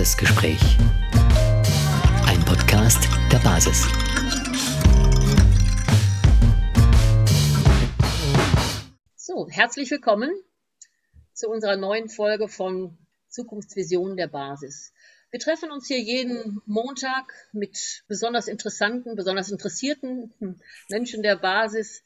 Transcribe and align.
Basisgespräch. 0.00 0.78
Ein 2.26 2.42
Podcast 2.46 3.06
der 3.30 3.36
Basis. 3.40 3.86
So, 9.14 9.46
herzlich 9.50 9.90
willkommen 9.90 10.30
zu 11.34 11.50
unserer 11.50 11.76
neuen 11.76 12.08
Folge 12.08 12.48
von 12.48 12.96
Zukunftsvisionen 13.28 14.16
der 14.16 14.28
Basis. 14.28 14.94
Wir 15.32 15.38
treffen 15.38 15.70
uns 15.70 15.86
hier 15.86 16.00
jeden 16.00 16.62
Montag 16.64 17.34
mit 17.52 18.02
besonders 18.08 18.48
interessanten, 18.48 19.16
besonders 19.16 19.50
interessierten 19.50 20.32
Menschen 20.88 21.22
der 21.22 21.36
Basis, 21.36 22.02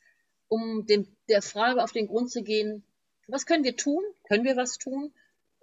um 0.48 0.84
dem, 0.86 1.06
der 1.28 1.42
Frage 1.42 1.80
auf 1.80 1.92
den 1.92 2.08
Grund 2.08 2.32
zu 2.32 2.42
gehen, 2.42 2.82
was 3.28 3.46
können 3.46 3.62
wir 3.62 3.76
tun? 3.76 4.02
Können 4.24 4.42
wir 4.42 4.56
was 4.56 4.78
tun, 4.78 5.12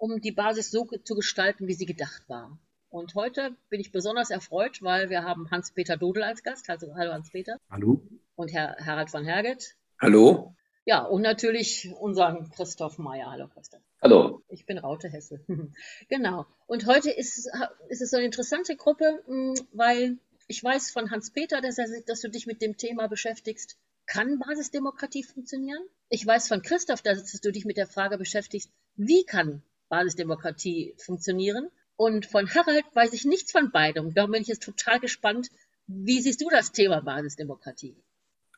um 0.01 0.19
die 0.19 0.31
Basis 0.31 0.71
so 0.71 0.85
zu 1.03 1.13
gestalten, 1.13 1.67
wie 1.67 1.75
sie 1.75 1.85
gedacht 1.85 2.27
war? 2.27 2.57
Und 2.89 3.13
heute 3.13 3.55
bin 3.69 3.79
ich 3.79 3.91
besonders 3.91 4.31
erfreut, 4.31 4.81
weil 4.81 5.11
wir 5.11 5.23
haben 5.23 5.51
Hans-Peter 5.51 5.95
Dodel 5.95 6.23
als 6.23 6.41
Gast. 6.41 6.69
Also, 6.71 6.95
hallo 6.95 7.13
Hans-Peter. 7.13 7.57
Hallo. 7.69 8.01
Und 8.35 8.51
Herr 8.51 8.75
Harald 8.83 9.11
von 9.11 9.23
Herget. 9.23 9.75
Hallo. 10.01 10.55
Ja, 10.85 11.03
und 11.03 11.21
natürlich 11.21 11.93
unseren 11.99 12.49
Christoph 12.49 12.97
Meyer. 12.97 13.29
Hallo 13.29 13.47
Christoph. 13.47 13.81
Hallo. 14.01 14.41
Ich 14.49 14.65
bin 14.65 14.79
Raute 14.79 15.07
Hesse. 15.07 15.45
genau. 16.09 16.47
Und 16.65 16.87
heute 16.87 17.11
ist, 17.11 17.47
ist 17.89 18.01
es 18.01 18.09
so 18.09 18.17
eine 18.17 18.25
interessante 18.25 18.75
Gruppe, 18.75 19.21
hm, 19.27 19.53
weil 19.71 20.17
ich 20.47 20.63
weiß 20.63 20.89
von 20.89 21.11
Hans-Peter, 21.11 21.61
dass, 21.61 21.77
dass 22.07 22.21
du 22.21 22.27
dich 22.27 22.47
mit 22.47 22.63
dem 22.63 22.75
Thema 22.75 23.07
beschäftigst. 23.07 23.77
Kann 24.07 24.39
Basisdemokratie 24.39 25.23
funktionieren? 25.23 25.83
Ich 26.09 26.25
weiß 26.25 26.47
von 26.47 26.63
Christoph, 26.63 27.03
dass 27.03 27.39
du 27.39 27.51
dich 27.51 27.65
mit 27.65 27.77
der 27.77 27.87
Frage 27.87 28.17
beschäftigst, 28.17 28.71
wie 28.95 29.23
kann 29.25 29.61
Basisdemokratie 29.91 30.95
funktionieren? 30.97 31.69
Und 31.97 32.25
von 32.25 32.51
Harald 32.51 32.85
weiß 32.95 33.13
ich 33.13 33.25
nichts 33.25 33.51
von 33.51 33.71
beidem. 33.71 34.13
Darum 34.15 34.31
bin 34.31 34.41
ich 34.41 34.47
jetzt 34.47 34.63
total 34.63 34.99
gespannt. 34.99 35.49
Wie 35.85 36.21
siehst 36.21 36.41
du 36.41 36.49
das 36.49 36.71
Thema 36.71 37.01
Basisdemokratie? 37.01 37.95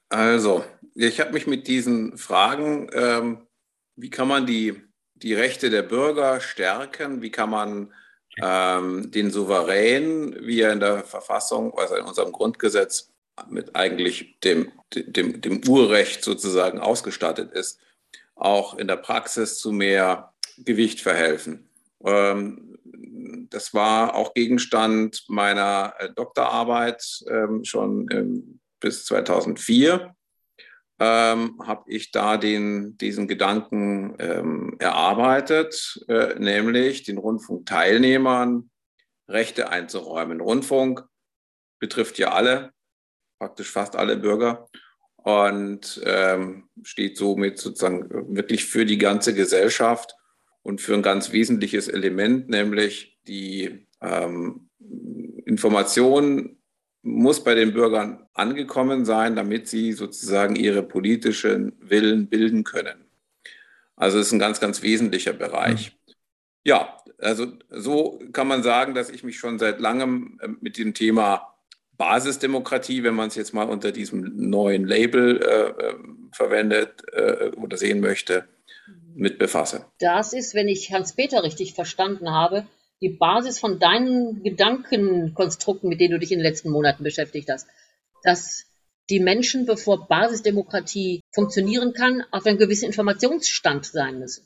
Also, 0.08 0.64
ich 0.94 1.20
habe 1.20 1.34
mich 1.34 1.48
mit 1.48 1.68
diesen 1.68 2.18
Fragen, 2.18 2.90
ähm, 2.94 3.48
wie 3.96 4.12
kann 4.12 4.28
man 4.28 4.46
die, 4.46 4.82
die 5.16 5.34
Rechte 5.34 5.70
der 5.70 5.82
Bürger 5.82 6.40
stärken, 6.40 7.22
wie 7.22 7.32
kann 7.32 7.50
man 7.50 7.94
ähm, 8.42 9.12
den 9.12 9.32
Souverän, 9.32 10.38
wie 10.46 10.62
er 10.62 10.72
in 10.72 10.80
der 10.80 11.04
Verfassung, 11.04 11.78
also 11.78 11.96
in 11.96 12.06
unserem 12.06 12.32
Grundgesetz 12.32 13.10
mit 13.50 13.76
eigentlich 13.76 14.40
dem, 14.44 14.72
dem, 14.94 15.42
dem 15.42 15.68
Urrecht 15.68 16.24
sozusagen 16.24 16.80
ausgestattet 16.80 17.52
ist, 17.52 17.80
auch 18.36 18.78
in 18.78 18.88
der 18.88 18.98
Praxis 18.98 19.58
zu 19.58 19.72
mehr 19.72 20.33
Gewicht 20.58 21.02
verhelfen. 21.02 21.70
Ähm, 22.04 22.78
das 23.50 23.74
war 23.74 24.16
auch 24.16 24.34
Gegenstand 24.34 25.24
meiner 25.28 25.94
äh, 26.00 26.10
Doktorarbeit 26.14 27.04
ähm, 27.30 27.64
schon 27.64 28.60
bis 28.80 29.06
2004 29.06 30.14
ähm, 31.00 31.60
habe 31.66 31.84
ich 31.88 32.12
da 32.12 32.38
den, 32.38 32.98
diesen 32.98 33.28
Gedanken 33.28 34.16
erarbeitet, 34.80 36.06
äh, 36.08 36.36
nämlich 36.38 37.04
den 37.04 37.18
Rundfunkteilnehmern 37.18 38.70
Rechte 39.28 39.70
einzuräumen. 39.70 40.42
Rundfunk 40.42 41.04
betrifft 41.80 42.18
ja 42.20 42.32
alle, 42.32 42.72
praktisch 43.40 43.72
fast 43.72 43.96
alle 43.96 44.18
Bürger 44.18 44.70
und 45.18 46.02
ähm, 46.06 46.70
steht 46.84 47.18
somit 47.18 47.60
sozusagen 47.60 48.36
wirklich 48.36 48.66
für 48.66 48.86
die 48.86 48.98
ganze 48.98 49.34
Gesellschaft 49.34 50.16
und 50.64 50.82
für 50.82 50.94
ein 50.94 51.02
ganz 51.02 51.32
wesentliches 51.32 51.88
Element, 51.88 52.50
nämlich 52.50 53.20
die 53.28 53.88
ähm, 54.02 54.70
Information 55.46 56.58
muss 57.04 57.44
bei 57.44 57.54
den 57.54 57.74
Bürgern 57.74 58.26
angekommen 58.34 59.04
sein, 59.04 59.36
damit 59.36 59.68
sie 59.68 59.92
sozusagen 59.92 60.56
ihre 60.56 60.84
politischen 60.84 61.74
Willen 61.80 62.28
bilden 62.28 62.64
können. 62.64 63.06
Also 63.96 64.20
es 64.20 64.28
ist 64.28 64.34
ein 64.34 64.40
ganz, 64.40 64.60
ganz 64.60 64.82
wesentlicher 64.82 65.34
Bereich. 65.34 65.92
Mhm. 65.92 66.14
Ja, 66.66 66.98
also 67.20 67.48
so 67.70 68.22
kann 68.32 68.48
man 68.48 68.64
sagen, 68.64 68.96
dass 68.96 69.10
ich 69.10 69.24
mich 69.24 69.38
schon 69.38 69.60
seit 69.60 69.82
langem 69.82 70.40
äh, 70.42 70.48
mit 70.62 70.78
dem 70.78 70.94
Thema 70.94 71.54
Basisdemokratie, 71.98 73.04
wenn 73.04 73.16
man 73.16 73.28
es 73.28 73.36
jetzt 73.36 73.54
mal 73.54 73.70
unter 73.70 73.92
diesem 73.92 74.50
neuen 74.50 74.88
Label 74.88 75.42
äh, 75.42 75.90
äh, 75.90 75.96
verwendet 76.32 77.04
äh, 77.12 77.52
oder 77.58 77.78
sehen 77.78 78.00
möchte, 78.00 78.46
mit 79.16 79.40
befasse. 79.40 79.86
Das 80.00 80.34
ist, 80.34 80.56
wenn 80.56 80.68
ich 80.68 80.92
Hans-Peter 80.92 81.44
richtig 81.44 81.74
verstanden 81.74 82.32
habe, 82.32 82.66
die 83.02 83.10
Basis 83.10 83.60
von 83.60 83.80
deinen 83.80 84.44
Gedankenkonstrukten, 84.44 85.90
mit 85.90 86.00
denen 86.00 86.14
du 86.14 86.20
dich 86.20 86.32
in 86.32 86.40
den 86.40 86.46
letzten 86.46 86.70
Monaten 86.70 87.04
beschäftigt 87.04 87.50
hast, 87.50 87.68
dass 88.24 88.66
die 89.10 89.20
Menschen, 89.20 89.66
bevor 89.66 90.08
Basisdemokratie 90.08 91.22
funktionieren 91.34 91.94
kann, 91.94 92.24
auf 92.32 92.46
einem 92.46 92.58
gewissen 92.58 92.86
Informationsstand 92.86 93.86
sein 93.86 94.20
müssen. 94.20 94.44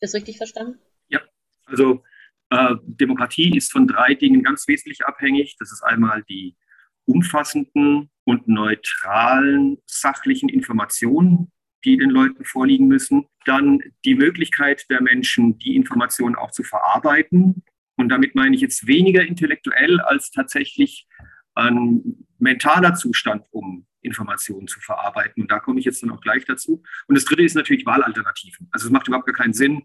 Ist 0.00 0.14
das 0.14 0.14
richtig 0.14 0.38
verstanden? 0.38 0.78
Ja, 1.08 1.20
also 1.66 2.02
äh, 2.50 2.74
Demokratie 2.82 3.54
ist 3.56 3.70
von 3.70 3.86
drei 3.86 4.14
Dingen 4.14 4.42
ganz 4.42 4.66
wesentlich 4.66 5.04
abhängig. 5.04 5.56
Das 5.58 5.70
ist 5.70 5.82
einmal 5.82 6.24
die 6.28 6.56
umfassenden 7.04 8.10
und 8.24 8.48
neutralen 8.48 9.78
sachlichen 9.86 10.48
Informationen, 10.48 11.52
die 11.84 11.96
den 11.96 12.10
Leuten 12.10 12.44
vorliegen 12.44 12.88
müssen. 12.88 13.26
Dann 13.44 13.80
die 14.04 14.14
Möglichkeit 14.14 14.86
der 14.90 15.02
Menschen, 15.02 15.58
die 15.58 15.76
Informationen 15.76 16.34
auch 16.34 16.50
zu 16.50 16.62
verarbeiten 16.62 17.62
und 17.98 18.10
damit 18.10 18.34
meine 18.34 18.54
ich 18.54 18.62
jetzt 18.62 18.86
weniger 18.86 19.26
intellektuell 19.26 20.00
als 20.00 20.30
tatsächlich 20.30 21.06
ein 21.54 22.26
mentaler 22.38 22.94
Zustand, 22.94 23.44
um 23.50 23.86
Informationen 24.02 24.68
zu 24.68 24.78
verarbeiten. 24.78 25.42
Und 25.42 25.50
da 25.50 25.58
komme 25.58 25.80
ich 25.80 25.84
jetzt 25.84 26.02
dann 26.04 26.12
auch 26.12 26.20
gleich 26.20 26.44
dazu. 26.44 26.82
Und 27.08 27.18
das 27.18 27.24
Dritte 27.24 27.42
ist 27.42 27.56
natürlich 27.56 27.84
Wahlalternativen. 27.84 28.68
Also 28.70 28.86
es 28.86 28.92
macht 28.92 29.08
überhaupt 29.08 29.26
gar 29.26 29.34
keinen 29.34 29.52
Sinn, 29.52 29.82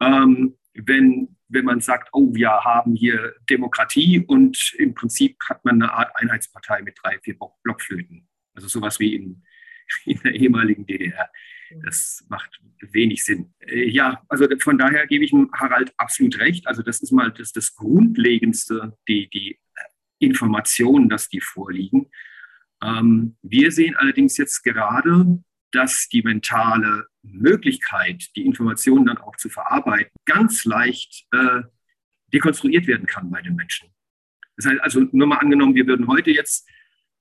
ähm, 0.00 0.56
wenn, 0.72 1.36
wenn 1.48 1.66
man 1.66 1.80
sagt, 1.80 2.08
oh, 2.12 2.32
wir 2.32 2.48
haben 2.48 2.94
hier 2.94 3.34
Demokratie 3.50 4.20
und 4.20 4.72
im 4.78 4.94
Prinzip 4.94 5.36
hat 5.46 5.62
man 5.64 5.82
eine 5.82 5.92
Art 5.92 6.12
Einheitspartei 6.14 6.80
mit 6.80 6.96
drei, 7.02 7.18
vier 7.18 7.36
Blockflöten. 7.62 8.26
Also 8.54 8.68
sowas 8.68 8.98
wie 8.98 9.14
in, 9.14 9.42
in 10.04 10.20
der 10.22 10.34
ehemaligen 10.34 10.86
DDR. 10.86 11.30
Das 11.84 12.24
macht 12.28 12.60
wenig 12.80 13.24
Sinn. 13.24 13.54
Äh, 13.60 13.88
ja, 13.88 14.22
also 14.28 14.46
von 14.58 14.78
daher 14.78 15.06
gebe 15.06 15.24
ich 15.24 15.32
Harald 15.52 15.92
absolut 15.96 16.38
recht. 16.38 16.66
Also 16.66 16.82
das 16.82 17.00
ist 17.00 17.12
mal 17.12 17.30
das, 17.30 17.52
das 17.52 17.74
Grundlegendste, 17.74 18.96
die, 19.08 19.28
die 19.30 19.60
Informationen, 20.18 21.08
dass 21.08 21.28
die 21.28 21.40
vorliegen. 21.40 22.10
Ähm, 22.82 23.36
wir 23.42 23.70
sehen 23.72 23.96
allerdings 23.96 24.36
jetzt 24.36 24.62
gerade, 24.62 25.42
dass 25.72 26.08
die 26.08 26.22
mentale 26.22 27.06
Möglichkeit, 27.22 28.24
die 28.34 28.44
Informationen 28.44 29.06
dann 29.06 29.18
auch 29.18 29.36
zu 29.36 29.48
verarbeiten, 29.48 30.10
ganz 30.24 30.64
leicht 30.64 31.26
äh, 31.32 31.62
dekonstruiert 32.32 32.86
werden 32.86 33.06
kann 33.06 33.30
bei 33.30 33.42
den 33.42 33.54
Menschen. 33.54 33.88
Das 34.56 34.66
heißt 34.66 34.80
also, 34.82 35.00
nur 35.12 35.26
mal 35.26 35.38
angenommen, 35.38 35.74
wir 35.74 35.86
würden 35.86 36.06
heute 36.06 36.30
jetzt 36.30 36.68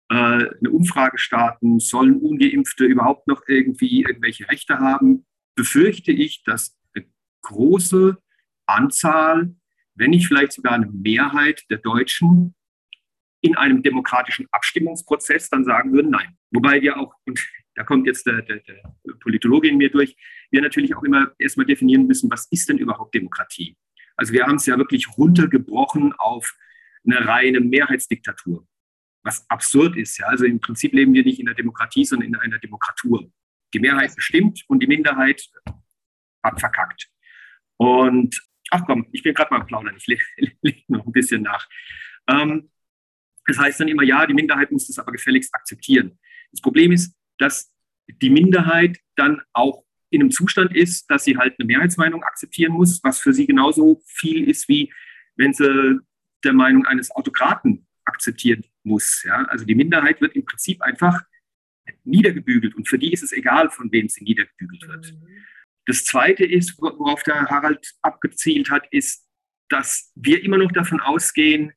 eine 0.09 0.70
Umfrage 0.72 1.18
starten, 1.20 1.80
sollen 1.80 2.18
ungeimpfte 2.18 2.86
überhaupt 2.86 3.28
noch 3.28 3.44
irgendwie 3.47 4.02
irgendwelche 4.02 4.50
Rechte 4.50 4.80
haben, 4.80 5.25
befürchte 5.56 6.12
ich, 6.12 6.44
dass 6.44 6.78
eine 6.96 7.06
große 7.44 8.18
Anzahl, 8.66 9.56
wenn 9.96 10.09
nicht 10.09 10.28
vielleicht 10.28 10.53
sogar 10.53 10.74
eine 10.74 10.88
Mehrheit 10.88 11.64
der 11.70 11.78
Deutschen 11.78 12.56
in 13.42 13.56
einem 13.56 13.84
demokratischen 13.84 14.47
Abstimmungsprozess 14.52 15.50
dann 15.50 15.64
sagen 15.64 15.94
würden, 15.94 16.12
nein. 16.12 16.38
Wobei 16.52 16.81
wir 16.81 16.97
auch, 16.97 17.14
und 17.26 17.40
da 17.76 17.84
kommt 17.84 18.08
jetzt 18.08 18.26
der, 18.26 18.41
der, 18.41 18.58
der 18.62 18.81
Politologe 19.22 19.70
in 19.70 19.78
mir 19.78 19.91
durch, 19.91 20.18
wir 20.50 20.62
natürlich 20.62 20.96
auch 20.96 21.03
immer 21.03 21.31
erstmal 21.38 21.66
definieren 21.66 22.08
müssen, 22.08 22.32
was 22.32 22.47
ist 22.52 22.67
denn 22.67 22.79
überhaupt 22.79 23.14
Demokratie? 23.14 23.78
Also 24.17 24.34
wir 24.34 24.46
haben 24.46 24.56
es 24.56 24.66
ja 24.66 24.78
wirklich 24.78 25.08
runtergebrochen 25.17 26.14
auf 26.14 26.58
eine 27.06 27.26
reine 27.26 27.61
Mehrheitsdiktatur 27.61 28.67
was 29.24 29.50
absurd 29.50 29.98
ist. 29.98 30.18
Ja? 30.20 30.28
Also 30.28 30.46
im 30.46 30.60
Prinzip 30.60 30.94
leben 30.94 31.14
wir 31.14 31.24
nicht 31.24 31.40
in 31.40 31.48
einer 31.48 31.56
Demokratie, 31.56 32.06
sondern 32.06 32.30
in 32.30 32.36
einer 32.36 32.60
Demokratur. 32.60 33.32
Die 33.74 33.80
Mehrheit 33.80 34.16
bestimmt 34.16 34.64
und 34.68 34.82
die 34.82 34.88
Minderheit 34.88 35.48
hat 36.44 36.60
verkackt. 36.60 37.10
Und 37.78 38.42
ach 38.72 38.84
komm, 38.86 39.08
ich 39.12 39.24
bin 39.24 39.34
gerade 39.34 39.54
mal 39.54 39.64
plaudern, 39.66 39.96
ich 39.98 40.08
lege 40.08 40.24
leg 40.62 40.84
noch 40.90 41.06
ein 41.06 41.12
bisschen 41.12 41.42
nach. 41.42 41.68
Ähm, 42.28 42.72
das 43.46 43.58
heißt 43.58 43.80
dann 43.80 43.88
immer, 43.88 44.04
ja, 44.04 44.26
die 44.26 44.34
Minderheit 44.34 44.72
muss 44.72 44.88
das 44.88 45.00
aber 45.00 45.12
gefälligst 45.12 45.54
akzeptieren. 45.54 46.20
Das 46.52 46.62
Problem 46.62 46.92
ist, 46.92 47.16
dass 47.38 47.74
die 48.08 48.30
Minderheit 48.30 49.00
dann 49.16 49.42
auch 49.54 49.84
in 50.12 50.22
einem 50.22 50.32
Zustand 50.32 50.76
ist, 50.76 51.10
dass 51.10 51.24
sie 51.24 51.38
halt 51.38 51.56
eine 51.60 51.68
Mehrheitsmeinung 51.68 52.24
akzeptieren 52.24 52.74
muss, 52.74 53.04
was 53.04 53.20
für 53.20 53.34
sie 53.34 53.46
genauso 53.46 54.02
viel 54.06 54.50
ist, 54.50 54.68
wie 54.68 54.92
wenn 55.36 55.54
sie 55.54 56.00
der 56.44 56.54
Meinung 56.54 56.86
eines 56.86 57.12
Autokraten 57.12 57.88
akzeptieren 58.06 58.64
muss. 58.84 59.23
Ja? 59.23 59.46
Also 59.46 59.66
die 59.66 59.76
Minderheit 59.76 60.22
wird 60.22 60.35
im 60.35 60.46
Prinzip 60.46 60.81
einfach 60.81 61.22
niedergebügelt 62.03 62.76
und 62.76 62.87
für 62.87 62.99
die 62.99 63.11
ist 63.11 63.23
es 63.23 63.31
egal, 63.31 63.70
von 63.70 63.91
wem 63.91 64.09
sie 64.09 64.23
niedergebügelt 64.23 64.87
wird. 64.87 65.14
Mhm. 65.14 65.46
Das 65.85 66.05
Zweite 66.05 66.46
ist, 66.46 66.79
worauf 66.79 67.23
der 67.23 67.47
Harald 67.47 67.96
abgezielt 68.02 68.70
hat, 68.70 68.87
ist, 68.91 69.28
dass 69.70 70.11
wir 70.16 70.43
immer 70.43 70.58
noch 70.58 70.72
davon 70.72 70.99
ausgehen, 70.99 71.73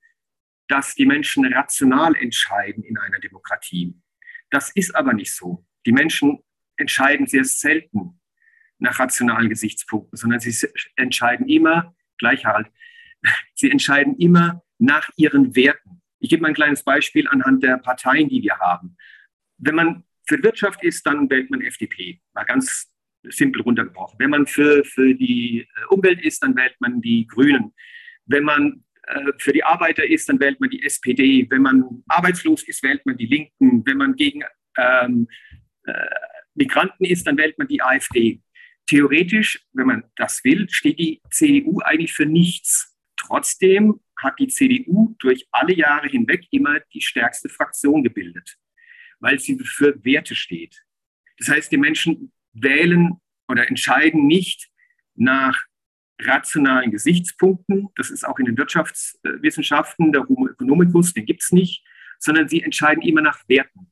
dass 0.69 0.95
die 0.95 1.07
Menschen 1.07 1.45
rational 1.47 2.15
entscheiden 2.17 2.85
in 2.85 2.99
einer 2.99 3.21
Demokratie. 3.21 3.95
Das 4.51 4.71
ist 4.71 4.95
aber 4.95 5.15
nicht 5.15 5.33
so. 5.35 5.67
Die 5.87 5.93
Menschen 5.93 6.43
entscheiden 6.77 7.27
sehr 7.27 7.45
selten 7.45 8.21
nach 8.79 8.99
rationalen 8.99 9.49
Gesichtspunkten, 9.49 10.17
sondern 10.17 10.41
sie 10.41 10.69
entscheiden 10.97 11.49
immer, 11.49 11.95
gleich 12.19 12.45
halt, 12.45 12.69
sie 13.55 13.71
entscheiden 13.71 14.17
immer 14.19 14.63
nach 14.79 15.09
ihren 15.17 15.55
Werten. 15.57 16.02
Ich 16.23 16.31
gebe 16.31 16.43
mal 16.43 16.49
ein 16.49 16.55
kleines 16.55 16.85
Beispiel 16.85 17.27
anhand 17.27 17.65
der 17.65 17.79
Parteien, 17.79 18.29
die 18.29 18.43
wir 18.43 18.57
haben. 18.59 18.97
Wenn 19.59 19.75
man 19.75 20.05
für 20.25 20.41
Wirtschaft 20.43 20.83
ist, 20.85 21.05
dann 21.05 21.29
wählt 21.29 21.51
man 21.51 21.61
FDP. 21.61 22.21
Mal 22.33 22.45
ganz 22.45 22.89
simpel 23.25 23.63
runtergebrochen. 23.63 24.21
Wenn 24.21 24.31
man 24.31 24.47
für, 24.47 24.85
für 24.85 25.15
die 25.15 25.61
äh, 25.61 25.85
Umwelt 25.89 26.23
ist, 26.23 26.41
dann 26.43 26.55
wählt 26.55 26.77
man 26.81 27.01
die 27.01 27.27
Grünen. 27.27 27.75
Wenn 28.27 28.45
man 28.45 28.85
äh, 29.09 29.33
für 29.39 29.53
die 29.53 29.65
Arbeiter 29.65 30.09
ist, 30.09 30.29
dann 30.29 30.39
wählt 30.39 30.61
man 30.61 30.71
die 30.71 30.85
SPD. 30.85 31.47
Wenn 31.51 31.63
man 31.63 32.05
arbeitslos 32.07 32.63
ist, 32.69 32.85
wählt 32.85 33.05
man 33.05 33.17
die 33.17 33.27
Linken. 33.27 33.85
Wenn 33.85 33.97
man 33.97 34.15
gegen 34.15 34.45
ähm, 34.79 35.27
äh, 35.85 35.93
Migranten 36.55 37.05
ist, 37.05 37.27
dann 37.27 37.37
wählt 37.37 37.59
man 37.59 37.67
die 37.67 37.83
AfD. 37.83 38.41
Theoretisch, 38.87 39.67
wenn 39.73 39.87
man 39.89 40.05
das 40.15 40.45
will, 40.45 40.69
steht 40.71 41.01
die 41.01 41.21
CDU 41.31 41.81
eigentlich 41.81 42.13
für 42.13 42.27
nichts. 42.27 42.97
Trotzdem 43.17 44.01
hat 44.23 44.39
die 44.39 44.49
CDU 44.49 45.15
durch 45.19 45.47
alle 45.51 45.75
Jahre 45.75 46.09
hinweg 46.09 46.47
immer 46.51 46.81
die 46.93 47.01
stärkste 47.01 47.49
Fraktion 47.49 48.03
gebildet, 48.03 48.59
weil 49.21 49.39
sie 49.39 49.59
für 49.59 50.03
Werte 50.05 50.35
steht. 50.35 50.85
Das 51.39 51.49
heißt, 51.49 51.73
die 51.73 51.79
Menschen 51.79 52.33
wählen 52.53 53.21
oder 53.49 53.69
entscheiden 53.69 54.27
nicht 54.27 54.71
nach 55.15 55.65
rationalen 56.21 56.91
Gesichtspunkten. 56.91 57.89
Das 57.97 58.11
ist 58.11 58.27
auch 58.27 58.39
in 58.39 58.47
den 58.47 58.57
Wirtschaftswissenschaften, 58.57 60.13
der 60.13 60.29
Homo 60.29 60.49
economicus, 60.49 61.13
den 61.13 61.27
gibt 61.27 61.43
es 61.43 61.53
nicht, 61.53 61.85
sondern 62.19 62.49
sie 62.49 62.63
entscheiden 62.63 63.03
immer 63.03 63.23
nach 63.23 63.41
Werten. 63.49 63.91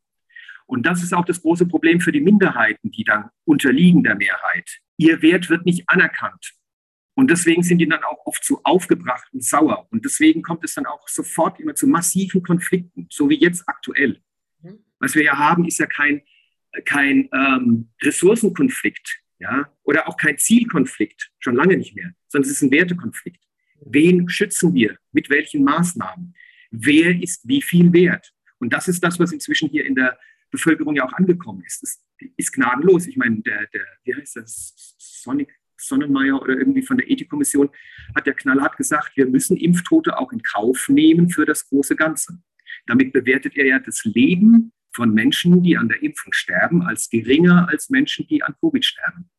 Und 0.66 0.86
das 0.86 1.02
ist 1.02 1.12
auch 1.12 1.24
das 1.24 1.42
große 1.42 1.66
Problem 1.66 2.00
für 2.00 2.12
die 2.12 2.20
Minderheiten, 2.20 2.92
die 2.92 3.02
dann 3.02 3.30
unterliegen 3.44 4.04
der 4.04 4.14
Mehrheit. 4.14 4.78
Ihr 4.96 5.20
Wert 5.20 5.50
wird 5.50 5.66
nicht 5.66 5.88
anerkannt. 5.88 6.52
Und 7.14 7.30
deswegen 7.30 7.62
sind 7.62 7.78
die 7.78 7.88
dann 7.88 8.02
auch 8.04 8.26
oft 8.26 8.44
so 8.44 8.60
aufgebracht 8.64 9.28
und 9.32 9.44
sauer. 9.44 9.86
Und 9.90 10.04
deswegen 10.04 10.42
kommt 10.42 10.64
es 10.64 10.74
dann 10.74 10.86
auch 10.86 11.06
sofort 11.08 11.60
immer 11.60 11.74
zu 11.74 11.86
massiven 11.86 12.42
Konflikten, 12.42 13.06
so 13.10 13.28
wie 13.28 13.38
jetzt 13.38 13.68
aktuell. 13.68 14.22
Mhm. 14.62 14.84
Was 14.98 15.14
wir 15.14 15.24
ja 15.24 15.36
haben, 15.36 15.64
ist 15.64 15.78
ja 15.78 15.86
kein, 15.86 16.22
kein 16.84 17.28
ähm, 17.32 17.90
Ressourcenkonflikt 18.02 19.22
ja, 19.40 19.72
oder 19.82 20.06
auch 20.08 20.16
kein 20.16 20.38
Zielkonflikt, 20.38 21.32
schon 21.38 21.56
lange 21.56 21.76
nicht 21.76 21.96
mehr, 21.96 22.12
sondern 22.28 22.48
es 22.50 22.56
ist 22.56 22.62
ein 22.62 22.70
Wertekonflikt. 22.70 23.42
Wen 23.86 24.28
schützen 24.28 24.74
wir? 24.74 24.98
Mit 25.12 25.30
welchen 25.30 25.64
Maßnahmen? 25.64 26.34
Wer 26.70 27.20
ist 27.20 27.48
wie 27.48 27.62
viel 27.62 27.92
wert? 27.92 28.32
Und 28.58 28.72
das 28.72 28.86
ist 28.86 29.02
das, 29.02 29.18
was 29.18 29.32
inzwischen 29.32 29.70
hier 29.70 29.86
in 29.86 29.94
der 29.94 30.18
Bevölkerung 30.50 30.94
ja 30.94 31.04
auch 31.06 31.12
angekommen 31.14 31.62
ist. 31.64 31.82
Das 31.82 32.04
ist 32.36 32.52
gnadenlos. 32.52 33.06
Ich 33.06 33.16
meine, 33.16 33.40
der, 33.40 33.66
der 33.68 33.84
wie 34.04 34.14
heißt 34.14 34.36
das, 34.36 34.74
Sonic 34.98 35.58
Sonnenmeier 35.80 36.40
oder 36.40 36.54
irgendwie 36.54 36.82
von 36.82 36.96
der 36.96 37.10
Ethikkommission 37.10 37.70
hat 38.14 38.26
der 38.26 38.34
knallhart 38.34 38.76
gesagt, 38.76 39.16
wir 39.16 39.26
müssen 39.26 39.56
Impftote 39.56 40.18
auch 40.18 40.32
in 40.32 40.42
Kauf 40.42 40.88
nehmen 40.88 41.28
für 41.28 41.46
das 41.46 41.68
große 41.68 41.96
Ganze. 41.96 42.38
Damit 42.86 43.12
bewertet 43.12 43.56
er 43.56 43.66
ja 43.66 43.78
das 43.78 44.04
Leben 44.04 44.72
von 44.92 45.12
Menschen, 45.12 45.62
die 45.62 45.76
an 45.76 45.88
der 45.88 46.02
Impfung 46.02 46.32
sterben, 46.32 46.82
als 46.82 47.10
geringer 47.10 47.68
als 47.68 47.90
Menschen, 47.90 48.26
die 48.26 48.42
an 48.42 48.54
Covid 48.60 48.84
sterben. 48.84 49.30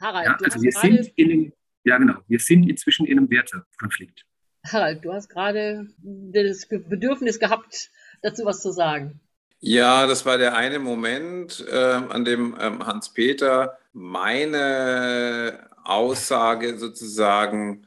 Harald, 0.00 0.26
ja, 0.26 0.38
also 0.42 0.62
wir 0.62 0.72
sind 0.72 1.12
in 1.16 1.30
einem, 1.30 1.52
ja 1.84 1.98
genau, 1.98 2.18
wir 2.28 2.38
sind 2.38 2.68
inzwischen 2.68 3.06
in 3.06 3.18
einem 3.18 3.30
Wertekonflikt. 3.30 4.24
Harald, 4.66 5.04
du 5.04 5.12
hast 5.12 5.28
gerade 5.28 5.88
das 5.98 6.68
Bedürfnis 6.68 7.38
gehabt, 7.38 7.90
dazu 8.22 8.44
was 8.44 8.62
zu 8.62 8.72
sagen. 8.72 9.20
Ja, 9.60 10.06
das 10.06 10.24
war 10.24 10.38
der 10.38 10.56
eine 10.56 10.78
Moment, 10.78 11.64
äh, 11.70 11.76
an 11.76 12.24
dem 12.24 12.56
ähm, 12.58 12.86
Hans-Peter 12.86 13.78
meine 13.92 15.68
Aussage 15.84 16.78
sozusagen 16.78 17.86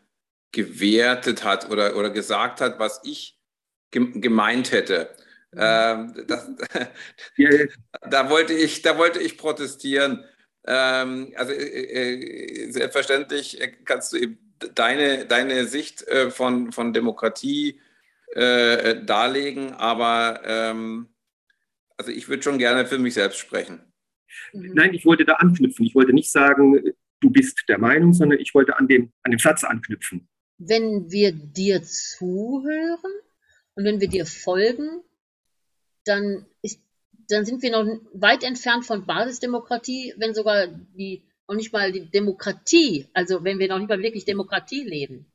gewertet 0.52 1.44
hat 1.44 1.70
oder, 1.70 1.96
oder 1.96 2.10
gesagt 2.10 2.62
hat, 2.62 2.80
was 2.80 3.02
ich 3.04 3.40
gemeint 3.92 4.72
hätte. 4.72 5.10
Ähm, 5.56 6.26
das, 6.28 6.50
da, 8.10 8.30
wollte 8.30 8.54
ich, 8.54 8.82
da 8.82 8.98
wollte 8.98 9.20
ich 9.20 9.38
protestieren. 9.38 10.24
Ähm, 10.66 11.34
also 11.36 11.52
äh, 11.52 12.66
äh 12.66 12.72
selbstverständlich 12.72 13.60
kannst 13.86 14.14
du 14.14 14.18
eben 14.18 14.56
deine, 14.76 15.26
deine 15.26 15.66
Sicht 15.66 16.08
äh, 16.08 16.32
von, 16.32 16.72
von 16.72 16.94
Demokratie 16.94 17.82
äh, 18.34 19.04
darlegen, 19.04 19.74
aber 19.74 20.42
ähm, 20.46 21.10
also 21.98 22.12
ich 22.12 22.30
würde 22.30 22.44
schon 22.44 22.58
gerne 22.58 22.86
für 22.86 22.98
mich 22.98 23.14
selbst 23.14 23.40
sprechen. 23.40 23.93
Mhm. 24.54 24.74
Nein, 24.74 24.94
ich 24.94 25.06
wollte 25.06 25.26
da 25.26 25.34
anknüpfen. 25.34 25.86
Ich 25.86 25.96
wollte 25.96 26.14
nicht 26.14 26.32
sagen, 26.32 26.94
du 27.20 27.30
bist 27.30 27.64
der 27.68 27.80
Meinung, 27.80 28.14
sondern 28.14 28.40
ich 28.40 28.54
wollte 28.54 28.78
an 28.78 28.88
dem, 28.88 29.12
an 29.24 29.32
dem 29.32 29.40
Satz 29.40 29.64
anknüpfen. 29.64 30.28
Wenn 30.58 31.12
wir 31.12 31.32
dir 31.32 31.82
zuhören 31.84 33.14
und 33.76 33.86
wenn 33.86 34.02
wir 34.02 34.08
dir 34.08 34.26
folgen, 34.26 35.02
dann, 36.06 36.46
ist, 36.62 36.82
dann 37.30 37.46
sind 37.46 37.62
wir 37.64 37.72
noch 37.72 37.86
weit 38.14 38.44
entfernt 38.44 38.86
von 38.86 39.06
Basisdemokratie, 39.06 40.14
wenn 40.18 40.34
sogar 40.34 40.68
die 40.68 41.24
noch 41.48 41.56
nicht 41.56 41.74
mal 41.74 41.92
die 41.92 42.10
Demokratie, 42.10 43.08
also 43.14 43.44
wenn 43.44 43.60
wir 43.60 43.68
noch 43.68 43.80
nicht 43.80 43.90
mal 43.90 44.02
wirklich 44.02 44.26
Demokratie 44.26 44.84
leben. 44.84 45.26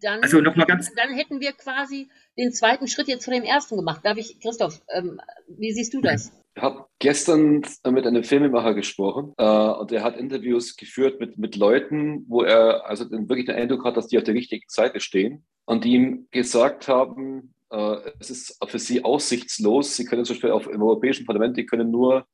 Dann, 0.00 0.22
also 0.22 0.40
noch 0.40 0.56
mal 0.56 0.64
ganz 0.64 0.92
dann 0.94 1.14
hätten 1.14 1.40
wir 1.40 1.52
quasi 1.52 2.08
den 2.36 2.52
zweiten 2.52 2.88
Schritt 2.88 3.06
jetzt 3.06 3.24
vor 3.24 3.34
dem 3.34 3.44
ersten 3.44 3.76
gemacht. 3.76 4.04
Darf 4.04 4.18
ich, 4.18 4.40
Christoph, 4.40 4.82
ähm, 4.92 5.20
wie 5.48 5.72
siehst 5.72 5.94
du 5.94 6.00
das? 6.00 6.32
Habe 6.58 6.86
gestern 6.98 7.62
mit 7.90 8.06
einem 8.06 8.24
Filmemacher 8.24 8.74
gesprochen 8.74 9.32
äh, 9.38 9.44
und 9.44 9.90
er 9.90 10.02
hat 10.02 10.16
Interviews 10.16 10.76
geführt 10.76 11.18
mit, 11.18 11.38
mit 11.38 11.56
Leuten, 11.56 12.24
wo 12.28 12.42
er 12.42 12.86
also 12.86 13.10
wirklich 13.10 13.46
den 13.46 13.56
Eindruck 13.56 13.84
hat, 13.84 13.96
dass 13.96 14.08
die 14.08 14.18
auf 14.18 14.24
der 14.24 14.34
richtigen 14.34 14.64
Seite 14.68 15.00
stehen 15.00 15.44
und 15.64 15.84
die 15.84 15.92
ihm 15.94 16.28
gesagt 16.30 16.88
haben, 16.88 17.54
äh, 17.70 17.96
es 18.20 18.30
ist 18.30 18.58
für 18.66 18.78
sie 18.78 19.02
aussichtslos. 19.02 19.96
Sie 19.96 20.04
können 20.04 20.24
zum 20.24 20.36
Beispiel 20.36 20.50
auf, 20.50 20.66
im 20.66 20.82
Europäischen 20.82 21.24
Parlament, 21.24 21.56
die 21.56 21.66
können 21.66 21.90
nur 21.90 22.26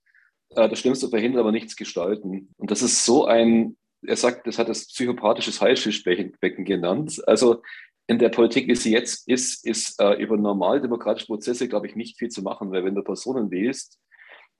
äh, 0.51 0.69
das 0.69 0.81
Schlimmste 0.81 1.09
verhindern, 1.09 1.41
aber 1.41 1.53
nichts 1.53 1.77
gestalten. 1.77 2.53
Und 2.57 2.71
das 2.71 2.83
ist 2.83 3.05
so 3.05 3.27
ein, 3.27 3.77
er 4.03 4.17
sagt, 4.17 4.47
das 4.47 4.59
hat 4.59 4.69
das 4.69 4.89
psychopathisches 4.89 5.61
Haifischbecken 5.61 6.65
genannt. 6.65 7.23
Also 7.27 7.63
in 8.09 8.19
der 8.19 8.31
Politik, 8.31 8.67
wie 8.69 8.75
sie 8.75 8.93
jetzt 8.93 9.29
ist, 9.29 9.67
ist 9.67 10.01
äh, 10.01 10.15
über 10.15 10.37
normal 10.37 10.81
demokratische 10.81 11.27
Prozesse, 11.27 11.69
glaube 11.69 11.87
ich, 11.87 11.95
nicht 11.95 12.19
viel 12.19 12.31
zu 12.31 12.43
machen, 12.43 12.71
weil 12.73 12.85
wenn 12.85 12.95
du 12.95 13.03
Personen 13.03 13.51
wählst, 13.51 13.99
äh, 14.01 14.08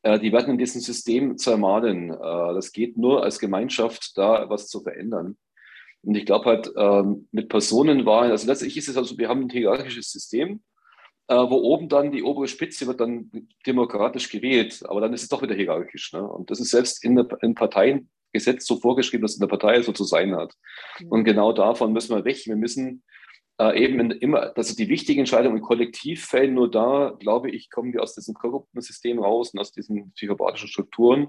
die 0.05 0.33
werden 0.33 0.53
in 0.53 0.59
diesem 0.59 0.81
System 0.81 1.37
zermahlen. 1.37 2.11
Äh, 2.11 2.55
das 2.55 2.73
geht 2.73 2.97
nur 2.97 3.23
als 3.23 3.39
Gemeinschaft, 3.39 4.17
da 4.17 4.49
was 4.49 4.69
zu 4.69 4.81
verändern. 4.81 5.37
Und 6.03 6.15
ich 6.15 6.25
glaube 6.25 6.45
halt, 6.47 6.71
ähm, 6.77 7.29
mit 7.33 7.49
Personenwahlen, 7.49 8.31
also 8.31 8.47
letztlich 8.47 8.77
ist 8.77 8.89
es 8.89 8.97
also, 8.97 9.19
wir 9.19 9.29
haben 9.29 9.43
ein 9.43 9.51
hierarchisches 9.51 10.13
System, 10.13 10.63
äh, 11.27 11.35
wo 11.35 11.57
oben 11.57 11.89
dann 11.89 12.13
die 12.13 12.23
obere 12.23 12.49
Spitze 12.49 12.87
wird 12.87 13.01
dann 13.01 13.31
demokratisch 13.67 14.31
gewählt, 14.31 14.83
aber 14.89 15.01
dann 15.01 15.13
ist 15.13 15.23
es 15.23 15.29
doch 15.29 15.43
wieder 15.43 15.55
hierarchisch. 15.55 16.13
Ne? 16.13 16.23
Und 16.23 16.51
das 16.51 16.61
ist 16.61 16.71
selbst 16.71 17.05
in, 17.05 17.17
der, 17.17 17.27
in 17.43 17.55
Parteiengesetz 17.55 18.67
so 18.67 18.77
vorgeschrieben, 18.77 19.23
dass 19.23 19.33
es 19.33 19.37
in 19.39 19.47
der 19.47 19.55
Partei 19.55 19.83
so 19.83 19.93
zu 19.93 20.05
sein 20.05 20.37
hat. 20.37 20.55
Mhm. 21.01 21.09
Und 21.09 21.25
genau 21.25 21.53
davon 21.53 21.93
müssen 21.93 22.17
wir 22.17 22.25
weg. 22.25 22.47
Wir 22.47 22.57
müssen 22.57 23.03
äh, 23.61 23.83
eben 23.83 24.11
immer, 24.11 24.57
also 24.57 24.75
die 24.75 24.89
wichtigen 24.89 25.21
Entscheidungen 25.21 25.59
im 25.59 25.63
Kollektiv 25.63 26.25
fällen 26.25 26.55
nur 26.55 26.71
da, 26.71 27.15
glaube 27.19 27.51
ich, 27.51 27.71
kommen 27.71 27.93
wir 27.93 28.03
aus 28.03 28.15
diesem 28.15 28.35
korrupten 28.35 28.81
System 28.81 29.19
raus 29.19 29.53
und 29.53 29.61
aus 29.61 29.73
diesen 29.73 30.13
psychopathischen 30.13 30.69
Strukturen 30.69 31.29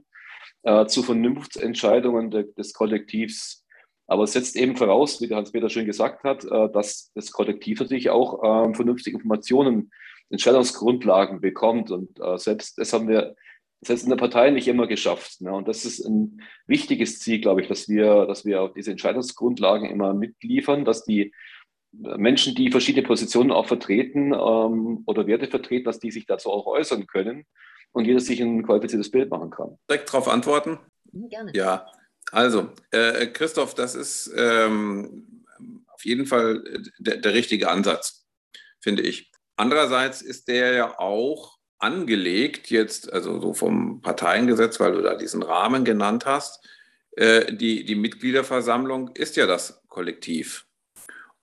äh, 0.63 0.85
zu 0.85 1.03
Vernunftsentscheidungen 1.03 2.31
de, 2.31 2.53
des 2.53 2.73
Kollektivs. 2.73 3.65
Aber 4.07 4.23
es 4.23 4.33
setzt 4.33 4.55
eben 4.55 4.75
voraus, 4.75 5.21
wie 5.21 5.27
der 5.27 5.37
Hans-Peter 5.37 5.69
schön 5.69 5.85
gesagt 5.85 6.23
hat, 6.23 6.43
äh, 6.43 6.71
dass 6.71 7.11
das 7.15 7.31
Kollektiv 7.31 7.79
natürlich 7.79 8.09
auch 8.09 8.43
äh, 8.43 8.73
vernünftige 8.73 9.17
Informationen, 9.17 9.91
Entscheidungsgrundlagen 10.31 11.41
bekommt. 11.41 11.91
Und 11.91 12.19
äh, 12.19 12.37
selbst 12.37 12.77
das 12.77 12.93
haben 12.93 13.07
wir 13.07 13.35
selbst 13.81 14.03
in 14.03 14.09
der 14.09 14.17
Partei 14.17 14.51
nicht 14.51 14.67
immer 14.67 14.87
geschafft. 14.87 15.41
Ne? 15.41 15.51
Und 15.51 15.67
das 15.67 15.85
ist 15.85 16.05
ein 16.05 16.41
wichtiges 16.67 17.19
Ziel, 17.19 17.39
glaube 17.39 17.61
ich, 17.61 17.67
dass 17.67 17.87
wir, 17.87 18.25
dass 18.25 18.45
wir 18.45 18.61
auch 18.61 18.73
diese 18.73 18.91
Entscheidungsgrundlagen 18.91 19.89
immer 19.89 20.13
mitliefern, 20.13 20.85
dass 20.85 21.05
die 21.05 21.33
Menschen, 21.91 22.55
die 22.55 22.71
verschiedene 22.71 23.05
Positionen 23.05 23.51
auch 23.51 23.67
vertreten 23.67 24.33
ähm, 24.33 25.03
oder 25.05 25.27
Werte 25.27 25.47
vertreten, 25.47 25.85
dass 25.85 25.99
die 25.99 26.11
sich 26.11 26.25
dazu 26.25 26.49
auch 26.49 26.67
äußern 26.67 27.07
können 27.07 27.45
und 27.91 28.05
jeder 28.05 28.19
sich 28.19 28.41
ein 28.41 28.63
qualifiziertes 28.63 29.11
Bild 29.11 29.29
machen 29.29 29.49
kann. 29.49 29.77
Direkt 29.89 30.09
darauf 30.09 30.27
antworten? 30.27 30.79
Gerne. 31.11 31.51
Ja, 31.55 31.87
also 32.31 32.69
äh, 32.91 33.27
Christoph, 33.27 33.73
das 33.73 33.95
ist 33.95 34.31
ähm, 34.35 35.45
auf 35.87 36.05
jeden 36.05 36.25
Fall 36.25 36.63
der, 36.99 37.17
der 37.17 37.33
richtige 37.33 37.69
Ansatz, 37.69 38.25
finde 38.79 39.01
ich. 39.01 39.31
Andererseits 39.55 40.21
ist 40.21 40.47
der 40.47 40.73
ja 40.73 40.99
auch 40.99 41.57
angelegt, 41.79 42.69
jetzt 42.69 43.11
also 43.11 43.41
so 43.41 43.53
vom 43.53 44.01
Parteiengesetz, 44.01 44.79
weil 44.79 44.93
du 44.93 45.01
da 45.01 45.15
diesen 45.15 45.41
Rahmen 45.41 45.85
genannt 45.85 46.25
hast. 46.25 46.65
Äh, 47.13 47.53
die, 47.53 47.83
die 47.85 47.95
Mitgliederversammlung 47.95 49.09
ist 49.15 49.35
ja 49.35 49.47
das 49.47 49.81
Kollektiv. 49.87 50.65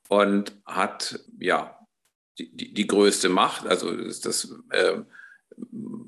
Und 0.09 0.53
hat 0.65 1.21
ja 1.39 1.79
die, 2.39 2.55
die, 2.55 2.75
die 2.75 2.87
größte 2.87 3.29
Macht, 3.29 3.67
also 3.67 3.91
ist 3.91 4.27
das 4.27 4.55
äh, 4.71 4.99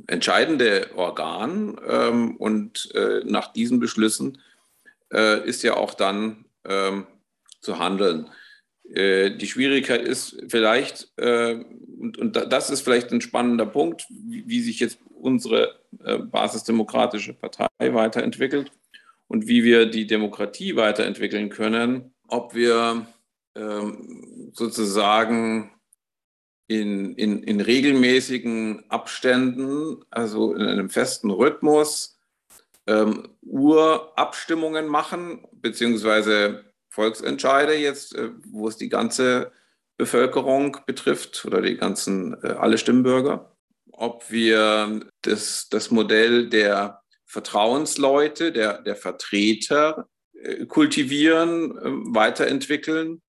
entscheidende 0.06 0.90
Organ. 0.94 1.80
Ähm, 1.86 2.36
und 2.36 2.94
äh, 2.94 3.22
nach 3.24 3.52
diesen 3.52 3.80
Beschlüssen 3.80 4.38
äh, 5.12 5.46
ist 5.46 5.62
ja 5.62 5.76
auch 5.76 5.94
dann 5.94 6.44
ähm, 6.64 7.06
zu 7.60 7.78
handeln. 7.78 8.28
Äh, 8.92 9.36
die 9.36 9.46
Schwierigkeit 9.46 10.02
ist 10.02 10.42
vielleicht, 10.48 11.12
äh, 11.16 11.64
und, 11.98 12.18
und, 12.18 12.36
das 12.36 12.70
ist 12.70 12.82
vielleicht 12.82 13.12
ein 13.12 13.20
spannender 13.20 13.66
Punkt, 13.66 14.06
wie, 14.10 14.44
wie 14.46 14.60
sich 14.60 14.80
jetzt 14.80 14.98
unsere 15.14 15.80
äh, 16.04 16.18
basisdemokratische 16.18 17.34
Partei 17.34 17.68
weiterentwickelt 17.78 18.70
und 19.26 19.46
wie 19.48 19.64
wir 19.64 19.86
die 19.86 20.06
Demokratie 20.06 20.76
weiterentwickeln 20.76 21.48
können, 21.50 22.12
ob 22.28 22.54
wir 22.54 23.06
ähm, 23.54 24.50
sozusagen 24.52 25.72
in, 26.68 27.14
in, 27.14 27.42
in 27.42 27.60
regelmäßigen 27.60 28.90
Abständen, 28.90 30.04
also 30.10 30.54
in 30.54 30.62
einem 30.62 30.90
festen 30.90 31.30
Rhythmus, 31.30 32.18
ähm, 32.86 33.28
Urabstimmungen 33.42 34.86
machen, 34.86 35.46
beziehungsweise 35.52 36.64
Volksentscheide 36.90 37.74
jetzt, 37.74 38.14
äh, 38.14 38.30
wo 38.46 38.68
es 38.68 38.76
die 38.76 38.88
ganze 38.88 39.52
Bevölkerung 39.96 40.78
betrifft 40.86 41.44
oder 41.44 41.60
die 41.60 41.76
ganzen, 41.76 42.34
äh, 42.42 42.48
alle 42.48 42.78
Stimmbürger. 42.78 43.56
Ob 43.92 44.30
wir 44.30 45.00
das, 45.22 45.68
das 45.70 45.90
Modell 45.90 46.48
der 46.48 47.02
Vertrauensleute, 47.26 48.52
der, 48.52 48.80
der 48.82 48.96
Vertreter 48.96 50.08
äh, 50.32 50.66
kultivieren, 50.66 51.76
äh, 51.78 52.14
weiterentwickeln, 52.14 53.20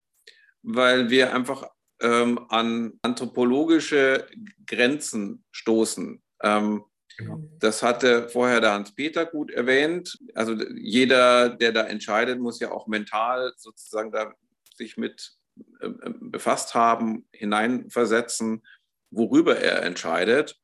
weil 0.61 1.09
wir 1.09 1.33
einfach 1.33 1.69
ähm, 2.01 2.39
an 2.49 2.93
anthropologische 3.01 4.27
Grenzen 4.65 5.43
stoßen. 5.51 6.21
Ähm, 6.41 6.83
genau. 7.17 7.43
Das 7.59 7.83
hatte 7.83 8.29
vorher 8.29 8.61
der 8.61 8.73
Hans-Peter 8.73 9.25
gut 9.25 9.51
erwähnt. 9.51 10.17
Also 10.33 10.55
jeder, 10.75 11.49
der 11.49 11.71
da 11.71 11.83
entscheidet, 11.83 12.39
muss 12.39 12.59
ja 12.59 12.71
auch 12.71 12.87
mental 12.87 13.53
sozusagen 13.57 14.11
da 14.11 14.33
sich 14.75 14.97
mit 14.97 15.33
äh, 15.81 15.89
befasst 16.21 16.73
haben, 16.73 17.27
hineinversetzen, 17.31 18.65
worüber 19.11 19.57
er 19.57 19.83
entscheidet. 19.83 20.57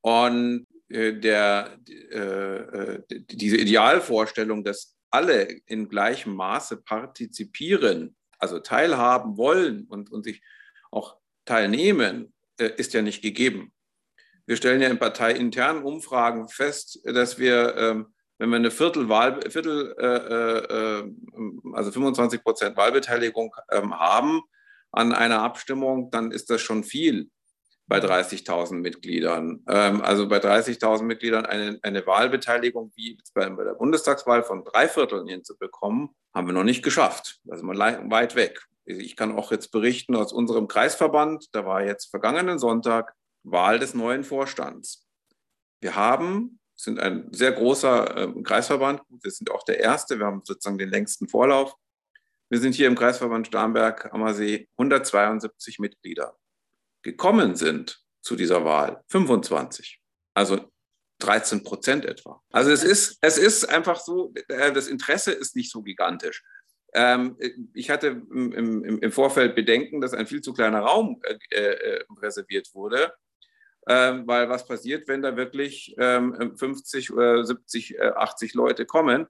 Und 0.00 0.66
äh, 0.88 1.12
der, 1.14 1.78
äh, 1.88 2.18
äh 2.18 3.02
diese 3.30 3.56
Idealvorstellung, 3.56 4.64
dass 4.64 4.96
alle 5.10 5.60
in 5.66 5.88
gleichem 5.88 6.34
Maße 6.34 6.78
partizipieren, 6.78 8.16
also 8.38 8.58
teilhaben 8.58 9.36
wollen 9.36 9.86
und, 9.88 10.10
und 10.10 10.24
sich 10.24 10.42
auch 10.90 11.16
teilnehmen, 11.44 12.32
äh, 12.58 12.70
ist 12.76 12.94
ja 12.94 13.02
nicht 13.02 13.22
gegeben. 13.22 13.72
Wir 14.46 14.56
stellen 14.56 14.82
ja 14.82 14.88
in 14.88 14.98
parteiinternen 14.98 15.82
Umfragen 15.82 16.48
fest, 16.48 17.00
dass 17.04 17.38
wir, 17.38 17.76
ähm, 17.76 18.14
wenn 18.38 18.50
wir 18.50 18.56
eine 18.56 18.70
Viertelwahl, 18.70 19.40
Viertel, 19.50 19.94
äh, 19.98 21.00
äh, 21.00 21.12
also 21.72 21.90
25 21.90 22.42
Prozent 22.42 22.76
Wahlbeteiligung 22.76 23.54
ähm, 23.70 23.98
haben 23.98 24.42
an 24.92 25.12
einer 25.12 25.42
Abstimmung, 25.42 26.10
dann 26.10 26.30
ist 26.30 26.50
das 26.50 26.60
schon 26.60 26.84
viel 26.84 27.30
bei 27.86 27.98
30.000 27.98 28.74
Mitgliedern. 28.74 29.62
Ähm, 29.68 30.00
also 30.00 30.28
bei 30.28 30.38
30.000 30.38 31.02
Mitgliedern 31.02 31.46
eine, 31.46 31.78
eine 31.82 32.06
Wahlbeteiligung 32.06 32.92
wie 32.94 33.18
bei 33.34 33.44
der 33.48 33.74
Bundestagswahl 33.74 34.42
von 34.42 34.64
drei 34.64 34.88
Vierteln 34.88 35.28
hinzubekommen, 35.28 36.10
haben 36.34 36.46
wir 36.46 36.54
noch 36.54 36.64
nicht 36.64 36.82
geschafft. 36.82 37.40
Also 37.48 37.64
mal 37.64 37.78
weit 38.10 38.36
weg. 38.36 38.66
Ich 38.86 39.16
kann 39.16 39.36
auch 39.36 39.50
jetzt 39.50 39.70
berichten 39.70 40.14
aus 40.14 40.32
unserem 40.32 40.68
Kreisverband, 40.68 41.54
da 41.54 41.64
war 41.64 41.84
jetzt 41.84 42.10
vergangenen 42.10 42.58
Sonntag 42.58 43.14
Wahl 43.42 43.78
des 43.78 43.94
neuen 43.94 44.24
Vorstands. 44.24 45.06
Wir 45.80 45.96
haben, 45.96 46.58
sind 46.76 46.98
ein 46.98 47.28
sehr 47.32 47.52
großer 47.52 48.16
äh, 48.16 48.42
Kreisverband, 48.42 49.02
wir 49.08 49.30
sind 49.30 49.50
auch 49.50 49.64
der 49.64 49.80
erste, 49.80 50.18
wir 50.18 50.26
haben 50.26 50.42
sozusagen 50.44 50.78
den 50.78 50.90
längsten 50.90 51.28
Vorlauf. 51.28 51.74
Wir 52.50 52.58
sind 52.58 52.74
hier 52.74 52.88
im 52.88 52.94
Kreisverband 52.94 53.46
Starnberg-Ammersee 53.46 54.68
172 54.76 55.78
Mitglieder. 55.78 56.36
Gekommen 57.04 57.54
sind 57.54 58.02
zu 58.22 58.34
dieser 58.34 58.64
Wahl 58.64 59.04
25, 59.08 60.00
also 60.34 60.58
13 61.20 61.62
Prozent 61.62 62.04
etwa. 62.04 62.42
Also 62.50 62.70
es 62.70 62.82
ist, 62.82 63.18
es 63.20 63.38
ist 63.38 63.68
einfach 63.68 64.00
so, 64.00 64.32
äh, 64.48 64.72
das 64.72 64.88
Interesse 64.88 65.32
ist 65.32 65.54
nicht 65.54 65.70
so 65.70 65.82
gigantisch. 65.82 66.42
Ähm, 66.94 67.36
ich 67.74 67.90
hatte 67.90 68.22
im, 68.30 68.84
im, 68.84 69.12
Vorfeld 69.12 69.54
Bedenken, 69.54 70.00
dass 70.00 70.14
ein 70.14 70.26
viel 70.26 70.40
zu 70.40 70.54
kleiner 70.54 70.80
Raum 70.80 71.20
äh, 71.50 71.58
äh, 71.58 72.04
reserviert 72.20 72.70
wurde, 72.72 73.12
äh, 73.86 74.14
weil 74.24 74.48
was 74.48 74.66
passiert, 74.66 75.06
wenn 75.06 75.20
da 75.22 75.36
wirklich 75.36 75.94
ähm, 75.98 76.56
50 76.56 77.12
oder 77.12 77.44
70, 77.44 78.00
80 78.00 78.54
Leute 78.54 78.86
kommen? 78.86 79.26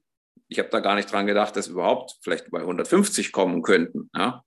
Ich 0.48 0.58
habe 0.58 0.68
da 0.68 0.80
gar 0.80 0.94
nicht 0.94 1.10
dran 1.10 1.26
gedacht, 1.26 1.56
dass 1.56 1.68
überhaupt 1.68 2.18
vielleicht 2.22 2.50
bei 2.50 2.60
150 2.60 3.32
kommen 3.32 3.62
könnten. 3.62 4.10
Ja? 4.14 4.44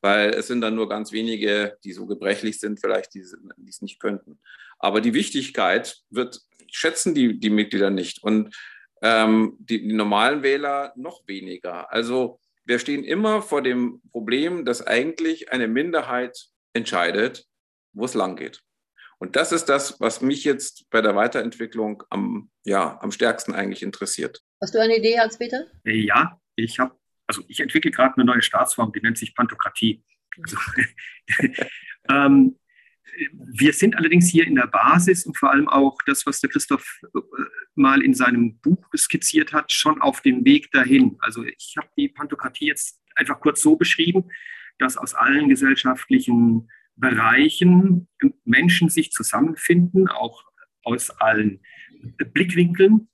Weil 0.00 0.30
es 0.30 0.46
sind 0.46 0.60
dann 0.62 0.74
nur 0.74 0.88
ganz 0.88 1.12
wenige, 1.12 1.76
die 1.84 1.92
so 1.92 2.06
gebrechlich 2.06 2.58
sind, 2.58 2.80
vielleicht, 2.80 3.14
die 3.14 3.20
es 3.20 3.82
nicht 3.82 4.00
könnten. 4.00 4.40
Aber 4.78 5.00
die 5.00 5.14
Wichtigkeit 5.14 5.98
wird, 6.08 6.40
schätzen 6.70 7.14
die, 7.14 7.38
die 7.38 7.50
Mitglieder 7.50 7.90
nicht 7.90 8.22
und 8.22 8.56
ähm, 9.02 9.56
die, 9.58 9.82
die 9.82 9.92
normalen 9.92 10.42
Wähler 10.42 10.92
noch 10.96 11.26
weniger. 11.26 11.92
Also 11.92 12.40
wir 12.64 12.78
stehen 12.78 13.04
immer 13.04 13.42
vor 13.42 13.62
dem 13.62 14.00
Problem, 14.12 14.64
dass 14.64 14.86
eigentlich 14.86 15.52
eine 15.52 15.68
Minderheit 15.68 16.38
entscheidet, 16.72 17.44
wo 17.92 18.04
es 18.04 18.14
lang 18.14 18.36
geht. 18.36 18.62
Und 19.18 19.36
das 19.36 19.52
ist 19.52 19.66
das, 19.66 20.00
was 20.00 20.22
mich 20.22 20.44
jetzt 20.44 20.88
bei 20.88 21.02
der 21.02 21.14
Weiterentwicklung 21.14 22.02
am, 22.08 22.50
ja, 22.64 22.98
am 23.02 23.12
stärksten 23.12 23.52
eigentlich 23.52 23.82
interessiert. 23.82 24.40
Hast 24.62 24.74
du 24.74 24.78
eine 24.78 24.96
Idee, 24.96 25.18
Hans-Peter? 25.18 25.66
Ja, 25.84 26.40
ich 26.56 26.78
habe, 26.78 26.94
also 27.30 27.44
ich 27.46 27.60
entwickle 27.60 27.92
gerade 27.92 28.16
eine 28.16 28.24
neue 28.24 28.42
Staatsform, 28.42 28.92
die 28.92 29.00
nennt 29.00 29.16
sich 29.16 29.36
Pantokratie. 29.36 30.02
Also, 30.42 30.56
ähm, 32.10 32.58
wir 33.32 33.72
sind 33.72 33.96
allerdings 33.96 34.28
hier 34.28 34.48
in 34.48 34.56
der 34.56 34.66
Basis 34.66 35.26
und 35.26 35.36
vor 35.36 35.52
allem 35.52 35.68
auch 35.68 35.96
das, 36.06 36.26
was 36.26 36.40
der 36.40 36.50
Christoph 36.50 37.00
äh, 37.14 37.20
mal 37.76 38.02
in 38.02 38.14
seinem 38.14 38.58
Buch 38.58 38.84
skizziert 38.96 39.52
hat, 39.52 39.70
schon 39.70 40.00
auf 40.00 40.22
dem 40.22 40.44
Weg 40.44 40.72
dahin. 40.72 41.18
Also 41.20 41.44
ich 41.44 41.74
habe 41.76 41.88
die 41.96 42.08
Pantokratie 42.08 42.66
jetzt 42.66 43.00
einfach 43.14 43.38
kurz 43.38 43.62
so 43.62 43.76
beschrieben, 43.76 44.24
dass 44.80 44.96
aus 44.96 45.14
allen 45.14 45.48
gesellschaftlichen 45.48 46.68
Bereichen 46.96 48.08
Menschen 48.44 48.88
sich 48.88 49.12
zusammenfinden, 49.12 50.08
auch 50.08 50.42
aus 50.82 51.10
allen 51.10 51.60
Blickwinkeln 52.32 53.08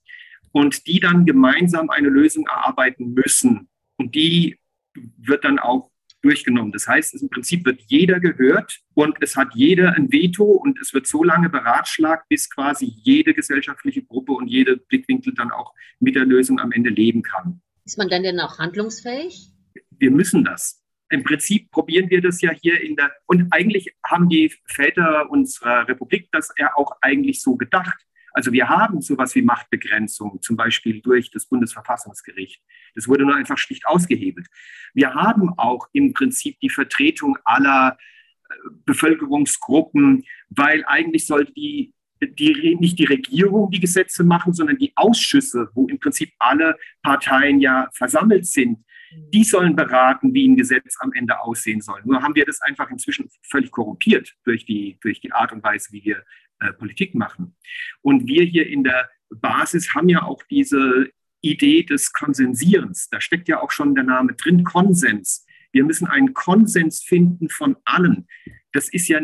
und 0.53 0.87
die 0.87 1.01
dann 1.01 1.27
gemeinsam 1.27 1.91
eine 1.91 2.09
Lösung 2.09 2.47
erarbeiten 2.47 3.13
müssen. 3.13 3.69
Und 3.97 4.15
die 4.15 4.59
wird 4.95 5.45
dann 5.45 5.59
auch 5.59 5.91
durchgenommen. 6.23 6.73
Das 6.73 6.89
heißt, 6.89 7.21
im 7.21 7.31
Prinzip 7.31 7.65
wird 7.65 7.81
jeder 7.87 8.19
gehört 8.21 8.81
und 8.95 9.17
es 9.21 9.37
hat 9.37 9.55
jeder 9.55 9.93
ein 9.95 10.11
Veto 10.11 10.45
und 10.45 10.81
es 10.81 10.93
wird 10.93 11.07
so 11.07 11.23
lange 11.23 11.49
beratschlagt, 11.49 12.29
bis 12.29 12.51
quasi 12.51 12.87
jede 12.87 13.33
gesellschaftliche 13.35 14.03
Gruppe 14.03 14.33
und 14.33 14.49
jede 14.49 14.77
Blickwinkel 14.77 15.35
dann 15.35 15.51
auch 15.51 15.73
mit 16.01 16.17
der 16.17 16.25
Lösung 16.25 16.59
am 16.59 16.73
Ende 16.73 16.91
leben 16.91 17.23
kann. 17.23 17.61
Ist 17.85 17.99
man 17.99 18.09
dann 18.09 18.25
denn 18.25 18.41
auch 18.41 18.59
handlungsfähig? 18.59 19.53
Wir 19.91 20.11
müssen 20.11 20.45
das. 20.45 20.83
Im 21.09 21.23
Prinzip 21.23 21.71
probieren 21.71 22.11
wir 22.11 22.21
das 22.21 22.41
ja 22.41 22.51
hier 22.51 22.81
in 22.81 22.97
der, 22.97 23.13
und 23.27 23.47
eigentlich 23.53 23.95
haben 24.05 24.29
die 24.29 24.53
Väter 24.65 25.31
unserer 25.31 25.87
Republik 25.87 26.29
das 26.33 26.53
ja 26.59 26.71
auch 26.75 26.91
eigentlich 27.01 27.41
so 27.41 27.55
gedacht. 27.57 27.97
Also 28.37 28.53
wir 28.53 28.69
haben 28.69 29.01
sowas 29.01 29.35
wie 29.35 29.41
Machtbegrenzung, 29.41 30.43
zum 30.43 30.59
Beispiel 30.59 31.01
durch 31.01 31.31
das 31.31 31.47
Bundesverfassungsgericht. 31.47 32.63
Das 32.95 33.09
wurde 33.09 33.25
nur 33.25 33.35
einfach 33.35 33.57
schlicht 33.57 33.87
ausgehebelt. 33.87 34.47
Wir 34.93 35.15
haben 35.15 35.59
auch 35.59 35.89
im 35.95 36.13
Prinzip 36.13 36.61
die 36.61 36.69
Vertretung 36.69 37.39
aller 37.47 37.97
äh, 37.97 38.55
Bevölkerungsgruppen, 38.85 40.25
weil 40.51 40.85
eigentlich 40.87 41.27
sollte 41.27 41.51
die, 41.55 41.95
die, 42.21 42.77
nicht 42.79 42.99
die 42.99 43.07
Regierung 43.07 43.71
die 43.71 43.81
Gesetze 43.81 44.23
machen, 44.23 44.53
sondern 44.53 44.77
die 44.77 44.93
Ausschüsse, 44.97 45.71
wo 45.73 45.87
im 45.87 45.99
Prinzip 45.99 46.31
alle 46.39 46.77
Parteien 47.03 47.59
ja 47.59 47.89
versammelt 47.95 48.45
sind, 48.45 48.85
die 49.33 49.45
sollen 49.45 49.75
beraten, 49.75 50.35
wie 50.35 50.47
ein 50.47 50.59
Gesetz 50.59 50.97
am 51.01 51.11
Ende 51.15 51.41
aussehen 51.41 51.81
soll. 51.81 52.03
Nur 52.05 52.23
haben 52.23 52.35
wir 52.35 52.45
das 52.45 52.61
einfach 52.61 52.91
inzwischen 52.91 53.31
völlig 53.49 53.71
korrumpiert 53.71 54.35
durch 54.45 54.67
die, 54.67 54.99
durch 55.01 55.21
die 55.21 55.33
Art 55.33 55.53
und 55.53 55.63
Weise, 55.63 55.91
wie 55.93 56.05
wir 56.05 56.23
äh, 56.61 56.73
Politik 56.73 57.15
machen. 57.15 57.57
Und 58.03 58.27
wir 58.27 58.45
hier 58.45 58.67
in 58.67 58.85
der 58.85 59.09
Basis 59.31 59.95
haben 59.95 60.09
ja 60.09 60.23
auch 60.23 60.43
diese 60.45 61.11
Idee 61.41 61.83
des 61.83 62.13
Konsensierens. 62.13 63.09
Da 63.11 63.21
steckt 63.21 63.49
ja 63.49 63.61
auch 63.61 63.71
schon 63.71 63.95
der 63.95 64.05
Name 64.05 64.35
drin, 64.35 64.65
Konsens. 64.65 65.47
Wir 65.73 65.85
müssen 65.85 66.07
einen 66.07 66.35
Konsens 66.35 67.03
finden 67.03 67.49
von 67.49 67.77
allen. 67.85 68.27
Das 68.73 68.89
ist 68.89 69.09
ja 69.09 69.21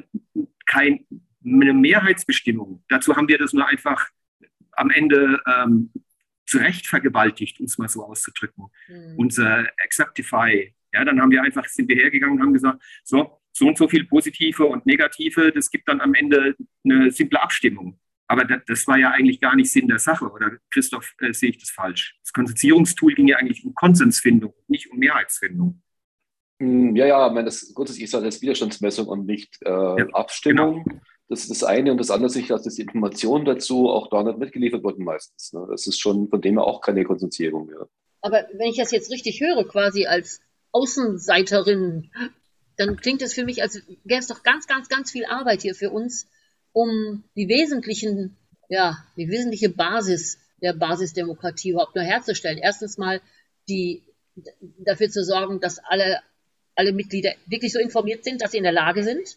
keine 0.66 1.04
Mehrheitsbestimmung. 1.40 2.84
Dazu 2.88 3.16
haben 3.16 3.28
wir 3.28 3.38
das 3.38 3.52
nur 3.52 3.66
einfach 3.66 4.08
am 4.72 4.90
Ende 4.90 5.40
ähm, 5.46 5.90
zurecht 6.46 6.86
vergewaltigt, 6.86 7.60
um 7.60 7.66
es 7.66 7.78
mal 7.78 7.88
so 7.88 8.04
auszudrücken. 8.04 8.66
Mhm. 8.88 9.14
Unser 9.16 9.66
Acceptify 9.82 10.74
Ja, 10.92 11.04
dann 11.04 11.20
haben 11.20 11.30
wir 11.30 11.42
einfach, 11.42 11.66
sind 11.66 11.88
wir 11.88 11.96
hergegangen 11.96 12.36
und 12.36 12.42
haben 12.42 12.52
gesagt, 12.52 12.82
so, 13.04 13.41
so 13.52 13.66
und 13.66 13.78
so 13.78 13.88
viel 13.88 14.06
positive 14.06 14.64
und 14.64 14.87
negative, 14.87 15.52
das 15.52 15.71
gibt 15.71 15.88
dann 15.88 16.00
am 16.00 16.14
Ende 16.14 16.56
eine 16.85 17.11
simple 17.11 17.40
Abstimmung. 17.40 17.99
Aber 18.26 18.44
das, 18.44 18.62
das 18.66 18.87
war 18.87 18.99
ja 18.99 19.11
eigentlich 19.11 19.40
gar 19.40 19.54
nicht 19.54 19.71
Sinn 19.71 19.88
der 19.88 19.99
Sache. 19.99 20.30
Oder 20.30 20.52
Christoph, 20.71 21.14
äh, 21.21 21.35
sehe 21.35 21.50
ich 21.50 21.59
das 21.59 21.71
falsch? 21.71 22.18
Das 22.23 22.32
Konzensierungstool 22.32 23.14
ging 23.14 23.28
ja 23.28 23.37
eigentlich 23.37 23.64
um 23.64 23.75
Konsensfindung, 23.75 24.54
nicht 24.68 24.90
um 24.90 24.99
Mehrheitsfindung. 24.99 25.82
Hm, 26.59 26.97
ja, 26.97 27.06
ja, 27.06 27.26
ich 27.26 27.32
meine, 27.35 27.47
das 27.47 27.75
grundsätzlich 27.75 28.04
ist 28.04 28.14
das 28.14 28.40
Widerstandsmessung 28.40 29.06
und 29.06 29.26
nicht 29.26 29.59
äh, 29.62 29.71
ja, 29.71 30.06
Abstimmung. 30.12 30.85
Genau. 30.85 31.00
Das 31.28 31.40
ist 31.40 31.50
das 31.50 31.64
eine. 31.64 31.92
Und 31.92 31.99
das 31.99 32.11
andere 32.11 32.26
ist, 32.26 32.50
dass 32.50 32.75
die 32.75 32.82
Informationen 32.82 33.44
dazu 33.44 33.88
auch 33.88 34.09
da 34.09 34.23
nicht 34.23 34.38
mitgeliefert 34.38 34.85
wurden 34.85 35.04
meistens. 35.04 35.52
Ne? 35.52 35.66
Das 35.71 35.87
ist 35.87 35.99
schon 35.99 36.28
von 36.28 36.40
dem 36.40 36.59
her 36.59 36.64
auch 36.64 36.80
keine 36.80 37.04
Konsensierung. 37.04 37.71
Ja. 37.71 37.87
Aber 38.21 38.47
wenn 38.52 38.68
ich 38.68 38.76
das 38.76 38.92
jetzt 38.92 39.11
richtig 39.11 39.40
höre, 39.40 39.66
quasi 39.66 40.06
als 40.06 40.40
Außenseiterin, 40.73 42.11
dann 42.76 42.97
klingt 42.97 43.23
es 43.23 43.35
für 43.35 43.45
mich, 43.45 43.62
als 43.62 43.83
gäbe 44.05 44.21
es 44.21 44.26
doch 44.26 44.43
ganz, 44.43 44.67
ganz, 44.67 44.88
ganz 44.88 45.11
viel 45.11 45.25
Arbeit 45.25 45.62
hier 45.62 45.75
für 45.75 45.91
uns, 45.91 46.26
um 46.73 47.25
die 47.37 47.49
wesentlichen, 47.49 48.37
ja, 48.69 49.05
die 49.17 49.29
wesentliche 49.29 49.69
Basis 49.69 50.38
der 50.62 50.73
Basisdemokratie 50.73 51.71
überhaupt 51.71 51.95
nur 51.95 52.05
herzustellen. 52.05 52.59
Erstens 52.59 52.97
mal 52.97 53.21
die, 53.69 54.02
dafür 54.79 55.11
zu 55.11 55.25
sorgen, 55.25 55.61
dass 55.61 55.79
alle, 55.79 56.21
alle 56.75 56.93
Mitglieder 56.93 57.33
wirklich 57.47 57.73
so 57.73 57.79
informiert 57.79 58.25
sind, 58.25 58.41
dass 58.41 58.52
sie 58.52 58.59
in 58.59 58.62
der 58.62 58.73
Lage 58.73 59.02
sind, 59.02 59.37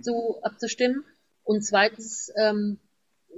so 0.00 0.40
abzustimmen. 0.42 1.04
Und 1.42 1.64
zweitens 1.64 2.32
ähm, 2.36 2.78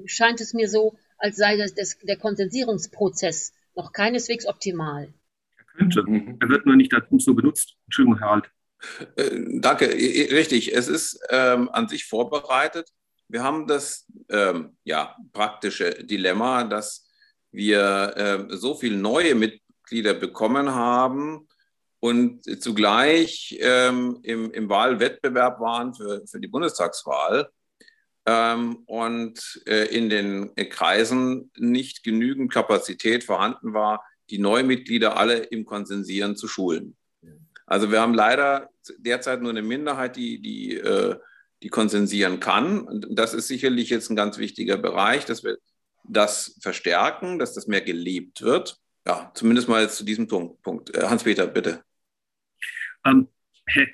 scheint 0.05 0.41
es 0.41 0.53
mir 0.53 0.69
so, 0.69 0.99
als 1.17 1.37
sei 1.37 1.57
das, 1.57 1.75
das, 1.75 1.99
der 1.99 2.17
Konsensierungsprozess 2.17 3.55
noch 3.75 3.93
keineswegs 3.93 4.47
optimal. 4.47 5.15
Er 5.57 5.65
könnte. 5.65 6.01
Er 6.41 6.49
wird 6.49 6.67
nur 6.67 6.77
nicht 6.77 6.93
dazu 6.93 7.35
benutzt. 7.35 7.77
Entschuldigung, 7.87 8.19
Herr 8.19 8.33
Alt. 8.33 8.51
Äh, 9.17 9.31
danke, 9.61 9.89
richtig. 9.89 10.75
Es 10.75 10.89
ist 10.89 11.21
ähm, 11.31 11.69
an 11.71 11.89
sich 11.89 12.05
vorbereitet. 12.07 12.89
Wir 13.29 13.43
haben 13.43 13.67
das 13.67 14.07
ähm, 14.29 14.77
ja, 14.85 15.17
praktische 15.33 16.05
Dilemma, 16.05 16.65
dass 16.65 17.09
wir 17.51 18.49
äh, 18.51 18.57
so 18.57 18.75
viele 18.75 18.97
neue 18.97 19.35
Mitglieder 19.35 20.15
bekommen 20.15 20.75
haben 20.75 21.49
und 22.01 22.45
zugleich 22.63 23.57
ähm, 23.61 24.19
im, 24.23 24.51
im, 24.51 24.69
Wahlwettbewerb 24.69 25.61
waren 25.61 25.95
für, 25.95 26.27
für 26.27 26.41
die 26.41 26.49
Bundestagswahl 26.49 27.49
ähm, 28.27 28.83
und 28.87 29.63
äh, 29.67 29.85
in 29.97 30.11
den 30.11 30.55
Kreisen 30.55 31.51
nicht 31.57 32.03
genügend 32.03 32.53
Kapazität 32.53 33.25
vorhanden 33.25 33.73
war, 33.73 34.05
die 34.31 34.39
Neumitglieder 34.39 35.17
alle 35.17 35.39
im 35.39 35.65
Konsensieren 35.65 36.37
zu 36.37 36.49
schulen. 36.49 36.97
Also 37.73 37.91
wir 37.91 38.03
haben 38.03 38.13
leider 38.13 38.69
derzeit 38.99 39.41
nur 39.41 39.49
eine 39.49 39.63
Minderheit, 39.63 40.17
die, 40.17 40.43
die, 40.43 40.75
äh, 40.75 41.17
die 41.63 41.71
konsensieren 41.71 42.39
kann. 42.39 42.81
Und 42.81 43.07
das 43.09 43.33
ist 43.33 43.49
sicherlich 43.49 43.89
jetzt 43.89 44.11
ein 44.11 44.17
ganz 44.17 44.37
wichtiger 44.37 44.77
Bereich, 44.77 45.25
dass 45.25 45.43
wir 45.43 45.57
das 46.05 46.59
verstärken, 46.61 47.39
dass 47.39 47.55
das 47.55 47.69
mehr 47.69 47.81
gelebt 47.81 48.43
wird. 48.43 48.79
Ja, 49.07 49.33
zumindest 49.35 49.71
mal 49.71 49.89
zu 49.89 50.05
diesem 50.05 50.29
Punkt. 50.29 50.95
Äh, 50.95 51.07
Hans-Peter, 51.07 51.47
bitte. 51.47 51.83
Ähm, 53.07 53.29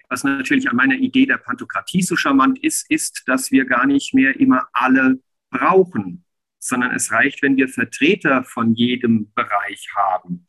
was 0.08 0.24
natürlich 0.24 0.68
an 0.68 0.74
meiner 0.74 0.96
Idee 0.96 1.26
der 1.26 1.38
Pantokratie 1.38 2.02
so 2.02 2.16
charmant 2.16 2.58
ist, 2.58 2.90
ist, 2.90 3.22
dass 3.26 3.52
wir 3.52 3.64
gar 3.64 3.86
nicht 3.86 4.12
mehr 4.12 4.40
immer 4.40 4.66
alle 4.72 5.20
brauchen, 5.50 6.24
sondern 6.58 6.96
es 6.96 7.12
reicht, 7.12 7.42
wenn 7.42 7.56
wir 7.56 7.68
Vertreter 7.68 8.42
von 8.42 8.74
jedem 8.74 9.32
Bereich 9.34 9.86
haben, 9.94 10.48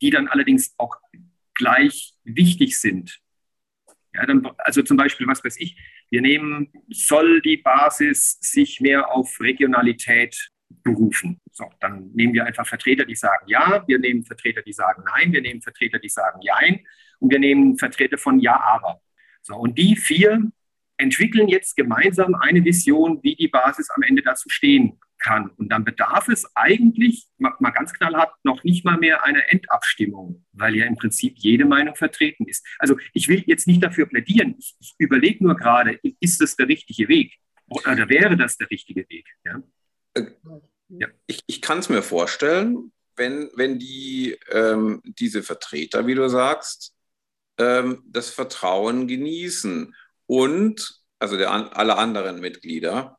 die 0.00 0.08
dann 0.08 0.28
allerdings 0.28 0.72
auch 0.78 0.96
gleich 1.54 2.14
wichtig 2.24 2.78
sind. 2.78 3.20
Ja, 4.14 4.26
dann, 4.26 4.46
also 4.58 4.82
zum 4.82 4.96
Beispiel, 4.96 5.26
was 5.26 5.42
weiß 5.42 5.56
ich, 5.58 5.76
wir 6.10 6.20
nehmen, 6.20 6.70
soll 6.90 7.40
die 7.40 7.56
Basis 7.56 8.38
sich 8.40 8.80
mehr 8.80 9.10
auf 9.10 9.40
Regionalität 9.40 10.50
berufen. 10.82 11.40
So, 11.50 11.70
dann 11.80 12.10
nehmen 12.12 12.34
wir 12.34 12.44
einfach 12.44 12.66
Vertreter, 12.66 13.04
die 13.04 13.14
sagen 13.14 13.46
ja, 13.48 13.84
wir 13.86 13.98
nehmen 13.98 14.24
Vertreter, 14.24 14.62
die 14.62 14.72
sagen 14.72 15.04
nein, 15.06 15.32
wir 15.32 15.40
nehmen 15.40 15.62
Vertreter, 15.62 15.98
die 15.98 16.08
sagen 16.08 16.40
jein 16.42 16.84
und 17.18 17.30
wir 17.30 17.38
nehmen 17.38 17.78
Vertreter 17.78 18.18
von 18.18 18.40
ja, 18.40 18.60
aber. 18.60 19.00
So, 19.42 19.56
und 19.56 19.78
die 19.78 19.96
vier 19.96 20.50
entwickeln 21.02 21.48
jetzt 21.48 21.76
gemeinsam 21.76 22.34
eine 22.34 22.64
Vision, 22.64 23.20
wie 23.22 23.34
die 23.34 23.48
Basis 23.48 23.90
am 23.90 24.02
Ende 24.02 24.22
dazu 24.22 24.48
stehen 24.48 25.00
kann. 25.18 25.50
Und 25.50 25.70
dann 25.70 25.84
bedarf 25.84 26.28
es 26.28 26.46
eigentlich, 26.54 27.28
mal 27.38 27.70
ganz 27.70 27.92
knallhart, 27.92 28.34
noch 28.44 28.64
nicht 28.64 28.84
mal 28.84 28.98
mehr 28.98 29.24
einer 29.24 29.42
Endabstimmung, 29.50 30.44
weil 30.52 30.76
ja 30.76 30.86
im 30.86 30.96
Prinzip 30.96 31.34
jede 31.38 31.64
Meinung 31.64 31.94
vertreten 31.94 32.46
ist. 32.46 32.66
Also 32.78 32.96
ich 33.12 33.28
will 33.28 33.42
jetzt 33.46 33.66
nicht 33.66 33.82
dafür 33.82 34.06
plädieren. 34.06 34.56
Ich, 34.58 34.76
ich 34.80 34.94
überlege 34.98 35.44
nur 35.44 35.56
gerade, 35.56 35.98
ist 36.20 36.40
das 36.40 36.56
der 36.56 36.68
richtige 36.68 37.08
Weg? 37.08 37.34
Oder 37.68 38.08
wäre 38.08 38.36
das 38.36 38.56
der 38.56 38.70
richtige 38.70 39.08
Weg? 39.08 39.26
Ja? 39.44 39.62
Ja. 40.88 41.08
Ich, 41.26 41.40
ich 41.46 41.62
kann 41.62 41.78
es 41.78 41.88
mir 41.88 42.02
vorstellen, 42.02 42.92
wenn, 43.16 43.50
wenn 43.54 43.78
die, 43.78 44.38
ähm, 44.50 45.00
diese 45.04 45.42
Vertreter, 45.42 46.06
wie 46.06 46.14
du 46.14 46.28
sagst, 46.28 46.94
ähm, 47.58 48.02
das 48.06 48.30
Vertrauen 48.30 49.06
genießen 49.06 49.94
und, 50.26 51.00
also 51.18 51.36
der, 51.36 51.76
alle 51.76 51.96
anderen 51.96 52.40
Mitglieder, 52.40 53.18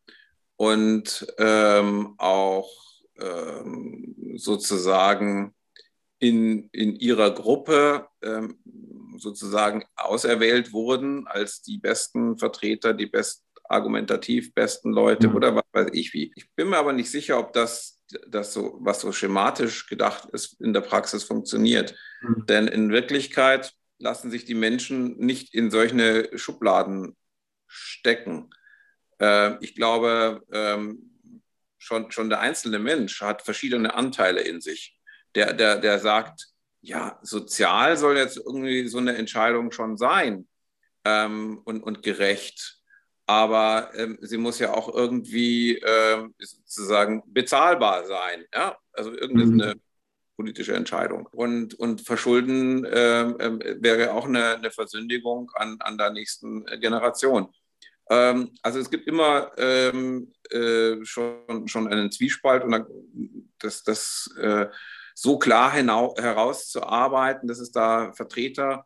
und 0.55 1.25
ähm, 1.37 2.15
auch 2.17 2.69
ähm, 3.19 4.15
sozusagen 4.35 5.53
in, 6.19 6.69
in 6.71 6.95
ihrer 6.95 7.31
Gruppe 7.31 8.07
ähm, 8.21 8.59
sozusagen 9.17 9.83
auserwählt 9.95 10.71
wurden 10.71 11.27
als 11.27 11.61
die 11.61 11.77
besten 11.77 12.37
Vertreter, 12.37 12.93
die 12.93 13.07
best 13.07 13.43
argumentativ 13.65 14.53
besten 14.53 14.91
Leute 14.91 15.29
mhm. 15.29 15.35
oder 15.35 15.55
was 15.55 15.63
weiß 15.71 15.87
ich 15.93 16.13
wie. 16.13 16.31
Ich 16.35 16.51
bin 16.55 16.69
mir 16.69 16.77
aber 16.77 16.93
nicht 16.93 17.09
sicher, 17.11 17.39
ob 17.39 17.53
das, 17.53 18.01
das 18.27 18.53
so, 18.53 18.77
was 18.81 19.01
so 19.01 19.11
schematisch 19.11 19.87
gedacht 19.87 20.29
ist, 20.31 20.59
in 20.61 20.73
der 20.73 20.81
Praxis 20.81 21.23
funktioniert. 21.23 21.95
Mhm. 22.21 22.45
Denn 22.47 22.67
in 22.67 22.91
Wirklichkeit 22.91 23.73
lassen 24.03 24.29
sich 24.29 24.45
die 24.45 24.53
Menschen 24.53 25.17
nicht 25.17 25.53
in 25.55 25.71
solche 25.71 26.29
Schubladen 26.37 27.15
stecken. 27.65 28.49
Äh, 29.19 29.57
ich 29.63 29.75
glaube, 29.75 30.43
ähm, 30.51 31.09
schon, 31.77 32.11
schon 32.11 32.29
der 32.29 32.41
einzelne 32.41 32.79
Mensch 32.79 33.21
hat 33.21 33.41
verschiedene 33.41 33.95
Anteile 33.95 34.41
in 34.41 34.61
sich. 34.61 34.99
Der, 35.35 35.53
der, 35.53 35.77
der 35.77 35.99
sagt, 35.99 36.47
ja, 36.81 37.17
sozial 37.23 37.97
soll 37.97 38.17
jetzt 38.17 38.37
irgendwie 38.37 38.87
so 38.87 38.97
eine 38.99 39.15
Entscheidung 39.15 39.71
schon 39.71 39.97
sein 39.97 40.47
ähm, 41.05 41.61
und, 41.63 41.81
und 41.81 42.03
gerecht. 42.03 42.79
Aber 43.25 43.91
ähm, 43.95 44.17
sie 44.21 44.37
muss 44.37 44.59
ja 44.59 44.73
auch 44.73 44.93
irgendwie 44.93 45.77
ähm, 45.77 46.35
sozusagen 46.37 47.23
bezahlbar 47.25 48.05
sein. 48.05 48.45
Ja? 48.53 48.77
Also 48.91 49.11
irgendeine 49.11 49.75
mhm. 49.75 49.81
Politische 50.35 50.73
Entscheidung. 50.73 51.27
Und, 51.31 51.73
und 51.75 52.01
Verschulden 52.01 52.85
äh, 52.85 53.79
wäre 53.81 54.13
auch 54.13 54.25
eine, 54.25 54.55
eine 54.55 54.71
Versündigung 54.71 55.51
an, 55.55 55.77
an 55.79 55.97
der 55.97 56.11
nächsten 56.11 56.65
Generation. 56.79 57.49
Ähm, 58.09 58.51
also 58.61 58.79
es 58.79 58.89
gibt 58.89 59.07
immer 59.07 59.51
ähm, 59.57 60.33
äh, 60.49 61.03
schon, 61.03 61.67
schon 61.67 61.87
einen 61.87 62.11
Zwiespalt 62.11 62.63
und 62.63 62.85
das, 63.59 63.83
das 63.83 64.29
äh, 64.39 64.67
so 65.15 65.37
klar 65.37 65.71
hinau, 65.73 66.15
herauszuarbeiten, 66.17 67.47
dass 67.47 67.59
es 67.59 67.71
da 67.71 68.11
Vertreter 68.13 68.85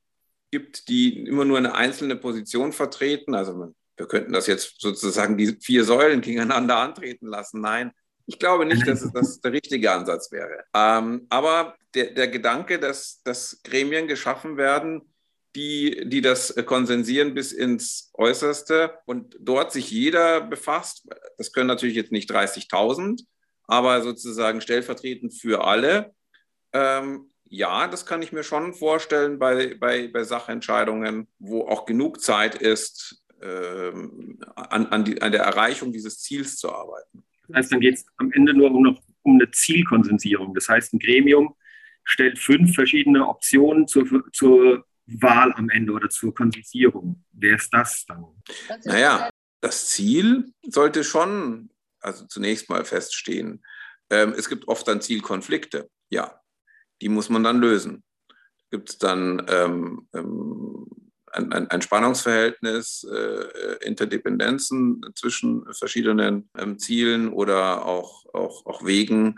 gibt, 0.52 0.88
die 0.88 1.26
immer 1.26 1.46
nur 1.46 1.58
eine 1.58 1.76
einzelne 1.76 2.16
Position 2.16 2.74
vertreten. 2.74 3.34
Also 3.34 3.74
wir 3.98 4.08
könnten 4.08 4.34
das 4.34 4.48
jetzt 4.48 4.80
sozusagen 4.80 5.38
die 5.38 5.58
vier 5.60 5.84
Säulen 5.84 6.22
gegeneinander 6.22 6.78
antreten 6.78 7.28
lassen. 7.28 7.62
Nein, 7.62 7.92
ich 8.28 8.38
glaube 8.40 8.66
nicht, 8.66 8.86
dass 8.86 9.02
es 9.02 9.12
das 9.14 9.42
der 9.42 9.54
richtige 9.54 9.92
Ansatz 9.92 10.32
wäre. 10.32 10.66
Ähm, 10.74 11.26
aber 11.30 11.76
der, 11.96 12.12
der 12.12 12.28
Gedanke, 12.28 12.78
dass, 12.78 13.22
dass 13.24 13.62
Gremien 13.64 14.08
geschaffen 14.08 14.58
werden, 14.58 15.02
die, 15.56 16.04
die 16.08 16.22
das 16.22 16.54
konsensieren 16.66 17.34
bis 17.34 17.52
ins 17.52 18.12
Äußerste 18.14 19.00
und 19.06 19.36
dort 19.40 19.72
sich 19.72 19.90
jeder 19.90 20.42
befasst. 20.42 21.08
Das 21.38 21.52
können 21.52 21.68
natürlich 21.68 21.96
jetzt 21.96 22.12
nicht 22.12 22.30
30.000, 22.30 23.24
aber 23.64 24.04
sozusagen 24.04 24.62
stellvertretend 24.62 25.34
für 25.34 25.66
alle. 25.66 26.14
Ähm, 26.74 27.32
ja, 27.46 27.88
das 27.88 28.06
kann 28.06 28.22
ich 28.22 28.34
mir 28.34 28.44
schon 28.44 28.74
vorstellen 28.74 29.40
bei, 29.40 29.74
bei, 29.76 30.10
bei 30.10 30.24
Sachentscheidungen, 30.24 31.28
wo 31.40 31.62
auch 31.68 31.86
genug 31.86 32.22
Zeit 32.22 32.56
ist, 32.56 33.24
ähm, 33.42 34.40
an, 34.56 34.88
an, 34.88 35.06
die, 35.06 35.22
an 35.22 35.32
der 35.32 35.44
Erreichung 35.44 35.92
dieses 35.92 36.20
Ziels 36.20 36.58
zu 36.58 36.72
arbeiten. 36.72 37.24
Das 37.48 37.58
heißt, 37.58 37.72
dann 37.74 37.80
geht 37.80 37.96
es 37.96 38.06
am 38.18 38.32
Ende 38.32 38.54
nur 38.54 38.72
um, 38.72 38.84
noch 38.84 39.02
um 39.24 39.36
eine 39.36 39.50
Zielkonsensierung. 39.52 40.54
Das 40.54 40.68
heißt, 40.70 40.94
ein 40.94 41.00
Gremium 41.00 41.56
stellt 42.04 42.40
fünf 42.40 42.74
verschiedene 42.74 43.28
Optionen 43.28 43.88
zur, 43.88 44.06
zur 44.32 44.86
Wahl 45.06 45.54
am 45.54 45.70
Ende 45.70 45.94
oder 45.94 46.10
zur 46.10 46.34
Konsensierung. 46.34 47.24
Wer 47.32 47.56
ist 47.56 47.74
das 47.74 48.06
dann? 48.06 48.26
Naja, 48.86 49.30
das 49.62 49.90
Ziel 49.90 50.54
sollte 50.64 51.04
schon, 51.04 51.70
also 52.00 52.26
zunächst 52.28 52.70
mal 52.70 52.86
feststehen. 52.86 53.64
Ähm, 54.10 54.34
es 54.38 54.50
gibt 54.50 54.68
oft 54.68 54.88
dann 54.88 55.02
Zielkonflikte. 55.02 55.90
Ja, 56.10 56.42
die 57.02 57.10
muss 57.10 57.30
man 57.30 57.44
dann 57.44 57.60
lösen. 57.60 58.04
gibt 58.72 58.90
es 58.90 58.98
dann 58.98 59.46
ähm, 59.50 60.08
ähm, 60.14 61.07
ein, 61.32 61.70
ein, 61.70 61.82
Spannungsverhältnis, 61.82 63.06
äh, 63.12 63.86
Interdependenzen 63.86 65.02
zwischen 65.16 65.66
verschiedenen 65.74 66.50
ähm, 66.58 66.80
Zielen 66.80 67.30
oder 67.32 67.86
auch, 67.86 68.26
auch, 68.34 68.66
auch 68.66 68.86
Wegen. 68.86 69.36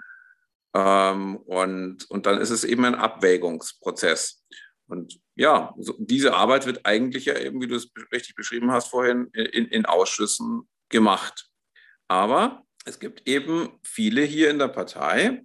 Ähm, 0.73 1.37
und, 1.37 2.09
und 2.09 2.25
dann 2.25 2.39
ist 2.39 2.51
es 2.51 2.63
eben 2.63 2.85
ein 2.85 2.95
Abwägungsprozess. 2.95 4.43
Und 4.87 5.19
ja, 5.35 5.73
so, 5.77 5.95
diese 5.99 6.33
Arbeit 6.33 6.65
wird 6.65 6.85
eigentlich 6.85 7.25
ja 7.25 7.37
eben, 7.37 7.61
wie 7.61 7.67
du 7.67 7.75
es 7.75 7.91
richtig 8.11 8.35
beschrieben 8.35 8.71
hast 8.71 8.89
vorhin, 8.89 9.27
in, 9.33 9.65
in 9.65 9.85
Ausschüssen 9.85 10.67
gemacht. 10.89 11.49
Aber 12.07 12.63
es 12.85 12.99
gibt 12.99 13.27
eben 13.27 13.69
viele 13.83 14.23
hier 14.23 14.49
in 14.49 14.59
der 14.59 14.67
Partei, 14.67 15.43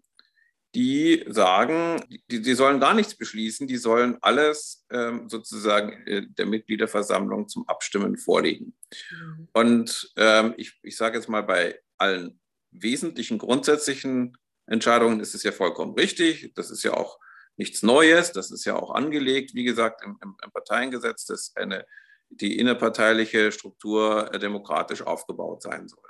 die 0.75 1.25
sagen, 1.29 2.05
die, 2.31 2.43
die 2.43 2.55
sollen 2.55 2.81
gar 2.81 2.95
nichts 2.95 3.15
beschließen, 3.15 3.69
die 3.69 3.77
sollen 3.77 4.19
alles 4.21 4.85
ähm, 4.91 5.29
sozusagen 5.29 6.07
äh, 6.07 6.27
der 6.27 6.47
Mitgliederversammlung 6.47 7.49
zum 7.49 7.69
Abstimmen 7.69 8.17
vorlegen. 8.17 8.77
Mhm. 9.11 9.49
Und 9.53 10.13
ähm, 10.17 10.55
ich, 10.57 10.79
ich 10.83 10.97
sage 10.97 11.17
jetzt 11.17 11.29
mal, 11.29 11.43
bei 11.43 11.81
allen 11.99 12.41
wesentlichen 12.73 13.39
grundsätzlichen 13.39 14.37
Entscheidungen 14.67 15.21
ist 15.21 15.35
es 15.35 15.43
ja 15.45 15.53
vollkommen 15.53 15.95
richtig. 15.95 16.53
Das 16.55 16.71
ist 16.71 16.83
ja 16.83 16.95
auch 16.95 17.21
nichts 17.57 17.83
Neues, 17.83 18.33
das 18.33 18.51
ist 18.51 18.65
ja 18.65 18.75
auch 18.75 18.95
angelegt, 18.95 19.55
wie 19.55 19.65
gesagt, 19.65 20.03
im, 20.05 20.19
im, 20.23 20.37
im 20.43 20.51
Parteiengesetz, 20.51 21.25
dass 21.27 21.55
eine, 21.55 21.87
die 22.31 22.59
innerparteiliche 22.59 23.53
Struktur 23.53 24.33
äh, 24.35 24.39
demokratisch 24.41 25.03
aufgebaut 25.03 25.63
sein 25.63 25.87
soll. 25.87 26.03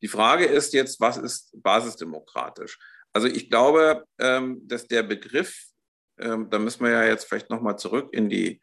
Die 0.00 0.08
Frage 0.08 0.44
ist 0.44 0.72
jetzt, 0.74 1.00
was 1.00 1.16
ist 1.16 1.50
basisdemokratisch? 1.60 2.78
Also 3.16 3.28
ich 3.28 3.48
glaube, 3.48 4.06
ähm, 4.18 4.60
dass 4.68 4.88
der 4.88 5.02
Begriff, 5.02 5.68
ähm, 6.18 6.50
da 6.50 6.58
müssen 6.58 6.84
wir 6.84 6.90
ja 6.90 7.04
jetzt 7.04 7.24
vielleicht 7.24 7.48
nochmal 7.48 7.78
zurück 7.78 8.10
in 8.12 8.28
die, 8.28 8.60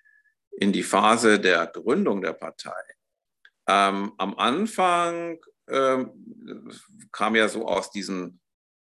in 0.52 0.72
die 0.72 0.84
Phase 0.84 1.40
der 1.40 1.66
Gründung 1.66 2.22
der 2.22 2.34
Partei. 2.34 2.80
Ähm, 3.68 4.14
am 4.20 4.36
Anfang 4.36 5.40
kam 5.66 7.36
ja 7.36 7.48
so 7.48 7.66
aus, 7.66 7.90
diesen, 7.90 8.42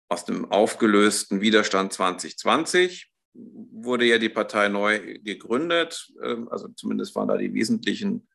aus 0.09 0.25
dem 0.25 0.51
aufgelösten 0.51 1.39
Widerstand 1.39 1.93
2020, 1.93 3.11
wurde 3.33 4.03
ja 4.05 4.17
die 4.17 4.27
Partei 4.27 4.67
neu 4.67 5.19
gegründet. 5.23 6.11
also 6.49 6.67
zumindest 6.75 7.15
waren 7.15 7.29
da 7.29 7.37
die 7.37 7.53
wesentlichen 7.53 8.27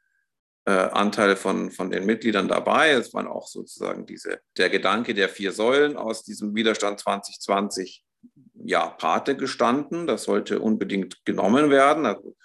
äh, 0.64 0.72
Anteile 0.72 1.36
von, 1.36 1.70
von 1.70 1.90
den 1.90 2.06
Mitgliedern 2.06 2.48
dabei. 2.48 2.90
Es 2.90 3.14
waren 3.14 3.26
auch 3.26 3.46
sozusagen 3.46 4.06
diese, 4.06 4.40
der 4.56 4.70
Gedanke 4.70 5.14
der 5.14 5.28
vier 5.28 5.52
Säulen 5.52 5.96
aus 5.96 6.22
diesem 6.22 6.54
Widerstand 6.54 7.00
2020 7.00 8.04
ja, 8.64 8.88
Pate 8.88 9.36
gestanden. 9.36 10.06
Das 10.06 10.24
sollte 10.24 10.60
unbedingt 10.60 11.24
genommen 11.24 11.70
werden. 11.70 12.06
Also, 12.06 12.36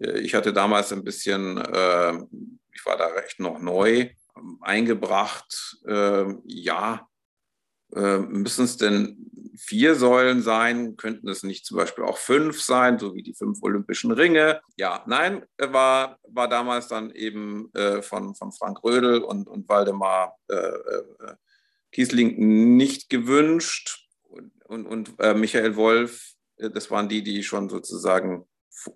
äh, 0.00 0.18
ich 0.20 0.34
hatte 0.34 0.52
damals 0.52 0.92
ein 0.92 1.04
bisschen, 1.04 1.58
äh, 1.58 2.14
ich 2.72 2.84
war 2.84 2.96
da 2.96 3.06
recht 3.06 3.40
noch 3.40 3.58
neu, 3.60 4.10
eingebracht, 4.60 5.78
äh, 5.86 6.26
ja, 6.44 7.08
äh, 7.96 8.18
müssen 8.18 8.64
es 8.64 8.76
denn 8.76 9.30
vier 9.56 9.94
Säulen 9.94 10.42
sein? 10.42 10.96
Könnten 10.96 11.28
es 11.28 11.42
nicht 11.42 11.64
zum 11.66 11.78
Beispiel 11.78 12.04
auch 12.04 12.18
fünf 12.18 12.62
sein, 12.62 12.98
so 12.98 13.14
wie 13.14 13.22
die 13.22 13.34
fünf 13.34 13.62
Olympischen 13.62 14.12
Ringe? 14.12 14.60
Ja, 14.76 15.02
nein, 15.06 15.44
war, 15.58 16.18
war 16.28 16.48
damals 16.48 16.88
dann 16.88 17.10
eben 17.10 17.72
äh, 17.74 18.02
von, 18.02 18.34
von 18.34 18.52
Frank 18.52 18.84
Rödel 18.84 19.22
und, 19.22 19.48
und 19.48 19.68
Waldemar 19.68 20.36
äh, 20.48 20.56
äh, 20.56 21.34
Kiesling 21.92 22.76
nicht 22.76 23.08
gewünscht. 23.08 24.06
Und, 24.28 24.52
und, 24.66 24.86
und 24.86 25.14
äh, 25.18 25.34
Michael 25.34 25.76
Wolf, 25.76 26.34
äh, 26.58 26.70
das 26.70 26.90
waren 26.90 27.08
die, 27.08 27.22
die 27.22 27.42
schon 27.42 27.68
sozusagen 27.68 28.46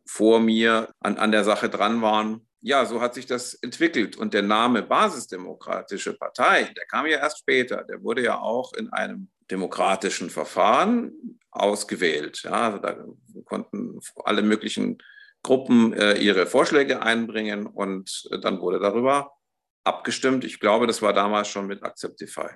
vor 0.04 0.40
mir 0.40 0.92
an, 1.00 1.16
an 1.16 1.32
der 1.32 1.44
Sache 1.44 1.70
dran 1.70 2.02
waren 2.02 2.46
ja, 2.62 2.84
so 2.84 3.00
hat 3.00 3.14
sich 3.14 3.26
das 3.26 3.54
entwickelt. 3.54 4.16
Und 4.16 4.34
der 4.34 4.42
Name 4.42 4.82
Basisdemokratische 4.82 6.14
Partei, 6.14 6.64
der 6.76 6.86
kam 6.86 7.06
ja 7.06 7.18
erst 7.18 7.38
später. 7.38 7.84
Der 7.84 8.02
wurde 8.02 8.22
ja 8.22 8.38
auch 8.38 8.72
in 8.74 8.92
einem 8.92 9.30
demokratischen 9.50 10.30
Verfahren 10.30 11.38
ausgewählt. 11.50 12.42
Ja, 12.44 12.52
also 12.52 12.78
da 12.78 12.96
konnten 13.44 13.98
alle 14.24 14.42
möglichen 14.42 14.98
Gruppen 15.42 15.92
äh, 15.94 16.14
ihre 16.14 16.46
Vorschläge 16.46 17.02
einbringen 17.02 17.66
und 17.66 18.28
äh, 18.30 18.38
dann 18.38 18.60
wurde 18.60 18.78
darüber 18.78 19.32
abgestimmt. 19.84 20.44
Ich 20.44 20.60
glaube, 20.60 20.86
das 20.86 21.00
war 21.00 21.12
damals 21.12 21.48
schon 21.48 21.66
mit 21.66 21.82
Acceptify. 21.82 22.48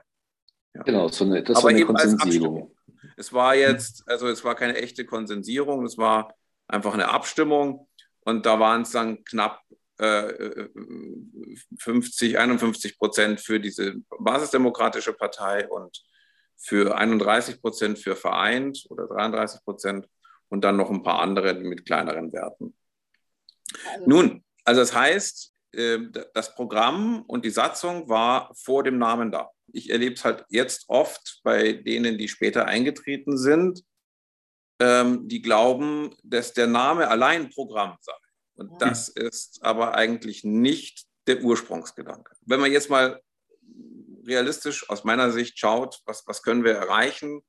Ja. 0.74 0.82
Genau, 0.82 1.08
so 1.08 1.24
eine, 1.24 1.42
das 1.42 1.56
Aber 1.56 1.64
war 1.64 1.70
eine 1.70 1.86
Konsensierung. 1.86 2.76
Es 3.16 3.32
war 3.32 3.54
jetzt, 3.54 4.02
also 4.06 4.28
es 4.28 4.44
war 4.44 4.54
keine 4.54 4.76
echte 4.76 5.06
Konsensierung, 5.06 5.84
es 5.84 5.96
war 5.96 6.34
einfach 6.68 6.94
eine 6.94 7.08
Abstimmung 7.10 7.88
und 8.20 8.44
da 8.44 8.58
waren 8.60 8.82
es 8.82 8.90
dann 8.90 9.24
knapp 9.24 9.62
50, 9.98 12.34
äh, 12.34 12.38
51 12.38 12.98
Prozent 12.98 13.40
für 13.40 13.60
diese 13.60 13.94
basisdemokratische 14.18 15.12
Partei 15.12 15.68
und 15.68 16.02
für 16.56 16.96
31 16.96 17.60
Prozent 17.60 17.98
für 17.98 18.16
vereint 18.16 18.86
oder 18.88 19.06
33 19.06 19.62
Prozent 19.64 20.08
und 20.48 20.64
dann 20.64 20.76
noch 20.76 20.90
ein 20.90 21.02
paar 21.02 21.20
andere 21.20 21.54
mit 21.54 21.86
kleineren 21.86 22.32
Werten. 22.32 22.76
Also. 23.92 24.04
Nun, 24.06 24.44
also 24.64 24.80
das 24.80 24.94
heißt, 24.94 25.52
äh, 25.72 25.98
das 26.32 26.54
Programm 26.54 27.22
und 27.26 27.44
die 27.44 27.50
Satzung 27.50 28.08
war 28.08 28.52
vor 28.54 28.82
dem 28.82 28.98
Namen 28.98 29.30
da. 29.30 29.50
Ich 29.72 29.90
erlebe 29.90 30.14
es 30.14 30.24
halt 30.24 30.44
jetzt 30.48 30.84
oft 30.88 31.40
bei 31.42 31.72
denen, 31.72 32.18
die 32.18 32.28
später 32.28 32.66
eingetreten 32.66 33.36
sind, 33.36 33.82
ähm, 34.80 35.28
die 35.28 35.42
glauben, 35.42 36.14
dass 36.22 36.52
der 36.52 36.66
Name 36.66 37.08
allein 37.08 37.50
Programm 37.50 37.96
sei. 38.00 38.12
Und 38.56 38.80
das 38.80 39.08
ist 39.08 39.62
aber 39.62 39.94
eigentlich 39.94 40.44
nicht 40.44 41.06
der 41.26 41.42
Ursprungsgedanke. 41.42 42.34
Wenn 42.42 42.60
man 42.60 42.72
jetzt 42.72 42.90
mal 42.90 43.20
realistisch 44.26 44.88
aus 44.88 45.04
meiner 45.04 45.30
Sicht 45.30 45.58
schaut, 45.58 46.00
was, 46.06 46.26
was 46.26 46.42
können 46.42 46.64
wir 46.64 46.72
erreichen, 46.72 47.42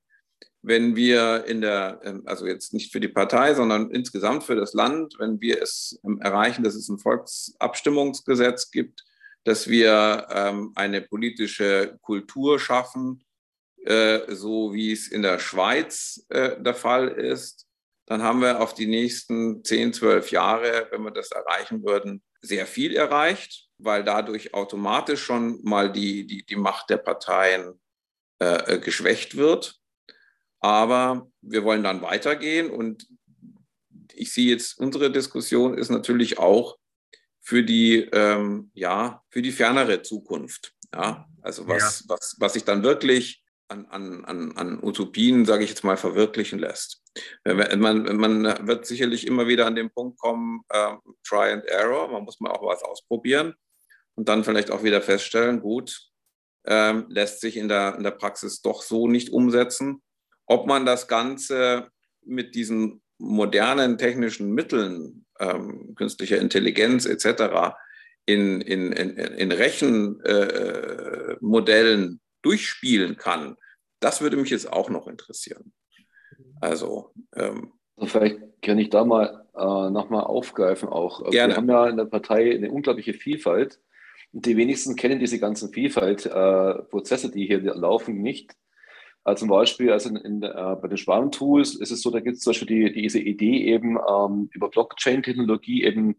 wenn 0.61 0.95
wir 0.95 1.45
in 1.45 1.61
der, 1.61 1.99
ähm, 2.03 2.23
also 2.25 2.47
jetzt 2.47 2.73
nicht 2.73 2.91
für 2.91 2.99
die 2.99 3.07
Partei, 3.07 3.53
sondern 3.53 3.91
insgesamt 3.91 4.43
für 4.43 4.55
das 4.55 4.73
Land, 4.73 5.15
wenn 5.19 5.39
wir 5.39 5.61
es 5.61 5.99
ähm, 6.03 6.19
erreichen, 6.21 6.63
dass 6.63 6.75
es 6.75 6.89
ein 6.89 6.97
Volksabstimmungsgesetz 6.97 8.71
gibt, 8.71 9.03
dass 9.43 9.67
wir 9.69 10.27
ähm, 10.31 10.71
eine 10.75 11.01
politische 11.01 11.99
Kultur 12.01 12.59
schaffen, 12.59 13.23
äh, 13.85 14.33
so 14.33 14.73
wie 14.73 14.91
es 14.91 15.07
in 15.07 15.21
der 15.21 15.37
Schweiz 15.37 16.25
äh, 16.29 16.59
der 16.59 16.73
Fall 16.73 17.09
ist, 17.09 17.67
dann 18.05 18.21
haben 18.21 18.41
wir 18.41 18.61
auf 18.61 18.73
die 18.73 18.87
nächsten 18.87 19.63
10, 19.63 19.93
12 19.93 20.31
Jahre, 20.31 20.87
wenn 20.91 21.03
wir 21.03 21.11
das 21.11 21.31
erreichen 21.31 21.83
würden, 21.83 22.23
sehr 22.41 22.67
viel 22.67 22.95
erreicht, 22.95 23.67
weil 23.77 24.03
dadurch 24.03 24.53
automatisch 24.53 25.23
schon 25.23 25.59
mal 25.63 25.91
die, 25.91 26.27
die, 26.27 26.45
die 26.45 26.55
Macht 26.55 26.89
der 26.89 26.97
Parteien 26.97 27.79
äh, 28.39 28.75
äh 28.75 28.79
geschwächt 28.79 29.37
wird. 29.37 29.79
Aber 30.59 31.29
wir 31.41 31.63
wollen 31.63 31.83
dann 31.83 32.01
weitergehen 32.01 32.69
und 32.69 33.07
ich 34.13 34.33
sehe 34.33 34.49
jetzt, 34.49 34.77
unsere 34.79 35.11
Diskussion 35.11 35.77
ist 35.77 35.89
natürlich 35.89 36.37
auch 36.37 36.77
für 37.41 37.63
die, 37.63 37.97
ähm, 38.11 38.71
ja, 38.73 39.23
für 39.29 39.41
die 39.41 39.51
fernere 39.51 40.01
Zukunft. 40.01 40.73
Ja? 40.93 41.27
Also 41.41 41.67
was, 41.67 42.01
ja. 42.01 42.15
was, 42.15 42.35
was 42.39 42.53
sich 42.53 42.63
dann 42.63 42.83
wirklich 42.83 43.43
an, 43.67 43.85
an, 43.87 44.25
an, 44.25 44.57
an 44.57 44.83
Utopien, 44.83 45.45
sage 45.45 45.63
ich 45.63 45.69
jetzt 45.69 45.83
mal, 45.83 45.97
verwirklichen 45.97 46.59
lässt. 46.59 47.04
Man, 47.45 48.17
man 48.17 48.67
wird 48.67 48.85
sicherlich 48.85 49.25
immer 49.25 49.47
wieder 49.47 49.65
an 49.65 49.75
den 49.75 49.89
Punkt 49.89 50.19
kommen, 50.19 50.61
äh, 50.69 50.95
Try 51.23 51.51
and 51.51 51.65
Error, 51.65 52.09
man 52.09 52.23
muss 52.23 52.39
mal 52.39 52.51
auch 52.51 52.65
was 52.65 52.83
ausprobieren 52.83 53.55
und 54.15 54.29
dann 54.29 54.43
vielleicht 54.43 54.71
auch 54.71 54.83
wieder 54.83 55.01
feststellen, 55.01 55.61
gut, 55.61 56.09
äh, 56.63 56.93
lässt 57.07 57.41
sich 57.41 57.57
in 57.57 57.67
der, 57.67 57.95
in 57.95 58.03
der 58.03 58.11
Praxis 58.11 58.61
doch 58.61 58.81
so 58.81 59.07
nicht 59.07 59.29
umsetzen. 59.29 60.01
Ob 60.45 60.67
man 60.67 60.85
das 60.85 61.07
Ganze 61.07 61.89
mit 62.23 62.55
diesen 62.55 63.01
modernen 63.17 63.97
technischen 63.97 64.53
Mitteln, 64.53 65.25
ähm, 65.39 65.95
künstlicher 65.95 66.39
Intelligenz 66.39 67.05
etc., 67.05 67.73
in, 68.27 68.61
in, 68.61 68.91
in, 68.91 69.17
in 69.17 69.51
Rechenmodellen 69.51 72.13
äh, 72.13 72.17
durchspielen 72.41 73.17
kann, 73.17 73.55
das 73.99 74.21
würde 74.21 74.37
mich 74.37 74.49
jetzt 74.49 74.71
auch 74.71 74.89
noch 74.89 75.07
interessieren. 75.07 75.73
Also, 76.61 77.11
ähm, 77.35 77.71
also 77.95 78.11
vielleicht 78.11 78.39
kann 78.61 78.79
ich 78.79 78.89
da 78.89 79.05
mal 79.05 79.45
äh, 79.55 79.89
nochmal 79.89 80.23
aufgreifen 80.23 80.89
auch. 80.89 81.19
Also 81.19 81.31
gerne. 81.31 81.53
Wir 81.53 81.57
haben 81.57 81.69
ja 81.69 81.87
in 81.87 81.97
der 81.97 82.05
Partei 82.05 82.53
eine 82.55 82.71
unglaubliche 82.71 83.13
Vielfalt. 83.13 83.79
Und 84.33 84.45
die 84.45 84.57
wenigsten 84.57 84.95
kennen 84.95 85.19
diese 85.19 85.39
ganzen 85.39 85.71
Vielfalt-Prozesse, 85.71 87.27
äh, 87.27 87.31
die 87.31 87.47
hier 87.47 87.61
laufen, 87.61 88.21
nicht. 88.21 88.53
Also 89.23 89.41
zum 89.41 89.49
Beispiel 89.49 89.91
also 89.91 90.09
in, 90.09 90.17
in, 90.17 90.43
äh, 90.43 90.75
bei 90.79 90.87
den 90.87 90.97
Schwarm-Tools 90.97 91.75
ist 91.75 91.91
es 91.91 92.01
so, 92.01 92.11
da 92.11 92.19
gibt 92.19 92.37
es 92.37 92.43
zum 92.43 92.51
Beispiel 92.51 92.67
die, 92.67 92.93
diese 92.93 93.19
Idee 93.19 93.65
eben 93.65 93.97
ähm, 93.97 94.49
über 94.53 94.69
Blockchain-Technologie 94.69 95.83
eben 95.83 96.15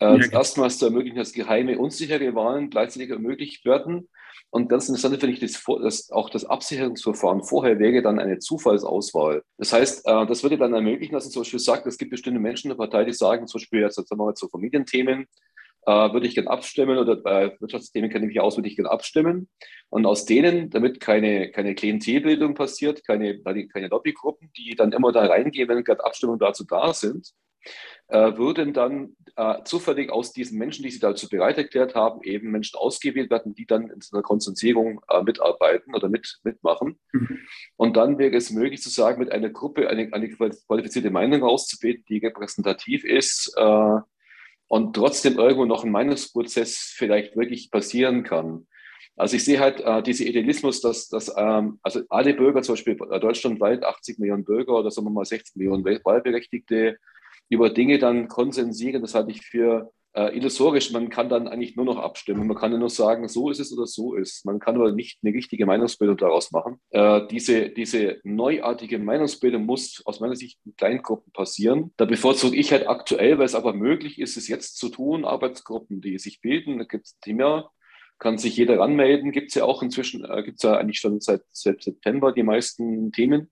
äh, 0.00 0.18
ja, 0.18 0.32
erstmals 0.32 0.78
zu 0.78 0.86
ermöglichen, 0.86 1.18
dass 1.18 1.32
geheime, 1.32 1.78
unsichere 1.78 2.34
Wahlen 2.34 2.70
gleichzeitig 2.70 3.10
ermöglicht 3.10 3.64
werden. 3.64 4.08
Und 4.54 4.68
ganz 4.68 4.88
interessant 4.88 5.18
finde 5.18 5.34
ich, 5.34 5.40
das, 5.40 5.64
das, 5.82 6.12
auch 6.12 6.30
das 6.30 6.44
Absicherungsverfahren 6.44 7.42
vorher 7.42 7.80
wäre 7.80 8.02
dann 8.02 8.20
eine 8.20 8.38
Zufallsauswahl. 8.38 9.42
Das 9.58 9.72
heißt, 9.72 10.06
äh, 10.06 10.26
das 10.26 10.44
würde 10.44 10.56
dann 10.56 10.72
ermöglichen, 10.72 11.12
dass 11.12 11.24
man 11.24 11.32
zum 11.32 11.42
Beispiel 11.42 11.58
sagt, 11.58 11.88
es 11.88 11.98
gibt 11.98 12.12
bestimmte 12.12 12.38
Menschen 12.38 12.70
in 12.70 12.76
der 12.76 12.84
Partei, 12.84 13.04
die 13.04 13.12
sagen, 13.12 13.48
zum 13.48 13.58
Beispiel, 13.58 13.80
jetzt 13.80 13.96
sagen 13.96 14.06
wir 14.10 14.26
mal 14.26 14.34
zu 14.34 14.48
Familienthemen, 14.48 15.26
äh, 15.86 15.90
würde 16.12 16.28
ich 16.28 16.36
gerne 16.36 16.50
abstimmen 16.50 16.98
oder 16.98 17.16
bei 17.16 17.56
Wirtschaftsthemen 17.58 18.10
kenne 18.10 18.26
ich 18.26 18.28
mich 18.28 18.40
aus, 18.40 18.56
würde 18.56 18.68
ich 18.68 18.76
gerne 18.76 18.92
abstimmen. 18.92 19.48
Und 19.88 20.06
aus 20.06 20.24
denen, 20.24 20.70
damit 20.70 21.00
keine, 21.00 21.50
keine 21.50 21.74
Klientelbildung 21.74 22.54
passiert, 22.54 23.04
keine, 23.04 23.42
keine 23.42 23.88
Lobbygruppen, 23.88 24.52
die 24.56 24.76
dann 24.76 24.92
immer 24.92 25.10
da 25.10 25.26
reingehen, 25.26 25.68
wenn 25.68 25.82
gerade 25.82 26.04
Abstimmungen 26.04 26.38
dazu 26.38 26.62
da 26.62 26.94
sind, 26.94 27.32
äh, 28.03 28.03
würden 28.18 28.72
dann 28.72 29.16
äh, 29.36 29.62
zufällig 29.64 30.10
aus 30.10 30.32
diesen 30.32 30.58
Menschen, 30.58 30.84
die 30.84 30.90
sie 30.90 31.00
dazu 31.00 31.28
bereit 31.28 31.58
erklärt 31.58 31.94
haben, 31.94 32.22
eben 32.22 32.50
Menschen 32.50 32.76
ausgewählt 32.78 33.30
werden, 33.30 33.54
die 33.54 33.66
dann 33.66 33.90
in 33.90 34.00
so 34.00 34.16
einer 34.16 34.22
Konzentration 34.22 35.00
äh, 35.08 35.22
mitarbeiten 35.22 35.94
oder 35.94 36.08
mit, 36.08 36.38
mitmachen. 36.44 36.98
Mhm. 37.12 37.40
Und 37.76 37.96
dann 37.96 38.18
wäre 38.18 38.36
es 38.36 38.50
möglich 38.50 38.82
zu 38.82 38.90
sagen, 38.90 39.18
mit 39.18 39.32
einer 39.32 39.50
Gruppe 39.50 39.88
eine, 39.88 40.12
eine 40.12 40.30
qualifizierte 40.30 41.10
Meinung 41.10 41.42
auszubilden, 41.42 42.04
die 42.08 42.18
repräsentativ 42.18 43.04
ist 43.04 43.52
äh, 43.56 43.98
und 44.68 44.94
trotzdem 44.94 45.38
irgendwo 45.38 45.64
noch 45.64 45.84
ein 45.84 45.90
Meinungsprozess 45.90 46.94
vielleicht 46.96 47.36
wirklich 47.36 47.70
passieren 47.70 48.22
kann. 48.22 48.66
Also 49.16 49.36
ich 49.36 49.44
sehe 49.44 49.60
halt 49.60 49.80
äh, 49.80 50.02
diese 50.02 50.24
Idealismus, 50.24 50.80
dass, 50.80 51.08
dass 51.08 51.32
ähm, 51.36 51.78
also 51.82 52.02
alle 52.08 52.34
Bürger, 52.34 52.62
zum 52.62 52.74
Beispiel 52.74 52.96
deutschlandweit 52.96 53.84
80 53.84 54.18
Millionen 54.18 54.44
Bürger 54.44 54.74
oder 54.74 54.90
sagen 54.90 55.06
wir 55.06 55.12
mal 55.12 55.24
16 55.24 55.58
Millionen 55.58 55.84
Wahlberechtigte, 55.84 56.98
über 57.48 57.70
Dinge 57.70 57.98
dann 57.98 58.28
konsensieren, 58.28 59.02
das 59.02 59.14
halte 59.14 59.30
ich 59.30 59.42
für 59.42 59.92
äh, 60.14 60.36
illusorisch. 60.36 60.92
Man 60.92 61.10
kann 61.10 61.28
dann 61.28 61.48
eigentlich 61.48 61.76
nur 61.76 61.84
noch 61.84 61.98
abstimmen. 61.98 62.46
Man 62.46 62.56
kann 62.56 62.78
nur 62.78 62.88
sagen, 62.88 63.28
so 63.28 63.50
ist 63.50 63.58
es 63.58 63.72
oder 63.72 63.86
so 63.86 64.14
ist. 64.14 64.46
Man 64.46 64.60
kann 64.60 64.76
aber 64.76 64.92
nicht 64.92 65.18
eine 65.22 65.34
richtige 65.34 65.66
Meinungsbildung 65.66 66.16
daraus 66.16 66.52
machen. 66.52 66.80
Äh, 66.90 67.26
diese, 67.30 67.70
diese 67.70 68.20
neuartige 68.22 68.98
Meinungsbildung 68.98 69.66
muss 69.66 70.02
aus 70.04 70.20
meiner 70.20 70.36
Sicht 70.36 70.58
in 70.64 70.76
Kleingruppen 70.76 71.32
passieren. 71.32 71.92
Da 71.96 72.04
bevorzuge 72.04 72.56
ich 72.56 72.72
halt 72.72 72.88
aktuell, 72.88 73.38
weil 73.38 73.46
es 73.46 73.54
aber 73.54 73.74
möglich 73.74 74.18
ist, 74.18 74.36
es 74.36 74.48
jetzt 74.48 74.78
zu 74.78 74.88
tun, 74.88 75.24
Arbeitsgruppen, 75.24 76.00
die 76.00 76.18
sich 76.18 76.40
bilden. 76.40 76.78
Da 76.78 76.84
gibt 76.84 77.06
es 77.06 77.18
Thema, 77.18 77.70
kann 78.18 78.38
sich 78.38 78.56
jeder 78.56 78.78
ranmelden. 78.78 79.32
Gibt 79.32 79.48
es 79.48 79.54
ja 79.54 79.64
auch 79.64 79.82
inzwischen, 79.82 80.24
äh, 80.24 80.42
gibt 80.44 80.58
es 80.58 80.62
ja 80.62 80.76
eigentlich 80.76 81.00
schon 81.00 81.20
seit, 81.20 81.42
seit 81.50 81.82
September 81.82 82.32
die 82.32 82.44
meisten 82.44 83.10
Themen 83.12 83.50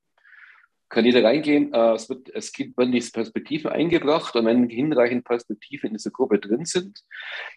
kann 0.92 1.07
jeder 1.07 1.24
reingehen. 1.24 1.72
Äh, 1.72 1.94
es, 1.94 2.09
wird, 2.09 2.28
es 2.35 2.52
werden 2.59 2.92
diese 2.92 3.11
Perspektiven 3.11 3.72
eingebracht 3.72 4.37
und 4.37 4.44
wenn 4.44 4.68
hinreichend 4.68 5.24
Perspektiven 5.24 5.88
in 5.88 5.94
dieser 5.94 6.11
Gruppe 6.11 6.38
drin 6.38 6.64
sind, 6.64 7.00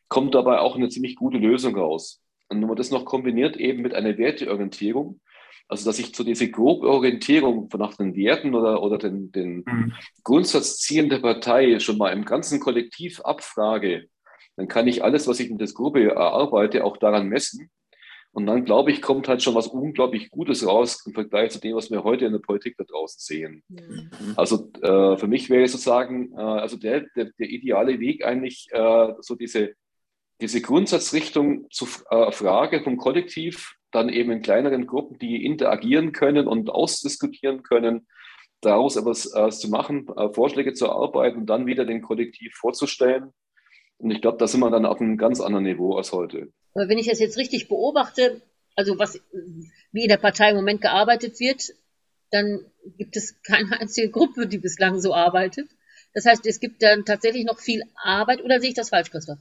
kommt 0.08 0.34
dabei 0.34 0.60
auch 0.60 0.76
eine 0.76 0.90
ziemlich 0.90 1.16
gute 1.16 1.38
Lösung 1.38 1.76
raus. 1.76 2.22
Und 2.48 2.62
wenn 2.62 2.68
man 2.68 2.78
das 2.78 2.92
noch 2.92 3.06
kombiniert 3.06 3.58
eben 3.58 3.82
mit 3.82 3.94
einer 3.94 4.18
Werteorientierung, 4.18 5.20
also 5.68 5.86
dass 5.86 6.00
ich 6.00 6.14
zu 6.14 6.24
dieser 6.24 6.48
grobe 6.48 6.88
Orientierung 6.88 7.70
nach 7.78 7.96
den 7.96 8.16
Werten 8.16 8.56
oder, 8.56 8.82
oder 8.82 8.98
den, 8.98 9.32
den 9.32 9.64
mhm. 9.66 9.94
Grundsatzzielen 10.24 11.10
der 11.10 11.20
Partei 11.20 11.80
schon 11.80 11.98
mal 11.98 12.14
im 12.14 12.24
ganzen 12.24 12.60
Kollektiv 12.60 13.20
abfrage, 13.22 14.08
dann 14.56 14.68
kann 14.68 14.88
ich 14.88 15.04
alles, 15.04 15.28
was 15.28 15.40
ich 15.42 15.50
in 15.50 15.58
der 15.58 15.68
Gruppe 15.68 16.12
erarbeite, 16.12 16.86
auch 16.86 16.98
daran 16.98 17.28
messen 17.28 17.70
und 18.36 18.48
dann, 18.48 18.66
glaube 18.66 18.92
ich, 18.92 19.02
kommt 19.02 19.30
halt 19.30 19.42
schon 19.42 19.56
was 19.56 19.68
unglaublich 19.68 20.30
Gutes 20.30 20.68
raus 20.68 21.06
im 21.06 21.14
Vergleich 21.14 21.52
zu 21.52 21.62
dem, 21.62 21.74
was 21.78 21.90
wir 21.90 22.04
heute 22.04 22.26
in 22.26 22.34
der 22.34 22.40
Politik 22.40 22.76
da 22.78 22.84
draußen 22.84 23.18
sehen. 23.18 23.64
Mhm. 23.70 24.10
Also 24.36 24.72
äh, 24.82 25.16
für 25.16 25.28
mich 25.28 25.50
wäre 25.50 25.66
sozusagen, 25.70 26.34
äh, 26.34 26.42
also 26.42 26.76
der, 26.76 27.06
der, 27.16 27.32
der, 27.40 27.50
ideale 27.50 27.98
Weg 28.02 28.26
eigentlich, 28.26 28.68
äh, 28.72 29.14
so 29.22 29.36
diese, 29.36 29.76
diese 30.42 30.60
Grundsatzrichtung 30.60 31.68
zur 31.72 31.88
äh, 32.10 32.34
Frage 32.34 32.84
vom 32.84 32.98
Kollektiv, 32.98 33.76
dann 33.92 34.10
eben 34.10 34.32
in 34.32 34.42
kleineren 34.42 34.86
Gruppen, 34.86 35.18
die 35.18 35.46
interagieren 35.46 36.12
können 36.12 36.46
und 36.46 36.70
ausdiskutieren 36.70 37.64
können, 37.64 38.06
daraus 38.60 38.98
etwas 38.98 39.34
äh, 39.34 39.50
zu 39.50 39.70
machen, 39.70 40.10
äh, 40.18 40.28
Vorschläge 40.34 40.74
zu 40.74 40.88
erarbeiten 40.88 41.38
und 41.38 41.46
dann 41.46 41.68
wieder 41.68 41.86
den 41.86 42.02
Kollektiv 42.02 42.54
vorzustellen. 42.56 43.32
Und 43.98 44.12
ich 44.12 44.22
glaube, 44.22 44.38
da 44.38 44.48
sind 44.48 44.60
wir 44.60 44.70
dann 44.70 44.86
auf 44.86 45.00
einem 45.00 45.18
ganz 45.18 45.40
anderen 45.40 45.64
Niveau 45.64 45.96
als 45.96 46.12
heute. 46.12 46.52
Aber 46.74 46.90
wenn 46.90 46.98
ich 46.98 47.08
das 47.08 47.20
jetzt 47.20 47.38
richtig 47.38 47.68
beobachte, 47.68 48.42
also 48.76 49.00
was, 49.00 49.22
wie 49.92 50.04
in 50.04 50.10
der 50.10 50.18
Partei 50.18 50.50
im 50.50 50.58
Moment 50.58 50.82
gearbeitet 50.82 51.40
wird, 51.40 51.74
dann 52.32 52.66
gibt 52.98 53.16
es 53.16 53.42
keine 53.44 53.80
einzige 53.80 54.10
Gruppe, 54.10 54.48
die 54.48 54.58
bislang 54.58 55.00
so 55.00 55.14
arbeitet. 55.14 55.70
Das 56.14 56.26
heißt, 56.26 56.46
es 56.46 56.60
gibt 56.60 56.84
dann 56.84 57.06
tatsächlich 57.06 57.46
noch 57.46 57.60
viel 57.60 57.84
Arbeit 57.96 58.44
oder 58.44 58.60
sehe 58.60 58.70
ich 58.70 58.76
das 58.76 58.90
falsch, 58.90 59.12
Christoph? 59.12 59.40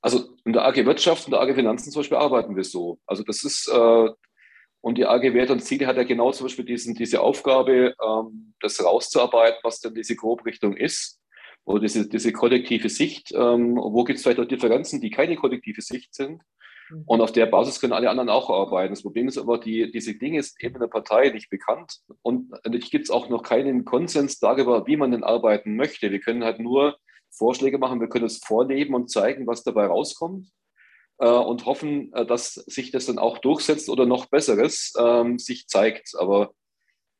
Also 0.00 0.36
in 0.44 0.52
der 0.52 0.64
AG 0.64 0.84
Wirtschaft 0.84 1.26
und 1.26 1.30
der 1.30 1.40
AG 1.40 1.54
Finanzen 1.54 1.92
zum 1.92 2.00
Beispiel 2.00 2.18
arbeiten 2.18 2.56
wir 2.56 2.64
so. 2.64 2.98
Also 3.06 3.22
das 3.22 3.44
ist, 3.44 3.68
äh, 3.68 4.08
und 4.80 4.98
die 4.98 5.06
AG 5.06 5.22
Wert 5.32 5.50
und 5.50 5.60
Ziele 5.60 5.86
hat 5.86 5.96
ja 5.96 6.02
genau 6.02 6.32
zum 6.32 6.46
Beispiel 6.46 6.64
diesen, 6.64 6.96
diese 6.96 7.20
Aufgabe, 7.20 7.94
ähm, 8.04 8.54
das 8.60 8.84
rauszuarbeiten, 8.84 9.60
was 9.62 9.78
denn 9.78 9.94
diese 9.94 10.16
Grobrichtung 10.16 10.76
ist 10.76 11.21
oder 11.64 11.80
diese, 11.80 12.08
diese 12.08 12.32
kollektive 12.32 12.88
Sicht, 12.88 13.32
ähm, 13.32 13.76
wo 13.76 14.04
gibt 14.04 14.18
es 14.18 14.22
vielleicht 14.22 14.40
auch 14.40 14.46
Differenzen, 14.46 15.00
die 15.00 15.10
keine 15.10 15.36
kollektive 15.36 15.80
Sicht 15.80 16.14
sind. 16.14 16.42
Mhm. 16.90 17.04
Und 17.06 17.20
auf 17.20 17.32
der 17.32 17.46
Basis 17.46 17.80
können 17.80 17.92
alle 17.92 18.10
anderen 18.10 18.28
auch 18.28 18.50
arbeiten. 18.50 18.92
Das 18.92 19.02
Problem 19.02 19.28
ist 19.28 19.38
aber, 19.38 19.58
die, 19.58 19.90
diese 19.92 20.14
Dinge 20.14 20.38
ist 20.38 20.62
eben 20.62 20.74
in 20.74 20.80
der 20.80 20.88
Partei 20.88 21.30
nicht 21.30 21.50
bekannt 21.50 22.00
und 22.22 22.50
natürlich 22.50 22.90
gibt 22.90 23.04
es 23.04 23.10
auch 23.10 23.28
noch 23.28 23.42
keinen 23.42 23.84
Konsens 23.84 24.38
darüber, 24.38 24.86
wie 24.86 24.96
man 24.96 25.12
denn 25.12 25.24
arbeiten 25.24 25.76
möchte. 25.76 26.10
Wir 26.10 26.20
können 26.20 26.44
halt 26.44 26.58
nur 26.58 26.96
Vorschläge 27.30 27.78
machen, 27.78 28.00
wir 28.00 28.08
können 28.08 28.26
es 28.26 28.38
vorleben 28.38 28.94
und 28.94 29.10
zeigen, 29.10 29.46
was 29.46 29.62
dabei 29.62 29.86
rauskommt 29.86 30.48
äh, 31.18 31.28
und 31.28 31.64
hoffen, 31.64 32.12
äh, 32.12 32.26
dass 32.26 32.54
sich 32.54 32.90
das 32.90 33.06
dann 33.06 33.18
auch 33.18 33.38
durchsetzt 33.38 33.88
oder 33.88 34.04
noch 34.04 34.26
Besseres 34.26 34.92
ähm, 34.98 35.38
sich 35.38 35.66
zeigt. 35.68 36.14
Aber 36.18 36.52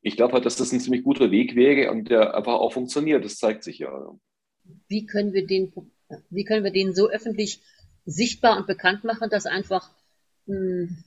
ich 0.02 0.16
glaube 0.16 0.34
halt, 0.34 0.44
dass 0.44 0.56
das 0.56 0.72
ein 0.72 0.80
ziemlich 0.80 1.04
guter 1.04 1.30
Weg 1.30 1.54
wäre 1.54 1.90
und 1.90 2.10
der 2.10 2.34
einfach 2.34 2.54
auch 2.54 2.72
funktioniert. 2.72 3.24
Das 3.24 3.38
zeigt 3.38 3.62
sich 3.62 3.78
ja 3.78 4.12
wie 4.88 5.06
können 5.06 5.32
wir 5.32 5.46
den, 5.46 5.72
wie 6.30 6.44
können 6.44 6.64
wir 6.64 6.72
den 6.72 6.94
so 6.94 7.08
öffentlich 7.08 7.60
sichtbar 8.04 8.56
und 8.56 8.66
bekannt 8.66 9.04
machen, 9.04 9.30
dass 9.30 9.46
einfach 9.46 9.90
mh, 10.46 10.56
hm, 10.56 11.04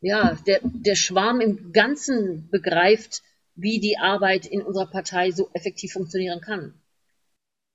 ja, 0.00 0.38
der, 0.46 0.60
der 0.62 0.94
Schwarm 0.94 1.40
im 1.40 1.72
Ganzen 1.72 2.48
begreift, 2.50 3.22
wie 3.54 3.80
die 3.80 3.98
Arbeit 3.98 4.46
in 4.46 4.62
unserer 4.62 4.86
Partei 4.86 5.30
so 5.30 5.50
effektiv 5.52 5.92
funktionieren 5.92 6.40
kann. 6.40 6.74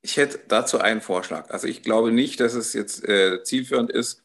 Ich 0.01 0.17
hätte 0.17 0.39
dazu 0.47 0.79
einen 0.79 1.01
Vorschlag. 1.01 1.49
Also 1.49 1.67
ich 1.67 1.83
glaube 1.83 2.11
nicht, 2.11 2.39
dass 2.39 2.53
es 2.53 2.73
jetzt 2.73 3.07
äh, 3.07 3.43
zielführend 3.43 3.91
ist, 3.91 4.23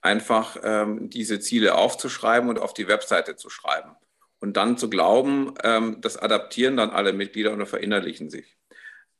einfach 0.00 0.56
ähm, 0.62 1.10
diese 1.10 1.40
Ziele 1.40 1.74
aufzuschreiben 1.76 2.48
und 2.48 2.58
auf 2.58 2.74
die 2.74 2.88
Webseite 2.88 3.36
zu 3.36 3.50
schreiben. 3.50 3.96
Und 4.40 4.56
dann 4.56 4.78
zu 4.78 4.88
glauben, 4.88 5.54
ähm, 5.62 6.00
das 6.00 6.16
adaptieren 6.16 6.76
dann 6.76 6.90
alle 6.90 7.12
Mitglieder 7.12 7.52
und 7.52 7.66
verinnerlichen 7.66 8.30
sich. 8.30 8.56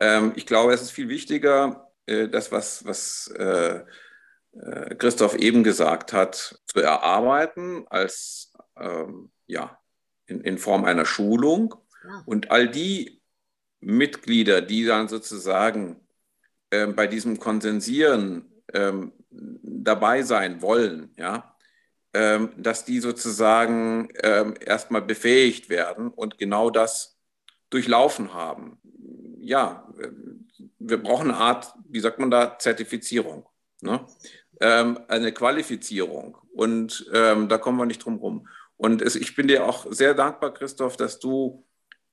Ähm, 0.01 0.33
ich 0.35 0.47
glaube, 0.47 0.73
es 0.73 0.83
ist 0.83 0.91
viel 0.91 1.09
wichtiger, 1.09 1.93
äh, 2.07 2.29
das, 2.29 2.51
was, 2.51 2.85
was 2.87 3.29
äh, 3.39 3.85
äh, 4.53 4.95
Christoph 4.97 5.37
eben 5.37 5.63
gesagt 5.63 6.13
hat, 6.13 6.61
zu 6.67 6.81
erarbeiten 6.81 7.87
als 7.89 8.53
ähm, 8.79 9.31
ja, 9.47 9.79
in, 10.27 10.41
in 10.41 10.59
Form 10.59 10.85
einer 10.85 11.05
Schulung. 11.05 11.75
Ja. 12.03 12.23
Und 12.25 12.51
all 12.51 12.69
die 12.69 13.21
Mitglieder, 13.81 14.63
die 14.63 14.85
dann 14.87 15.09
sozusagen 15.09 16.01
äh, 16.71 16.87
bei 16.87 17.07
diesem 17.07 17.39
Konsensieren 17.39 18.51
ähm, 18.73 19.13
dabei 19.31 20.23
sein 20.23 20.63
wollen, 20.63 21.13
ja, 21.17 21.57
ähm, 22.15 22.53
dass 22.57 22.85
die 22.85 23.01
sozusagen 23.01 24.09
ähm, 24.23 24.55
erstmal 24.59 25.03
befähigt 25.03 25.69
werden 25.69 26.09
und 26.09 26.39
genau 26.39 26.71
das 26.71 27.19
durchlaufen 27.69 28.35
haben 28.35 28.81
ja, 29.41 29.89
wir 30.79 31.03
brauchen 31.03 31.31
eine 31.31 31.39
Art, 31.39 31.75
wie 31.89 32.01
sagt 32.01 32.19
man 32.19 32.31
da, 32.31 32.59
Zertifizierung, 32.59 33.49
ne? 33.81 34.07
ähm, 34.61 35.01
eine 35.09 35.33
Qualifizierung. 35.33 36.37
Und 36.53 37.09
ähm, 37.13 37.49
da 37.49 37.59
kommen 37.59 37.79
wir 37.79 37.87
nicht 37.87 38.05
drum 38.05 38.17
rum. 38.17 38.49
Und 38.77 39.03
es, 39.03 39.15
ich 39.17 39.37
bin 39.37 39.49
dir 39.49 39.67
auch 39.67 39.87
sehr 39.91 40.15
dankbar, 40.15 40.55
Christoph, 40.55 40.97
dass 40.97 41.19
du 41.19 41.65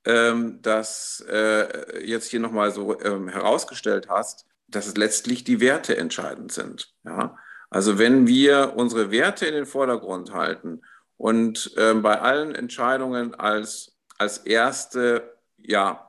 ähm, 0.06 0.60
das 0.62 1.26
äh, 1.30 2.06
jetzt 2.06 2.30
hier 2.30 2.39
nochmal 2.39 2.71
so 2.71 3.00
ähm, 3.02 3.28
herausgestellt 3.28 4.08
hast, 4.10 4.45
dass 4.67 4.88
es 4.88 4.97
letztlich 4.97 5.43
die 5.43 5.60
Werte 5.60 5.97
entscheidend 5.97 6.52
sind. 6.52 6.93
Ja? 7.06 7.38
Also 7.69 8.00
wenn 8.00 8.28
wir 8.28 8.73
unsere 8.76 9.12
Werte 9.12 9.45
in 9.45 9.54
den 9.54 9.65
Vordergrund 9.65 10.34
halten 10.34 10.82
und 11.17 11.71
ähm, 11.78 12.02
bei 12.02 12.19
allen 12.19 12.56
Entscheidungen 12.56 13.36
als, 13.36 13.97
als 14.17 14.39
erste 14.39 15.38
ja, 15.58 16.07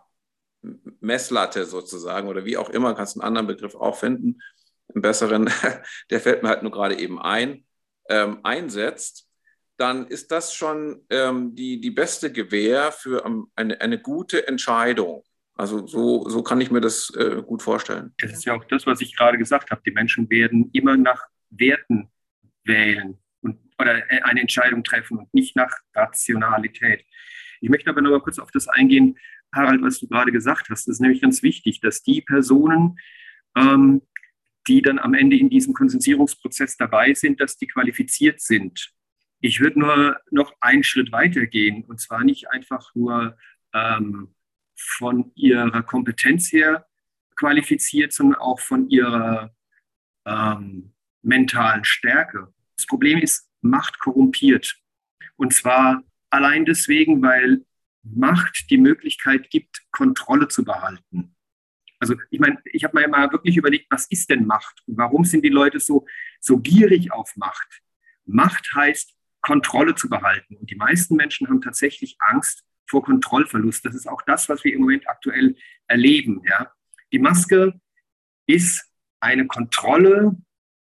Messlatte 1.00 1.64
sozusagen 1.64 2.28
oder 2.28 2.44
wie 2.44 2.56
auch 2.56 2.70
immer, 2.70 2.94
kannst 2.94 3.16
einen 3.16 3.26
anderen 3.26 3.46
Begriff 3.46 3.74
auch 3.74 3.96
finden, 3.96 4.40
einen 4.92 5.02
besseren, 5.02 5.50
der 6.10 6.20
fällt 6.20 6.42
mir 6.42 6.48
halt 6.48 6.62
nur 6.62 6.72
gerade 6.72 6.98
eben 6.98 7.20
ein, 7.20 7.64
ähm, 8.08 8.40
einsetzt, 8.42 9.28
dann 9.76 10.06
ist 10.08 10.32
das 10.32 10.54
schon 10.54 11.04
ähm, 11.10 11.54
die, 11.54 11.80
die 11.80 11.90
beste 11.90 12.32
Gewähr 12.32 12.90
für 12.90 13.24
um, 13.24 13.50
eine, 13.54 13.80
eine 13.80 14.00
gute 14.00 14.46
Entscheidung. 14.48 15.24
Also 15.54 15.86
so, 15.86 16.28
so 16.28 16.42
kann 16.42 16.60
ich 16.60 16.70
mir 16.70 16.80
das 16.80 17.12
äh, 17.16 17.42
gut 17.42 17.62
vorstellen. 17.62 18.12
Das 18.18 18.32
ist 18.32 18.44
ja 18.44 18.54
auch 18.54 18.64
das, 18.64 18.86
was 18.86 19.00
ich 19.00 19.16
gerade 19.16 19.38
gesagt 19.38 19.70
habe. 19.70 19.82
Die 19.84 19.90
Menschen 19.90 20.28
werden 20.30 20.70
immer 20.72 20.96
nach 20.96 21.26
Werten 21.50 22.08
wählen. 22.64 23.18
Und 23.40 23.58
oder 23.78 24.02
eine 24.24 24.40
Entscheidung 24.40 24.82
treffen 24.84 25.18
und 25.18 25.32
nicht 25.32 25.56
nach 25.56 25.72
Rationalität. 25.94 27.04
Ich 27.60 27.70
möchte 27.70 27.90
aber 27.90 28.00
noch 28.02 28.10
mal 28.10 28.20
kurz 28.20 28.38
auf 28.38 28.50
das 28.50 28.68
eingehen, 28.68 29.18
Harald, 29.54 29.82
was 29.82 30.00
du 30.00 30.08
gerade 30.08 30.32
gesagt 30.32 30.68
hast. 30.70 30.86
Das 30.86 30.94
ist 30.94 31.00
nämlich 31.00 31.22
ganz 31.22 31.42
wichtig, 31.42 31.80
dass 31.80 32.02
die 32.02 32.20
Personen, 32.20 32.98
ähm, 33.56 34.02
die 34.66 34.82
dann 34.82 34.98
am 34.98 35.14
Ende 35.14 35.36
in 35.36 35.48
diesem 35.48 35.72
Konsensierungsprozess 35.74 36.76
dabei 36.76 37.14
sind, 37.14 37.40
dass 37.40 37.56
die 37.56 37.66
qualifiziert 37.66 38.40
sind. 38.40 38.92
Ich 39.40 39.60
würde 39.60 39.78
nur 39.78 40.20
noch 40.30 40.52
einen 40.60 40.82
Schritt 40.82 41.12
weiter 41.12 41.46
gehen 41.46 41.84
und 41.84 42.00
zwar 42.00 42.24
nicht 42.24 42.50
einfach 42.50 42.94
nur 42.94 43.36
ähm, 43.72 44.34
von 44.76 45.32
ihrer 45.34 45.82
Kompetenz 45.82 46.52
her 46.52 46.86
qualifiziert, 47.36 48.12
sondern 48.12 48.40
auch 48.40 48.60
von 48.60 48.90
ihrer 48.90 49.54
ähm, 50.26 50.92
mentalen 51.22 51.84
Stärke. 51.84 52.52
Das 52.76 52.86
Problem 52.86 53.18
ist, 53.18 53.48
Macht 53.60 53.98
korrumpiert. 53.98 54.78
Und 55.36 55.52
zwar 55.52 56.04
allein 56.30 56.64
deswegen, 56.64 57.20
weil 57.22 57.64
Macht 58.02 58.70
die 58.70 58.78
Möglichkeit 58.78 59.50
gibt, 59.50 59.82
Kontrolle 59.90 60.48
zu 60.48 60.64
behalten. 60.64 61.34
Also 62.00 62.14
ich 62.30 62.38
meine, 62.38 62.58
ich 62.64 62.84
habe 62.84 62.98
mir 62.98 63.08
mal 63.08 63.30
wirklich 63.32 63.56
überlegt, 63.56 63.86
was 63.90 64.06
ist 64.10 64.30
denn 64.30 64.46
Macht 64.46 64.82
und 64.86 64.96
warum 64.96 65.24
sind 65.24 65.44
die 65.44 65.48
Leute 65.48 65.80
so, 65.80 66.06
so 66.40 66.58
gierig 66.58 67.12
auf 67.12 67.36
Macht? 67.36 67.82
Macht 68.24 68.72
heißt, 68.74 69.14
Kontrolle 69.40 69.94
zu 69.94 70.08
behalten. 70.08 70.56
Und 70.56 70.70
die 70.70 70.76
meisten 70.76 71.16
Menschen 71.16 71.48
haben 71.48 71.60
tatsächlich 71.60 72.16
Angst 72.20 72.64
vor 72.86 73.02
Kontrollverlust. 73.02 73.84
Das 73.84 73.94
ist 73.94 74.08
auch 74.08 74.22
das, 74.22 74.48
was 74.48 74.64
wir 74.64 74.72
im 74.72 74.80
Moment 74.80 75.08
aktuell 75.08 75.56
erleben. 75.86 76.42
Ja? 76.48 76.72
Die 77.12 77.18
Maske 77.18 77.80
ist 78.46 78.90
eine 79.20 79.46
Kontrolle 79.46 80.36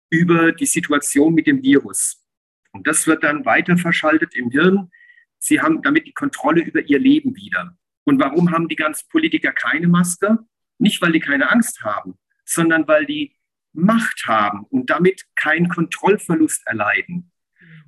über 0.09 0.51
die 0.51 0.65
Situation 0.65 1.33
mit 1.33 1.47
dem 1.47 1.61
Virus. 1.61 2.23
Und 2.71 2.87
das 2.87 3.07
wird 3.07 3.23
dann 3.23 3.45
weiter 3.45 3.77
verschaltet 3.77 4.35
im 4.35 4.49
Hirn. 4.51 4.91
Sie 5.39 5.61
haben 5.61 5.81
damit 5.81 6.05
die 6.05 6.13
Kontrolle 6.13 6.61
über 6.61 6.81
ihr 6.81 6.99
Leben 6.99 7.35
wieder. 7.35 7.75
Und 8.03 8.19
warum 8.19 8.51
haben 8.51 8.67
die 8.67 8.75
ganzen 8.75 9.07
Politiker 9.09 9.51
keine 9.51 9.87
Maske? 9.87 10.39
Nicht, 10.77 11.01
weil 11.01 11.11
die 11.11 11.19
keine 11.19 11.49
Angst 11.49 11.81
haben, 11.83 12.15
sondern 12.45 12.87
weil 12.87 13.05
die 13.05 13.35
Macht 13.73 14.25
haben 14.25 14.65
und 14.69 14.89
damit 14.89 15.25
keinen 15.35 15.69
Kontrollverlust 15.69 16.65
erleiden. 16.67 17.31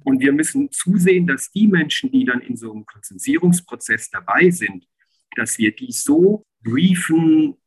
Und 0.03 0.19
wir 0.21 0.31
müssen 0.31 0.71
zusehen, 0.71 1.27
dass 1.27 1.51
die 1.51 1.67
Menschen, 1.67 2.11
die 2.11 2.25
dann 2.25 2.41
in 2.41 2.55
so 2.55 2.71
einem 2.71 2.85
Konsensierungsprozess 2.85 4.09
dabei 4.09 4.49
sind, 4.49 4.87
dass 5.35 5.57
wir 5.57 5.75
die 5.75 5.91
so 5.91 6.45
briefen, 6.63 7.57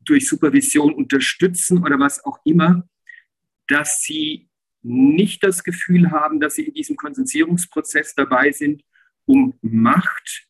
durch 0.00 0.28
Supervision 0.28 0.94
unterstützen 0.94 1.84
oder 1.84 1.98
was 1.98 2.24
auch 2.24 2.38
immer, 2.44 2.88
dass 3.66 4.00
sie 4.00 4.48
nicht 4.82 5.44
das 5.44 5.62
Gefühl 5.62 6.10
haben, 6.10 6.40
dass 6.40 6.54
sie 6.54 6.64
in 6.64 6.74
diesem 6.74 6.96
Konsensierungsprozess 6.96 8.14
dabei 8.14 8.50
sind, 8.50 8.82
um 9.30 9.54
Macht 9.62 10.48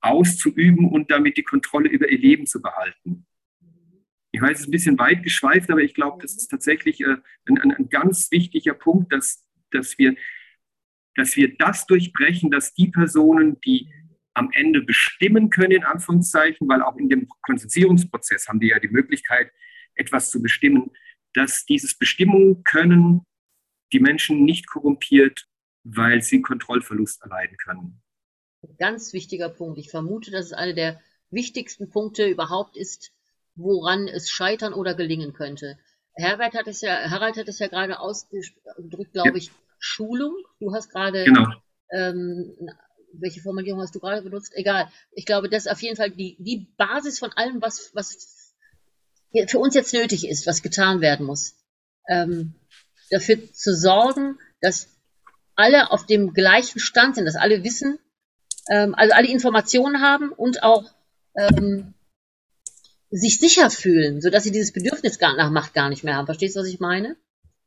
auszuüben 0.00 0.88
und 0.88 1.10
damit 1.10 1.36
die 1.36 1.42
Kontrolle 1.42 1.90
über 1.90 2.08
ihr 2.08 2.18
Leben 2.18 2.46
zu 2.46 2.62
behalten. 2.62 3.26
Ich 4.32 4.40
weiß, 4.40 4.52
es 4.52 4.60
ist 4.60 4.68
ein 4.68 4.70
bisschen 4.70 4.98
weit 4.98 5.22
geschweift, 5.22 5.70
aber 5.70 5.82
ich 5.82 5.92
glaube, 5.92 6.22
das 6.22 6.34
ist 6.34 6.48
tatsächlich 6.48 7.02
äh, 7.02 7.16
ein, 7.46 7.58
ein, 7.58 7.72
ein, 7.72 7.88
ganz 7.90 8.30
wichtiger 8.30 8.72
Punkt, 8.72 9.12
dass, 9.12 9.46
dass, 9.70 9.98
wir, 9.98 10.14
dass 11.14 11.36
wir 11.36 11.54
das 11.58 11.86
durchbrechen, 11.86 12.50
dass 12.50 12.72
die 12.72 12.88
Personen, 12.88 13.60
die 13.60 13.92
am 14.32 14.50
Ende 14.52 14.80
bestimmen 14.80 15.50
können, 15.50 15.72
in 15.72 15.84
Anführungszeichen, 15.84 16.66
weil 16.68 16.80
auch 16.80 16.96
in 16.96 17.10
dem 17.10 17.28
Konsensierungsprozess 17.42 18.48
haben 18.48 18.60
die 18.60 18.68
ja 18.68 18.78
die 18.78 18.88
Möglichkeit, 18.88 19.52
etwas 19.94 20.30
zu 20.30 20.40
bestimmen, 20.40 20.90
dass 21.34 21.66
dieses 21.66 21.98
Bestimmen 21.98 22.64
können 22.64 23.26
die 23.92 24.00
Menschen 24.00 24.44
nicht 24.44 24.68
korrumpiert, 24.68 25.49
weil 25.84 26.22
sie 26.22 26.42
Kontrollverlust 26.42 27.22
erleiden 27.22 27.56
können. 27.56 28.02
Ganz 28.78 29.12
wichtiger 29.12 29.48
Punkt. 29.48 29.78
Ich 29.78 29.90
vermute, 29.90 30.30
dass 30.30 30.46
es 30.46 30.52
einer 30.52 30.74
der 30.74 31.00
wichtigsten 31.30 31.88
Punkte 31.90 32.26
überhaupt 32.26 32.76
ist, 32.76 33.12
woran 33.54 34.08
es 34.08 34.30
scheitern 34.30 34.74
oder 34.74 34.94
gelingen 34.94 35.32
könnte. 35.32 35.78
Herbert 36.14 36.54
hat 36.54 36.66
es 36.66 36.80
ja, 36.80 37.10
Harald 37.10 37.36
hat 37.36 37.48
es 37.48 37.58
ja 37.58 37.68
gerade 37.68 38.00
ausgedrückt, 38.00 39.12
glaube 39.12 39.30
ja. 39.30 39.36
ich, 39.36 39.50
Schulung. 39.78 40.34
Du 40.58 40.74
hast 40.74 40.90
gerade 40.90 41.24
genau. 41.24 41.46
ähm, 41.90 42.54
welche 43.14 43.40
Formulierung 43.40 43.80
hast 43.80 43.94
du 43.94 44.00
gerade 44.00 44.22
benutzt? 44.22 44.52
Egal. 44.54 44.90
Ich 45.12 45.24
glaube, 45.24 45.48
das 45.48 45.66
ist 45.66 45.72
auf 45.72 45.82
jeden 45.82 45.96
Fall 45.96 46.10
die, 46.10 46.36
die 46.38 46.72
Basis 46.76 47.18
von 47.18 47.32
allem, 47.32 47.62
was, 47.62 47.94
was 47.94 48.54
für 49.46 49.58
uns 49.58 49.74
jetzt 49.74 49.94
nötig 49.94 50.28
ist, 50.28 50.46
was 50.46 50.62
getan 50.62 51.00
werden 51.00 51.26
muss. 51.26 51.56
Ähm, 52.08 52.54
dafür 53.10 53.52
zu 53.52 53.74
sorgen, 53.74 54.38
dass 54.60 54.88
alle 55.60 55.90
auf 55.90 56.06
dem 56.06 56.32
gleichen 56.32 56.80
Stand 56.80 57.16
sind, 57.16 57.26
dass 57.26 57.36
alle 57.36 57.62
wissen, 57.64 57.98
ähm, 58.70 58.94
also 58.94 59.14
alle 59.14 59.28
Informationen 59.28 60.00
haben 60.00 60.30
und 60.30 60.62
auch 60.62 60.90
ähm, 61.36 61.94
sich 63.10 63.38
sicher 63.38 63.70
fühlen, 63.70 64.20
sodass 64.20 64.44
sie 64.44 64.52
dieses 64.52 64.72
Bedürfnis 64.72 65.18
nach 65.20 65.50
Macht 65.50 65.74
gar 65.74 65.88
nicht 65.88 66.04
mehr 66.04 66.16
haben. 66.16 66.26
Verstehst 66.26 66.56
du, 66.56 66.60
was 66.60 66.68
ich 66.68 66.80
meine? 66.80 67.16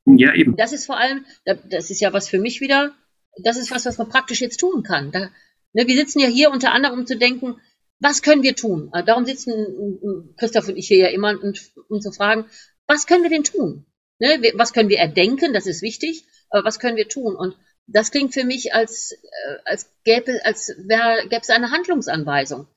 Ja, 0.05 0.33
eben. 0.33 0.55
Das 0.57 0.73
ist 0.73 0.85
vor 0.85 0.97
allem, 0.97 1.25
das 1.45 1.89
ist 1.89 2.01
ja 2.01 2.13
was 2.13 2.27
für 2.27 2.39
mich 2.39 2.61
wieder, 2.61 2.93
das 3.41 3.57
ist 3.57 3.71
was, 3.71 3.85
was 3.85 3.97
man 3.97 4.09
praktisch 4.09 4.41
jetzt 4.41 4.59
tun 4.59 4.83
kann. 4.83 5.11
Da, 5.11 5.29
ne, 5.73 5.87
wir 5.87 5.95
sitzen 5.95 6.19
ja 6.19 6.27
hier 6.27 6.51
unter 6.51 6.71
anderem, 6.71 6.99
um 6.99 7.05
zu 7.05 7.17
denken, 7.17 7.55
was 7.99 8.21
können 8.21 8.43
wir 8.43 8.55
tun? 8.55 8.89
Also 8.91 9.05
darum 9.05 9.25
sitzen 9.25 10.33
Christoph 10.37 10.67
und 10.67 10.77
ich 10.77 10.87
hier 10.87 10.97
ja 10.97 11.07
immer, 11.07 11.41
und, 11.41 11.71
um 11.87 12.01
zu 12.01 12.11
fragen, 12.11 12.45
was 12.85 13.07
können 13.07 13.23
wir 13.23 13.29
denn 13.29 13.45
tun? 13.45 13.85
Ne, 14.19 14.53
was 14.55 14.73
können 14.73 14.89
wir 14.89 14.99
erdenken? 14.99 15.53
Das 15.53 15.67
ist 15.67 15.81
wichtig. 15.81 16.25
Aber 16.49 16.65
was 16.65 16.79
können 16.79 16.97
wir 16.97 17.07
tun? 17.07 17.35
Und 17.35 17.55
das 17.87 18.11
klingt 18.11 18.33
für 18.33 18.43
mich, 18.43 18.73
als, 18.73 19.11
äh, 19.11 19.57
als 19.65 19.91
gäbe, 20.03 20.39
als 20.43 20.67
gäbe 20.67 21.41
es 21.41 21.49
eine 21.49 21.71
Handlungsanweisung. 21.71 22.67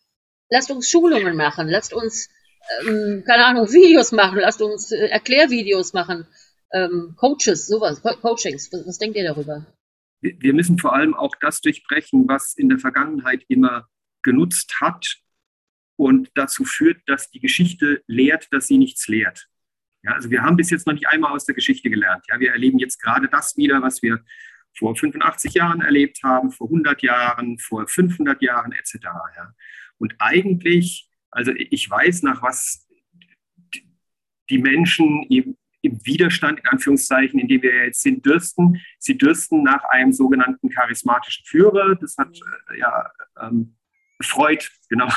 Lasst 0.51 0.71
uns 0.71 0.89
Schulungen 0.91 1.37
machen, 1.37 1.69
lasst 1.69 1.93
uns, 1.93 2.29
ähm, 2.81 3.25
keine 3.27 3.47
Ahnung, 3.47 3.67
Videos 3.73 4.13
machen, 4.13 4.39
lasst 4.39 4.63
uns 4.63 4.93
äh, 4.93 5.07
Erklärvideos 5.07 5.93
machen, 5.93 6.27
ähm, 6.73 7.15
Coaches, 7.17 7.67
sowas, 7.67 8.03
Co 8.03 8.17
Coachings. 8.17 8.73
Was, 8.73 8.87
was 8.87 8.99
denkt 8.99 9.17
ihr 9.17 9.25
darüber? 9.25 9.67
wir 10.21 10.55
müssen 10.55 10.79
vor 10.79 10.95
allem 10.95 11.15
auch 11.15 11.35
das 11.41 11.61
durchbrechen, 11.61 12.27
was 12.29 12.55
in 12.55 12.69
der 12.69 12.79
Vergangenheit 12.79 13.45
immer 13.49 13.89
genutzt 14.23 14.81
hat 14.81 15.19
und 15.97 16.31
dazu 16.35 16.65
führt, 16.65 17.01
dass 17.07 17.31
die 17.31 17.41
Geschichte 17.41 18.03
lehrt, 18.07 18.49
dass 18.51 18.67
sie 18.67 18.79
nichts 18.79 19.07
lehrt. 19.09 19.47
Ja, 20.03 20.13
also 20.13 20.31
wir 20.31 20.43
haben 20.43 20.57
bis 20.57 20.71
jetzt 20.71 20.87
noch 20.87 20.95
nicht 20.95 21.09
einmal 21.09 21.33
aus 21.33 21.47
der 21.47 21.55
Geschichte 21.55 21.91
gelernt. 21.91 22.25
Ja, 22.29 22.39
wir 22.39 22.53
erleben 22.53 22.79
jetzt 22.79 23.01
gerade 23.01 23.29
das 23.29 23.57
wieder, 23.57 23.83
was 23.83 24.03
wir 24.03 24.25
vor 24.79 24.95
85 24.95 25.55
Jahren 25.55 25.81
erlebt 25.81 26.21
haben, 26.23 26.51
vor 26.51 26.69
100 26.69 27.03
Jahren, 27.03 27.59
vor 27.59 27.87
500 27.87 28.41
Jahren 28.43 28.73
etc. 28.73 28.95
Ja. 29.05 29.55
Und 29.99 30.15
eigentlich, 30.19 31.09
also 31.31 31.53
ich 31.55 31.89
weiß, 31.89 32.23
nach 32.23 32.43
was 32.43 32.87
die 34.49 34.59
Menschen 34.59 35.25
im 35.29 35.57
Widerstand, 36.05 36.61
in 36.61 36.67
Anführungszeichen, 36.67 37.39
in 37.39 37.49
dem 37.49 37.63
wir 37.63 37.87
jetzt 37.87 38.03
sind, 38.03 38.25
dürsten. 38.25 38.81
Sie 38.99 39.17
dürsten 39.17 39.63
nach 39.63 39.85
einem 39.85 40.13
sogenannten 40.13 40.69
charismatischen 40.69 41.45
Führer. 41.47 41.95
Das 41.97 42.17
hat 42.19 42.37
äh, 42.71 42.79
ja 42.79 43.11
ähm, 43.41 43.77
Freud, 44.23 44.67
genau, 44.89 45.09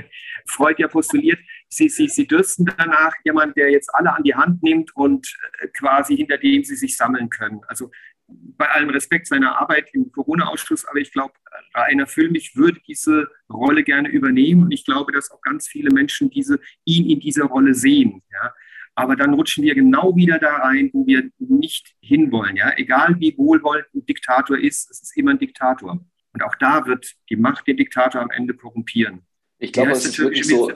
Freud 0.48 0.76
ja 0.78 0.88
postuliert. 0.88 1.38
Sie, 1.68 1.88
sie, 1.88 2.08
sie 2.08 2.26
dürsten 2.26 2.66
danach 2.76 3.14
jemand, 3.24 3.56
der 3.56 3.70
jetzt 3.70 3.94
alle 3.94 4.12
an 4.12 4.24
die 4.24 4.34
Hand 4.34 4.62
nimmt 4.62 4.94
und 4.96 5.34
äh, 5.60 5.68
quasi 5.68 6.16
hinter 6.16 6.38
dem 6.38 6.64
sie 6.64 6.76
sich 6.76 6.96
sammeln 6.96 7.30
können. 7.30 7.60
Also 7.68 7.90
bei 8.28 8.68
allem 8.68 8.90
Respekt 8.90 9.26
seiner 9.26 9.58
Arbeit 9.60 9.88
im 9.94 10.12
Corona-Ausschuss, 10.12 10.84
aber 10.84 10.98
ich 10.98 11.12
glaube, 11.12 11.32
Rainer 11.74 12.06
Füllmich 12.06 12.56
würde 12.56 12.80
diese 12.86 13.28
Rolle 13.50 13.82
gerne 13.82 14.08
übernehmen 14.08 14.64
und 14.64 14.72
ich 14.72 14.84
glaube, 14.84 15.12
dass 15.12 15.30
auch 15.30 15.40
ganz 15.40 15.66
viele 15.66 15.90
Menschen 15.90 16.28
diese, 16.30 16.60
ihn 16.84 17.08
in 17.08 17.20
dieser 17.20 17.44
Rolle 17.44 17.74
sehen. 17.74 18.22
Ja. 18.30 18.52
Aber 18.94 19.16
dann 19.16 19.32
rutschen 19.32 19.64
wir 19.64 19.74
genau 19.74 20.14
wieder 20.16 20.38
da 20.38 20.56
rein, 20.56 20.90
wo 20.92 21.06
wir 21.06 21.30
nicht 21.38 21.94
hinwollen. 22.00 22.56
Ja? 22.56 22.72
Egal 22.76 23.14
wie 23.20 23.36
wohlwollend 23.38 23.86
ein 23.94 24.04
Diktator 24.04 24.58
ist, 24.58 24.90
es 24.90 25.02
ist 25.02 25.16
immer 25.16 25.30
ein 25.30 25.38
Diktator. 25.38 26.04
Und 26.32 26.42
auch 26.42 26.56
da 26.56 26.84
wird 26.86 27.14
die 27.30 27.36
Macht 27.36 27.66
den 27.66 27.76
Diktator 27.76 28.20
am 28.20 28.30
Ende 28.30 28.54
korrumpieren. 28.54 29.22
Ich 29.58 29.72
glaube, 29.72 29.92
es 29.92 30.04
ist 30.04 30.18
wirklich 30.18 30.46
so. 30.46 30.70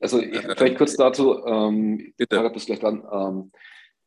Also, 0.00 0.20
ich, 0.20 0.38
vielleicht 0.56 0.76
kurz 0.76 0.96
dazu, 0.96 1.44
ähm, 1.46 2.12
ich 2.16 2.26
habe 2.32 2.52
das 2.52 2.66
gleich 2.66 2.80
dran. 2.80 3.02
Ähm, 3.10 3.52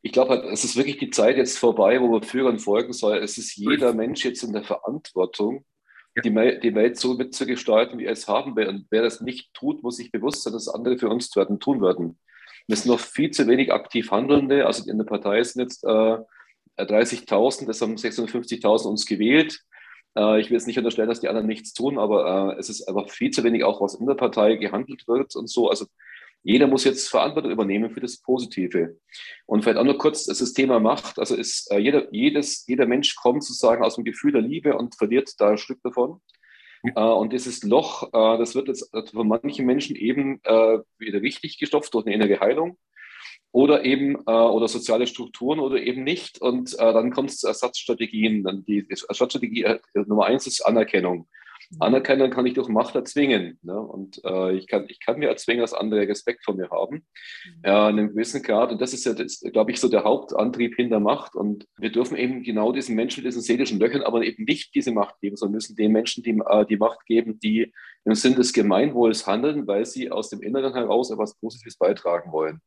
ich 0.03 0.11
glaube 0.11 0.31
halt, 0.31 0.45
es 0.45 0.65
ist 0.65 0.75
wirklich 0.75 0.97
die 0.97 1.09
Zeit 1.09 1.37
jetzt 1.37 1.57
vorbei, 1.57 1.99
wo 2.01 2.07
man 2.07 2.23
Führern 2.23 2.59
folgen 2.59 2.91
soll. 2.91 3.17
Es 3.19 3.37
ist 3.37 3.55
jeder 3.55 3.93
Mensch 3.93 4.25
jetzt 4.25 4.43
in 4.43 4.51
der 4.51 4.63
Verantwortung, 4.63 5.63
die, 6.23 6.59
die 6.61 6.75
Welt 6.75 6.99
so 6.99 7.13
mitzugestalten, 7.13 7.97
wie 7.97 8.05
er 8.05 8.11
es 8.11 8.27
haben 8.27 8.55
will. 8.57 8.67
Und 8.67 8.85
wer 8.89 9.01
das 9.01 9.21
nicht 9.21 9.53
tut, 9.53 9.81
muss 9.81 9.95
sich 9.95 10.11
bewusst 10.11 10.43
sein, 10.43 10.51
dass 10.51 10.67
andere 10.67 10.97
für 10.97 11.07
uns 11.07 11.33
werden, 11.37 11.61
tun 11.61 11.81
werden. 11.81 12.19
Wir 12.67 12.75
sind 12.75 12.91
noch 12.91 12.99
viel 12.99 13.31
zu 13.31 13.47
wenig 13.47 13.71
aktiv 13.71 14.11
Handelnde. 14.11 14.65
Also 14.67 14.89
in 14.91 14.97
der 14.97 15.05
Partei 15.05 15.41
sind 15.41 15.61
jetzt 15.61 15.85
äh, 15.85 16.17
30.000, 16.77 17.69
es 17.69 17.81
haben 17.81 17.95
650.000 17.95 18.85
uns 18.85 19.05
gewählt. 19.05 19.61
Äh, 20.17 20.41
ich 20.41 20.49
will 20.49 20.57
jetzt 20.57 20.67
nicht 20.67 20.77
unterstellen, 20.77 21.07
dass 21.07 21.21
die 21.21 21.29
anderen 21.29 21.47
nichts 21.47 21.73
tun, 21.73 21.97
aber 21.97 22.55
äh, 22.55 22.59
es 22.59 22.69
ist 22.69 22.89
einfach 22.89 23.09
viel 23.09 23.31
zu 23.31 23.45
wenig 23.45 23.63
auch, 23.63 23.79
was 23.79 23.95
in 23.95 24.05
der 24.05 24.15
Partei 24.15 24.57
gehandelt 24.57 25.07
wird 25.07 25.33
und 25.37 25.49
so. 25.49 25.69
Also 25.69 25.85
Jeder 26.43 26.67
muss 26.67 26.83
jetzt 26.83 27.09
Verantwortung 27.09 27.51
übernehmen 27.51 27.89
für 27.89 28.01
das 28.01 28.17
Positive. 28.17 28.97
Und 29.45 29.63
vielleicht 29.63 29.77
auch 29.77 29.85
noch 29.85 29.97
kurz 29.97 30.25
das 30.25 30.53
Thema 30.53 30.79
Macht. 30.79 31.17
Also 31.17 31.35
ist 31.35 31.71
äh, 31.71 31.77
jeder, 31.77 32.13
jedes, 32.13 32.67
jeder 32.67 32.85
Mensch 32.85 33.15
kommt 33.15 33.43
sozusagen 33.43 33.83
aus 33.83 33.95
dem 33.95 34.03
Gefühl 34.03 34.33
der 34.33 34.41
Liebe 34.41 34.77
und 34.77 34.95
verliert 34.95 35.31
da 35.39 35.51
ein 35.51 35.57
Stück 35.57 35.81
davon. 35.83 36.19
Äh, 36.83 36.99
und 36.99 37.31
dieses 37.31 37.63
Loch, 37.63 38.09
äh, 38.11 38.37
das 38.37 38.55
wird 38.55 38.67
jetzt 38.67 38.89
von 39.11 39.27
manchen 39.27 39.65
Menschen 39.65 39.95
eben 39.95 40.41
äh, 40.43 40.79
wieder 40.97 41.21
richtig 41.21 41.57
gestopft 41.59 41.93
durch 41.93 42.05
eine 42.05 42.15
innere 42.15 42.41
Heilung 42.41 42.77
oder 43.53 43.85
eben 43.85 44.15
äh, 44.27 44.31
oder 44.31 44.67
soziale 44.67 45.07
Strukturen 45.07 45.59
oder 45.59 45.77
eben 45.77 46.03
nicht. 46.03 46.41
Und 46.41 46.73
äh, 46.73 46.93
dann 46.93 47.11
kommt 47.11 47.29
es 47.29 47.37
zu 47.37 47.47
Ersatzstrategien. 47.47 48.43
Dann 48.43 48.65
die 48.65 48.85
Ersatzstrategie 48.89 49.77
Nummer 49.93 50.25
eins 50.25 50.45
ist 50.45 50.61
Anerkennung. 50.61 51.27
Anerkennen 51.80 52.30
kann 52.30 52.45
ich 52.45 52.53
durch 52.53 52.68
Macht 52.68 52.95
erzwingen. 52.95 53.57
Ne? 53.61 53.80
Und 53.80 54.22
äh, 54.24 54.53
ich, 54.53 54.68
kann, 54.68 54.86
ich 54.88 54.99
kann 54.99 55.20
mir 55.20 55.30
erzwingen, 55.30 55.61
dass 55.61 55.74
andere 55.74 56.07
Respekt 56.07 56.43
vor 56.43 56.55
mir 56.55 56.70
haben, 56.70 57.05
mhm. 57.45 57.64
äh, 57.64 57.70
in 57.70 57.76
einem 57.76 58.09
gewissen 58.09 58.43
Grad. 58.43 58.72
Und 58.72 58.82
das 58.82 58.93
ist 58.93 59.05
ja, 59.05 59.14
glaube 59.51 59.72
ich, 59.72 59.80
so 59.80 59.88
der 59.88 60.03
Hauptantrieb 60.03 60.76
hinter 60.76 60.99
Macht. 60.99 61.36
Und 61.36 61.68
wir 61.78 61.91
dürfen 61.91 62.18
eben 62.18 62.43
genau 62.43 62.72
diesen 62.72 62.95
Menschen, 62.95 63.24
diesen 63.24 63.41
seelischen 63.41 63.80
Löchern, 63.80 64.03
aber 64.03 64.24
eben 64.24 64.43
nicht 64.43 64.76
diese 64.76 64.91
Macht 64.91 65.20
geben, 65.22 65.36
sondern 65.36 65.55
müssen 65.55 65.76
den 65.76 65.91
Menschen 65.91 66.24
die, 66.24 66.39
äh, 66.45 66.66
die 66.66 66.78
Macht 66.78 67.05
geben, 67.05 67.39
die 67.39 67.74
im 68.05 68.16
Sinn 68.16 68.36
des 68.36 68.53
Gemeinwohls 68.53 69.28
handeln, 69.28 69.66
weil 69.68 69.86
sie 69.86 70.11
aus 70.11 70.30
dem 70.30 70.41
Inneren 70.41 70.74
heraus 70.74 71.09
etwas 71.09 71.36
Positives 71.36 71.78
beitragen 71.78 72.32
wollen. 72.32 72.61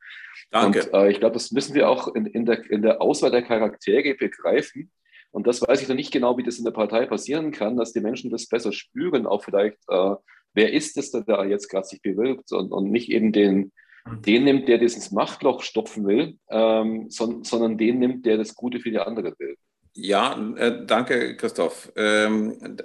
Danke. 0.51 0.85
Und 0.85 0.95
äh, 0.95 1.11
ich 1.11 1.21
glaube, 1.21 1.35
das 1.35 1.51
müssen 1.53 1.75
wir 1.75 1.89
auch 1.89 2.15
in, 2.15 2.27
in, 2.27 2.47
der, 2.47 2.69
in 2.71 2.83
der 2.83 3.03
Auswahl 3.03 3.31
der 3.31 3.43
Charaktere 3.43 4.15
begreifen 4.15 4.91
und 5.31 5.47
das 5.47 5.61
weiß 5.61 5.83
ich 5.83 5.89
noch 5.89 5.97
nicht 5.97 6.13
genau, 6.13 6.39
wie 6.39 6.43
das 6.43 6.59
in 6.59 6.65
der 6.65 6.73
Partei 6.73 7.07
passieren 7.07 7.51
kann, 7.51 7.77
dass 7.77 7.93
die 7.93 8.01
Menschen 8.01 8.31
das 8.31 8.47
besser 8.47 8.73
spüren, 8.73 9.27
auch 9.27 9.45
vielleicht, 9.45 9.79
äh, 9.89 10.15
wer 10.55 10.73
ist 10.73 10.97
es, 10.97 11.11
der 11.11 11.23
da 11.23 11.45
jetzt 11.45 11.69
gerade 11.69 11.87
sich 11.87 12.01
bewirkt 12.03 12.53
und, 12.53 12.73
und 12.73 12.91
nicht 12.91 13.11
eben 13.11 13.33
den, 13.33 13.73
mhm. 14.07 14.23
den 14.23 14.45
nimmt, 14.45 14.69
der 14.69 14.79
dieses 14.79 15.13
Machtloch 15.13 15.63
stopfen 15.63 16.07
will, 16.07 16.39
ähm, 16.49 17.11
son, 17.11 17.45
sondern 17.45 17.79
den 17.79 17.99
nimmt, 17.99 18.27
der 18.27 18.39
das 18.39 18.55
Gute 18.55 18.81
für 18.81 18.91
die 18.91 18.99
andere 18.99 19.35
will. 19.39 19.57
Ja, 19.95 20.39
äh, 20.57 20.85
danke, 20.85 21.37
Christoph. 21.37 21.91
Ähm, 21.97 22.77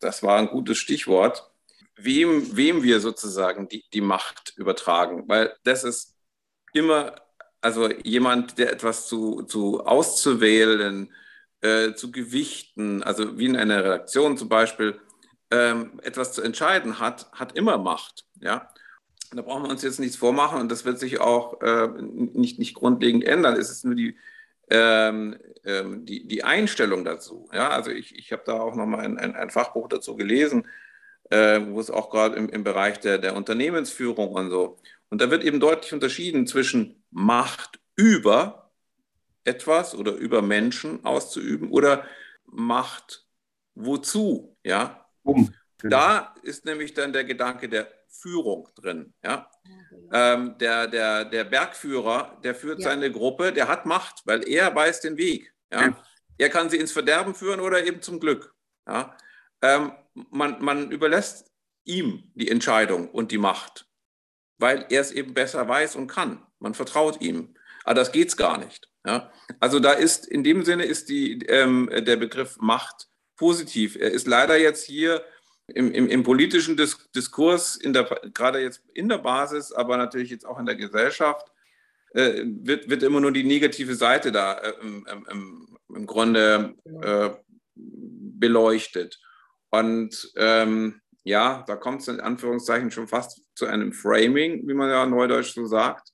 das 0.00 0.22
war 0.22 0.38
ein 0.38 0.48
gutes 0.48 0.78
Stichwort. 0.78 1.48
Wem, 1.96 2.56
wem 2.56 2.82
wir 2.82 2.98
sozusagen 2.98 3.68
die, 3.68 3.84
die 3.92 4.00
Macht 4.00 4.54
übertragen, 4.56 5.24
weil 5.28 5.54
das 5.62 5.84
ist 5.84 6.16
immer, 6.72 7.14
also 7.60 7.90
jemand, 8.02 8.58
der 8.58 8.72
etwas 8.72 9.06
zu, 9.06 9.42
zu 9.42 9.84
auszuwählen, 9.84 11.12
äh, 11.62 11.94
zu 11.94 12.10
gewichten, 12.10 13.02
also 13.02 13.38
wie 13.38 13.46
in 13.46 13.56
einer 13.56 13.82
Redaktion 13.82 14.36
zum 14.36 14.48
Beispiel, 14.48 15.00
ähm, 15.50 16.00
etwas 16.02 16.32
zu 16.32 16.42
entscheiden 16.42 16.98
hat, 16.98 17.30
hat 17.32 17.56
immer 17.56 17.78
Macht. 17.78 18.26
Ja? 18.40 18.68
Da 19.32 19.42
brauchen 19.42 19.64
wir 19.64 19.70
uns 19.70 19.82
jetzt 19.82 20.00
nichts 20.00 20.16
vormachen 20.16 20.60
und 20.60 20.70
das 20.70 20.84
wird 20.84 20.98
sich 20.98 21.20
auch 21.20 21.60
äh, 21.62 21.88
nicht, 22.00 22.58
nicht 22.58 22.74
grundlegend 22.74 23.24
ändern. 23.24 23.56
Es 23.56 23.70
ist 23.70 23.84
nur 23.84 23.94
die, 23.94 24.16
ähm, 24.70 25.38
ähm, 25.64 26.04
die, 26.04 26.26
die 26.26 26.44
Einstellung 26.44 27.04
dazu. 27.04 27.48
Ja? 27.52 27.70
Also 27.70 27.90
ich, 27.90 28.16
ich 28.16 28.32
habe 28.32 28.42
da 28.44 28.60
auch 28.60 28.74
nochmal 28.74 29.00
ein, 29.00 29.18
ein, 29.18 29.34
ein 29.34 29.50
Fachbuch 29.50 29.88
dazu 29.88 30.16
gelesen, 30.16 30.66
äh, 31.30 31.60
wo 31.68 31.80
es 31.80 31.90
auch 31.90 32.10
gerade 32.10 32.36
im, 32.36 32.48
im 32.48 32.64
Bereich 32.64 32.98
der, 33.00 33.18
der 33.18 33.36
Unternehmensführung 33.36 34.30
und 34.30 34.50
so. 34.50 34.78
Und 35.10 35.20
da 35.20 35.30
wird 35.30 35.44
eben 35.44 35.60
deutlich 35.60 35.92
unterschieden 35.92 36.46
zwischen 36.46 37.04
Macht 37.10 37.78
über 37.96 38.61
etwas 39.44 39.94
oder 39.94 40.12
über 40.12 40.42
Menschen 40.42 41.04
auszuüben 41.04 41.70
oder 41.70 42.06
Macht 42.44 43.26
wozu, 43.74 44.56
ja? 44.62 45.06
Um. 45.22 45.52
Genau. 45.78 45.96
Da 45.96 46.34
ist 46.42 46.64
nämlich 46.64 46.94
dann 46.94 47.12
der 47.12 47.24
Gedanke 47.24 47.68
der 47.68 47.88
Führung 48.08 48.68
drin, 48.76 49.14
ja. 49.24 49.50
Ähm, 50.12 50.56
der, 50.58 50.86
der, 50.86 51.24
der 51.24 51.44
Bergführer, 51.44 52.38
der 52.44 52.54
führt 52.54 52.78
ja. 52.80 52.90
seine 52.90 53.10
Gruppe, 53.10 53.52
der 53.52 53.66
hat 53.66 53.84
Macht, 53.84 54.22
weil 54.24 54.46
er 54.48 54.72
weiß 54.74 55.00
den 55.00 55.16
Weg, 55.16 55.52
ja. 55.72 55.86
ja. 55.86 55.96
Er 56.38 56.50
kann 56.50 56.70
sie 56.70 56.76
ins 56.76 56.92
Verderben 56.92 57.34
führen 57.34 57.60
oder 57.60 57.84
eben 57.84 58.00
zum 58.00 58.20
Glück, 58.20 58.54
ja. 58.86 59.16
Ähm, 59.60 59.92
man, 60.30 60.62
man 60.62 60.90
überlässt 60.90 61.50
ihm 61.84 62.30
die 62.34 62.50
Entscheidung 62.50 63.08
und 63.10 63.32
die 63.32 63.38
Macht, 63.38 63.86
weil 64.58 64.86
er 64.90 65.00
es 65.00 65.10
eben 65.10 65.34
besser 65.34 65.66
weiß 65.66 65.96
und 65.96 66.06
kann. 66.06 66.46
Man 66.58 66.74
vertraut 66.74 67.20
ihm. 67.20 67.56
Aber 67.84 67.94
das 67.94 68.12
geht 68.12 68.28
es 68.28 68.36
gar 68.36 68.58
nicht. 68.58 68.91
Ja? 69.06 69.32
Also 69.60 69.80
da 69.80 69.92
ist, 69.92 70.26
in 70.26 70.44
dem 70.44 70.64
Sinne 70.64 70.84
ist 70.84 71.08
die, 71.08 71.38
ähm, 71.46 71.90
der 71.92 72.16
Begriff 72.16 72.56
Macht 72.58 73.08
positiv. 73.36 73.96
Er 73.96 74.10
ist 74.10 74.26
leider 74.26 74.56
jetzt 74.56 74.84
hier 74.84 75.24
im, 75.66 75.92
im, 75.92 76.08
im 76.08 76.22
politischen 76.22 76.76
Dis 76.76 77.10
Diskurs, 77.14 77.76
in 77.76 77.92
der, 77.92 78.04
gerade 78.34 78.60
jetzt 78.60 78.82
in 78.94 79.08
der 79.08 79.18
Basis, 79.18 79.72
aber 79.72 79.96
natürlich 79.96 80.30
jetzt 80.30 80.46
auch 80.46 80.58
in 80.58 80.66
der 80.66 80.76
Gesellschaft, 80.76 81.46
äh, 82.14 82.42
wird, 82.44 82.88
wird 82.88 83.02
immer 83.02 83.20
nur 83.20 83.32
die 83.32 83.44
negative 83.44 83.94
Seite 83.94 84.32
da 84.32 84.58
äh, 84.58 84.72
im, 84.80 85.06
im, 85.88 86.06
Grunde 86.06 86.74
äh, 87.02 87.30
beleuchtet. 87.74 89.18
Und 89.70 90.32
ähm, 90.36 91.00
ja, 91.24 91.64
da 91.66 91.76
kommt 91.76 92.02
es 92.02 92.08
in 92.08 92.20
Anführungszeichen 92.20 92.90
schon 92.90 93.08
fast 93.08 93.42
zu 93.54 93.66
einem 93.66 93.92
Framing, 93.92 94.66
wie 94.66 94.74
man 94.74 94.90
ja 94.90 95.06
neudeutsch 95.06 95.54
so 95.54 95.66
sagt 95.66 96.11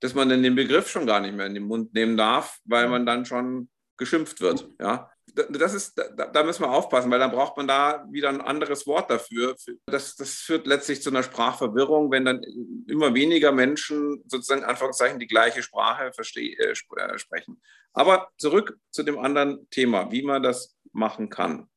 dass 0.00 0.14
man 0.14 0.28
dann 0.28 0.42
den 0.42 0.54
Begriff 0.54 0.88
schon 0.88 1.06
gar 1.06 1.20
nicht 1.20 1.34
mehr 1.34 1.46
in 1.46 1.54
den 1.54 1.64
Mund 1.64 1.94
nehmen 1.94 2.16
darf, 2.16 2.58
weil 2.64 2.88
man 2.88 3.06
dann 3.06 3.24
schon 3.24 3.68
geschimpft 3.96 4.40
wird. 4.40 4.68
Ja? 4.80 5.10
Das 5.50 5.74
ist, 5.74 5.98
da, 5.98 6.26
da 6.26 6.42
müssen 6.42 6.62
wir 6.62 6.70
aufpassen, 6.70 7.10
weil 7.10 7.18
dann 7.18 7.30
braucht 7.30 7.56
man 7.56 7.68
da 7.68 8.06
wieder 8.10 8.28
ein 8.28 8.40
anderes 8.40 8.86
Wort 8.86 9.10
dafür. 9.10 9.54
Das, 9.86 10.16
das 10.16 10.34
führt 10.34 10.66
letztlich 10.66 11.02
zu 11.02 11.10
einer 11.10 11.22
Sprachverwirrung, 11.22 12.10
wenn 12.10 12.24
dann 12.24 12.42
immer 12.88 13.14
weniger 13.14 13.52
Menschen 13.52 14.24
sozusagen 14.26 14.64
Anführungszeichen 14.64 15.18
die 15.18 15.26
gleiche 15.26 15.62
Sprache 15.62 16.12
versteh, 16.12 16.54
äh, 16.54 16.72
äh 16.72 17.18
sprechen. 17.18 17.60
Aber 17.92 18.28
zurück 18.38 18.78
zu 18.90 19.02
dem 19.02 19.18
anderen 19.18 19.68
Thema, 19.70 20.10
wie 20.10 20.22
man 20.22 20.42
das 20.42 20.76
machen 20.92 21.28
kann. 21.28 21.68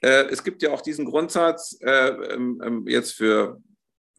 Äh, 0.00 0.26
es 0.26 0.44
gibt 0.44 0.62
ja 0.62 0.70
auch 0.70 0.80
diesen 0.80 1.04
Grundsatz 1.04 1.78
äh, 1.80 2.08
ähm, 2.08 2.60
ähm 2.64 2.86
jetzt 2.86 3.12
für 3.12 3.60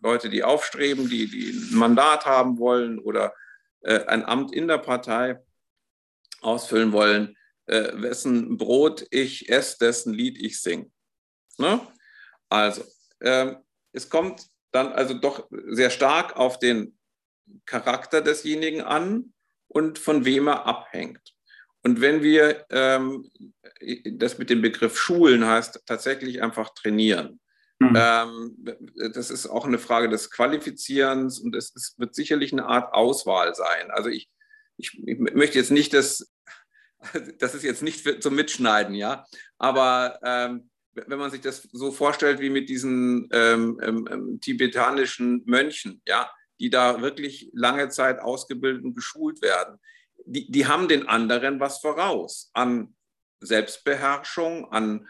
Leute, 0.01 0.29
die 0.29 0.43
aufstreben, 0.43 1.09
die, 1.09 1.29
die 1.29 1.51
ein 1.51 1.77
Mandat 1.77 2.25
haben 2.25 2.59
wollen 2.59 2.99
oder 2.99 3.33
äh, 3.81 4.05
ein 4.05 4.25
Amt 4.25 4.53
in 4.53 4.67
der 4.67 4.77
Partei 4.77 5.39
ausfüllen 6.41 6.91
wollen, 6.91 7.37
äh, 7.67 7.91
wessen 7.95 8.57
Brot 8.57 9.05
ich 9.09 9.49
esse, 9.49 9.77
dessen 9.79 10.13
Lied 10.13 10.37
ich 10.37 10.61
singe. 10.61 10.91
Ne? 11.57 11.81
Also, 12.49 12.83
äh, 13.19 13.55
es 13.91 14.09
kommt 14.09 14.47
dann 14.71 14.91
also 14.91 15.13
doch 15.13 15.47
sehr 15.51 15.89
stark 15.89 16.35
auf 16.35 16.59
den 16.59 16.97
Charakter 17.65 18.21
desjenigen 18.21 18.81
an 18.81 19.33
und 19.67 19.97
von 19.97 20.25
wem 20.25 20.47
er 20.47 20.65
abhängt. 20.65 21.33
Und 21.83 22.01
wenn 22.01 22.23
wir 22.23 22.65
ähm, 22.71 23.29
das 24.05 24.37
mit 24.37 24.49
dem 24.49 24.61
Begriff 24.61 24.97
Schulen 24.97 25.45
heißt, 25.45 25.83
tatsächlich 25.85 26.41
einfach 26.41 26.73
trainieren. 26.73 27.39
Mhm. 27.79 27.93
Ähm, 27.95 28.55
das 29.13 29.29
ist 29.29 29.47
auch 29.47 29.65
eine 29.65 29.79
Frage 29.79 30.09
des 30.09 30.31
Qualifizierens 30.31 31.39
und 31.39 31.55
es, 31.55 31.75
es 31.75 31.95
wird 31.97 32.15
sicherlich 32.15 32.53
eine 32.53 32.65
Art 32.65 32.93
Auswahl 32.93 33.53
sein. 33.53 33.91
Also 33.91 34.09
ich, 34.09 34.29
ich, 34.77 34.97
ich 35.05 35.19
möchte 35.19 35.57
jetzt 35.57 35.71
nicht, 35.71 35.93
dass 35.93 36.31
das 37.39 37.53
ist 37.53 37.63
jetzt 37.63 37.83
nicht 37.83 38.23
zum 38.23 38.35
Mitschneiden, 38.35 38.95
ja, 38.95 39.25
aber 39.57 40.19
ähm, 40.23 40.69
wenn 40.93 41.19
man 41.19 41.31
sich 41.31 41.41
das 41.41 41.67
so 41.73 41.91
vorstellt 41.91 42.39
wie 42.39 42.49
mit 42.49 42.69
diesen 42.69 43.27
ähm, 43.33 43.79
ähm, 43.83 44.07
ähm, 44.09 44.39
tibetanischen 44.39 45.43
Mönchen, 45.45 46.01
ja, 46.07 46.29
die 46.59 46.69
da 46.69 47.01
wirklich 47.01 47.49
lange 47.53 47.89
Zeit 47.89 48.19
ausgebildet 48.19 48.85
und 48.85 48.95
geschult 48.95 49.41
werden, 49.41 49.77
die, 50.25 50.49
die 50.49 50.67
haben 50.67 50.87
den 50.87 51.07
anderen 51.07 51.59
was 51.59 51.79
voraus 51.79 52.49
an 52.53 52.95
Selbstbeherrschung, 53.41 54.71
an 54.71 55.07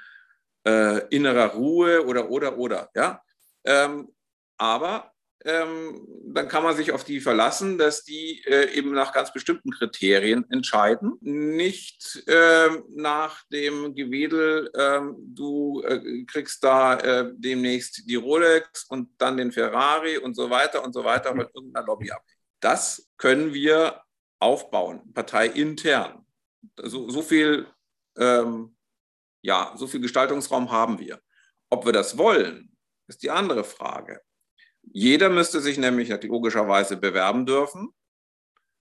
äh, 0.65 1.07
innerer 1.09 1.53
Ruhe 1.53 2.05
oder, 2.05 2.29
oder, 2.29 2.57
oder. 2.57 2.89
Ja? 2.95 3.21
Ähm, 3.65 4.09
aber 4.57 5.11
ähm, 5.45 6.07
dann 6.33 6.47
kann 6.47 6.63
man 6.63 6.75
sich 6.75 6.91
auf 6.91 7.03
die 7.03 7.19
verlassen, 7.19 7.77
dass 7.77 8.03
die 8.03 8.43
äh, 8.47 8.73
eben 8.75 8.93
nach 8.93 9.13
ganz 9.13 9.31
bestimmten 9.31 9.69
Kriterien 9.71 10.49
entscheiden, 10.49 11.17
nicht 11.21 12.27
äh, 12.27 12.69
nach 12.95 13.43
dem 13.51 13.93
Gewedel, 13.93 14.71
ähm, 14.75 15.15
du 15.19 15.83
äh, 15.83 16.23
kriegst 16.25 16.63
da 16.63 16.97
äh, 16.97 17.31
demnächst 17.35 18.09
die 18.09 18.15
Rolex 18.15 18.85
und 18.85 19.09
dann 19.19 19.37
den 19.37 19.51
Ferrari 19.51 20.17
und 20.17 20.35
so 20.35 20.49
weiter 20.49 20.83
und 20.83 20.93
so 20.93 21.03
weiter 21.03 21.35
mit 21.35 21.49
irgendeiner 21.53 21.85
Lobby 21.85 22.11
ab. 22.11 22.23
Das 22.59 23.07
können 23.17 23.53
wir 23.53 24.01
aufbauen, 24.39 25.13
parteiintern. 25.13 26.25
So, 26.81 27.07
so 27.09 27.21
viel 27.21 27.67
ähm, 28.17 28.74
ja, 29.45 29.73
so 29.75 29.85
viel 29.85 30.01
Gestaltungsraum 30.01 30.71
haben 30.71 30.97
wir. 30.99 31.21
Ob 31.69 31.85
wir 31.85 31.93
das 31.93 32.17
wollen, 32.17 32.75
ist 33.07 33.21
die 33.21 33.29
andere 33.29 33.63
Frage. 33.63 34.21
Jeder 34.81 35.29
müsste 35.29 35.61
sich 35.61 35.77
nämlich 35.77 36.09
logischerweise 36.23 36.97
bewerben 36.97 37.45
dürfen, 37.45 37.93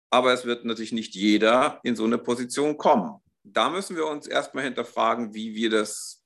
aber 0.09 0.31
es 0.31 0.45
wird 0.45 0.63
natürlich 0.63 0.93
nicht 0.93 1.15
jeder 1.15 1.81
in 1.83 1.97
so 1.97 2.05
eine 2.05 2.17
Position 2.17 2.77
kommen. 2.77 3.19
Da 3.43 3.69
müssen 3.69 3.97
wir 3.97 4.07
uns 4.07 4.25
erstmal 4.25 4.63
hinterfragen, 4.63 5.33
wie 5.33 5.53
wir 5.53 5.69
das, 5.69 6.23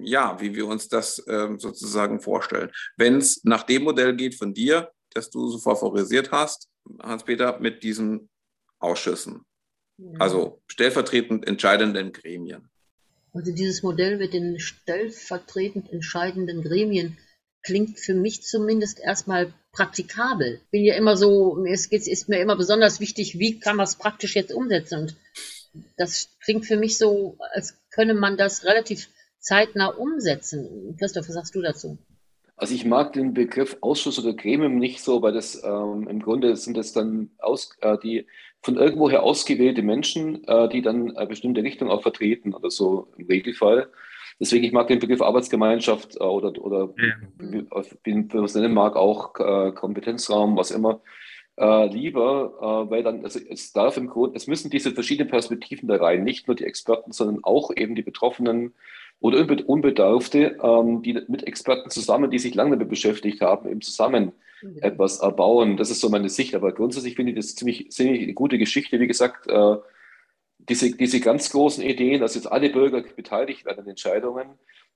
ja, 0.00 0.40
wie 0.40 0.54
wir 0.54 0.66
uns 0.66 0.88
das 0.88 1.22
ähm, 1.28 1.58
sozusagen 1.58 2.20
vorstellen. 2.20 2.70
Wenn 2.96 3.18
es 3.18 3.44
nach 3.44 3.64
dem 3.64 3.82
Modell 3.84 4.16
geht 4.16 4.34
von 4.34 4.54
dir, 4.54 4.90
das 5.12 5.28
du 5.28 5.48
so 5.48 5.58
favorisiert 5.58 6.32
hast, 6.32 6.70
Hans-Peter, 7.02 7.58
mit 7.60 7.82
diesen 7.82 8.30
Ausschüssen. 8.78 9.44
Ja. 9.98 10.20
Also 10.20 10.62
stellvertretend 10.68 11.46
entscheidenden 11.46 12.12
Gremien. 12.12 12.70
Also 13.36 13.52
dieses 13.52 13.82
Modell 13.82 14.16
mit 14.16 14.32
den 14.32 14.58
stellvertretend 14.58 15.92
entscheidenden 15.92 16.62
Gremien 16.62 17.18
klingt 17.62 17.98
für 17.98 18.14
mich 18.14 18.42
zumindest 18.42 18.98
erstmal 18.98 19.52
praktikabel. 19.72 20.62
Bin 20.70 20.84
ja 20.84 20.94
immer 20.94 21.18
so, 21.18 21.62
es 21.66 21.86
ist 21.86 22.30
mir 22.30 22.40
immer 22.40 22.56
besonders 22.56 22.98
wichtig, 22.98 23.38
wie 23.38 23.60
kann 23.60 23.76
man 23.76 23.84
es 23.84 23.96
praktisch 23.96 24.36
jetzt 24.36 24.54
umsetzen. 24.54 25.00
Und 25.00 25.16
das 25.98 26.30
klingt 26.42 26.64
für 26.64 26.78
mich 26.78 26.96
so, 26.96 27.36
als 27.52 27.78
könne 27.90 28.14
man 28.14 28.38
das 28.38 28.64
relativ 28.64 29.10
zeitnah 29.38 29.88
umsetzen. 29.88 30.96
Christoph, 30.98 31.28
was 31.28 31.34
sagst 31.34 31.54
du 31.54 31.60
dazu? 31.60 31.98
Also 32.56 32.74
ich 32.74 32.86
mag 32.86 33.12
den 33.12 33.34
Begriff 33.34 33.76
Ausschuss 33.82 34.18
oder 34.18 34.32
Gremium 34.32 34.76
nicht 34.76 35.02
so, 35.02 35.20
weil 35.20 35.34
das 35.34 35.62
ähm, 35.62 36.08
im 36.08 36.22
Grunde 36.22 36.56
sind 36.56 36.74
das 36.74 36.94
dann 36.94 37.32
aus, 37.36 37.76
äh, 37.82 37.98
die 38.02 38.26
von 38.66 38.76
irgendwoher 38.76 39.22
ausgewählte 39.22 39.82
Menschen, 39.82 40.42
äh, 40.48 40.68
die 40.68 40.82
dann 40.82 41.16
eine 41.16 41.28
bestimmte 41.28 41.62
Richtung 41.62 41.88
auch 41.88 42.02
vertreten 42.02 42.52
oder 42.52 42.68
so 42.68 43.06
im 43.16 43.26
Regelfall. 43.26 43.88
Deswegen, 44.40 44.64
ich 44.64 44.72
mag 44.72 44.88
den 44.88 44.98
Begriff 44.98 45.22
Arbeitsgemeinschaft 45.22 46.16
äh, 46.16 46.24
oder, 46.24 46.60
oder 46.60 46.92
ja. 46.98 47.14
wie, 47.38 47.64
wie 48.02 48.14
man 48.14 48.44
es 48.44 48.54
nennen 48.56 48.74
mag, 48.74 48.96
auch 48.96 49.38
äh, 49.38 49.70
Kompetenzraum, 49.72 50.56
was 50.56 50.70
immer, 50.70 51.00
lieber, 51.58 52.90
weil 52.90 53.02
dann, 53.02 53.24
also 53.24 53.40
es 53.48 53.72
darf 53.72 53.96
im 53.96 54.08
Grunde, 54.08 54.36
es 54.36 54.46
müssen 54.46 54.68
diese 54.68 54.90
verschiedenen 54.90 55.30
Perspektiven 55.30 55.88
da 55.88 55.96
rein, 55.96 56.22
nicht 56.22 56.46
nur 56.46 56.54
die 56.54 56.66
Experten, 56.66 57.12
sondern 57.12 57.42
auch 57.44 57.70
eben 57.74 57.94
die 57.94 58.02
Betroffenen 58.02 58.74
oder 59.20 59.38
Unbedarfte, 59.66 60.58
ähm, 60.62 61.00
die 61.00 61.14
mit 61.28 61.46
Experten 61.46 61.88
zusammen, 61.88 62.30
die 62.30 62.38
sich 62.38 62.54
lange 62.54 62.72
damit 62.72 62.90
beschäftigt 62.90 63.40
haben, 63.40 63.70
eben 63.70 63.80
zusammen. 63.80 64.32
Etwas 64.80 65.20
erbauen. 65.20 65.76
Das 65.76 65.90
ist 65.90 66.00
so 66.00 66.08
meine 66.08 66.28
Sicht. 66.28 66.54
Aber 66.54 66.72
grundsätzlich 66.72 67.16
finde 67.16 67.32
ich 67.32 67.36
das 67.36 67.54
ziemlich, 67.54 67.90
ziemlich 67.90 68.22
eine 68.22 68.34
gute 68.34 68.58
Geschichte. 68.58 69.00
Wie 69.00 69.06
gesagt, 69.06 69.46
äh, 69.48 69.76
diese, 70.58 70.96
diese 70.96 71.20
ganz 71.20 71.50
großen 71.50 71.82
Ideen, 71.82 72.20
dass 72.20 72.34
jetzt 72.34 72.50
alle 72.50 72.70
Bürger 72.70 73.02
beteiligt 73.02 73.64
werden 73.64 73.80
an 73.80 73.88
Entscheidungen, 73.88 74.48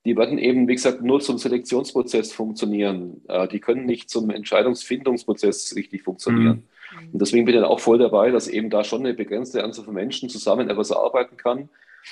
die 0.03 0.17
werden 0.17 0.39
eben, 0.39 0.67
wie 0.67 0.75
gesagt, 0.75 1.03
nur 1.03 1.19
zum 1.19 1.37
Selektionsprozess 1.37 2.33
funktionieren. 2.33 3.21
Äh, 3.27 3.47
die 3.47 3.59
können 3.59 3.85
nicht 3.85 4.09
zum 4.09 4.29
Entscheidungsfindungsprozess 4.31 5.75
richtig 5.75 6.03
funktionieren. 6.03 6.67
Mhm. 6.99 7.13
Und 7.13 7.21
deswegen 7.21 7.45
bin 7.45 7.55
ich 7.55 7.61
dann 7.61 7.69
auch 7.69 7.79
voll 7.79 7.99
dabei, 7.99 8.31
dass 8.31 8.47
eben 8.47 8.69
da 8.69 8.83
schon 8.83 9.01
eine 9.01 9.13
begrenzte 9.13 9.63
Anzahl 9.63 9.85
von 9.85 9.93
Menschen 9.93 10.29
zusammen 10.29 10.69
etwas 10.69 10.89
erarbeiten 10.89 11.37
kann. 11.37 11.69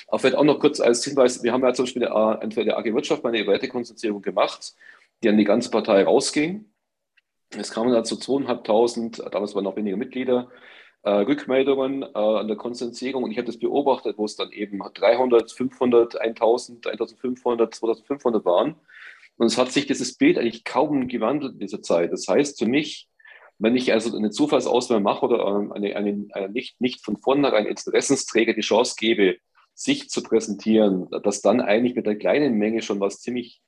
Aber 0.07 0.19
vielleicht 0.19 0.35
auch 0.35 0.43
noch 0.43 0.59
kurz 0.59 0.79
als 0.79 1.03
Hinweis, 1.03 1.43
wir 1.43 1.51
haben 1.51 1.63
ja 1.63 1.73
zum 1.73 1.85
Beispiel 1.85 2.03
entweder 2.03 2.65
der 2.65 2.77
AG 2.77 2.93
Wirtschaft 2.93 3.23
mal 3.23 3.33
eine 3.33 3.47
Wertekonzentrierung 3.47 4.21
gemacht, 4.21 4.73
die 5.23 5.29
an 5.29 5.37
die 5.37 5.45
ganze 5.45 5.71
Partei 5.71 6.03
rausging. 6.03 6.65
Es 7.57 7.71
kamen 7.71 7.91
dazu 7.91 8.15
zweieinhalbtausend, 8.15 9.23
damals 9.31 9.55
waren 9.55 9.63
noch 9.63 9.75
weniger 9.75 9.97
Mitglieder, 9.97 10.49
äh, 11.01 11.09
Rückmeldungen 11.09 12.03
äh, 12.03 12.07
an 12.13 12.47
der 12.47 12.57
Konzertierung 12.57 13.23
und 13.23 13.31
ich 13.31 13.37
habe 13.37 13.47
das 13.47 13.57
beobachtet, 13.57 14.17
wo 14.17 14.25
es 14.25 14.35
dann 14.35 14.51
eben 14.51 14.79
300, 14.79 15.51
500, 15.51 16.21
1000, 16.21 16.87
1500, 16.87 17.73
2500 17.73 18.45
waren. 18.45 18.75
Und 19.37 19.47
es 19.47 19.57
hat 19.57 19.71
sich 19.71 19.87
dieses 19.87 20.17
Bild 20.17 20.37
eigentlich 20.37 20.65
kaum 20.65 21.07
gewandelt 21.07 21.53
in 21.53 21.59
dieser 21.59 21.81
Zeit. 21.81 22.11
Das 22.11 22.27
heißt 22.27 22.59
für 22.59 22.67
mich, 22.67 23.07
wenn 23.57 23.75
ich 23.75 23.93
also 23.93 24.15
eine 24.15 24.31
Zufallsauswahl 24.31 24.99
mache 24.99 25.25
oder 25.25 25.45
ähm, 25.45 25.71
eine, 25.71 25.95
eine, 25.95 26.27
eine 26.33 26.49
nicht, 26.49 26.79
nicht 26.81 27.03
von 27.03 27.17
vornherein 27.17 27.65
Interessensträger 27.65 28.53
die 28.53 28.61
Chance 28.61 28.95
gebe, 28.97 29.37
sich 29.73 30.09
zu 30.09 30.21
präsentieren, 30.21 31.07
dass 31.23 31.41
dann 31.41 31.61
eigentlich 31.61 31.95
mit 31.95 32.05
der 32.05 32.17
kleinen 32.17 32.55
Menge 32.55 32.81
schon 32.81 32.99
was 32.99 33.21
ziemlich 33.21 33.61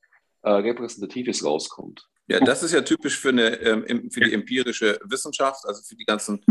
äh, 0.43 0.51
Repräsentatives 0.51 1.43
rauskommt. 1.45 2.07
Ja, 2.27 2.39
das 2.39 2.63
ist 2.63 2.71
ja 2.71 2.81
typisch 2.81 3.19
für, 3.19 3.29
eine, 3.29 3.55
ähm, 3.61 4.09
für 4.09 4.21
die 4.21 4.33
empirische 4.33 4.99
Wissenschaft, 5.03 5.65
also 5.65 5.81
für 5.83 5.95
die 5.95 6.05
ganzen 6.05 6.43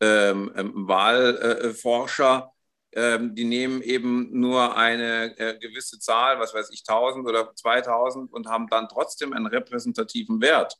ähm, 0.00 0.52
ähm, 0.54 0.72
Wahlforscher, 0.88 2.52
ähm, 2.92 3.34
die 3.34 3.44
nehmen 3.44 3.82
eben 3.82 4.38
nur 4.38 4.76
eine 4.76 5.38
äh, 5.38 5.58
gewisse 5.58 5.98
Zahl, 5.98 6.38
was 6.38 6.54
weiß 6.54 6.70
ich, 6.70 6.84
1000 6.86 7.26
oder 7.26 7.54
2000 7.54 8.32
und 8.32 8.46
haben 8.48 8.68
dann 8.68 8.88
trotzdem 8.88 9.32
einen 9.32 9.46
repräsentativen 9.46 10.40
Wert. 10.40 10.76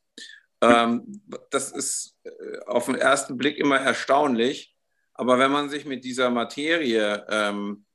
Ähm, 0.61 1.23
das 1.51 1.73
ist 1.73 2.17
äh, 2.25 2.59
auf 2.67 2.87
den 2.87 2.95
ersten 2.95 3.37
Blick 3.37 3.59
immer 3.59 3.79
erstaunlich, 3.79 4.77
aber 5.15 5.39
wenn 5.39 5.51
man 5.51 5.71
sich 5.71 5.87
mit 5.87 6.05
dieser 6.05 6.31
Materie, 6.31 7.27
ähm, 7.29 7.86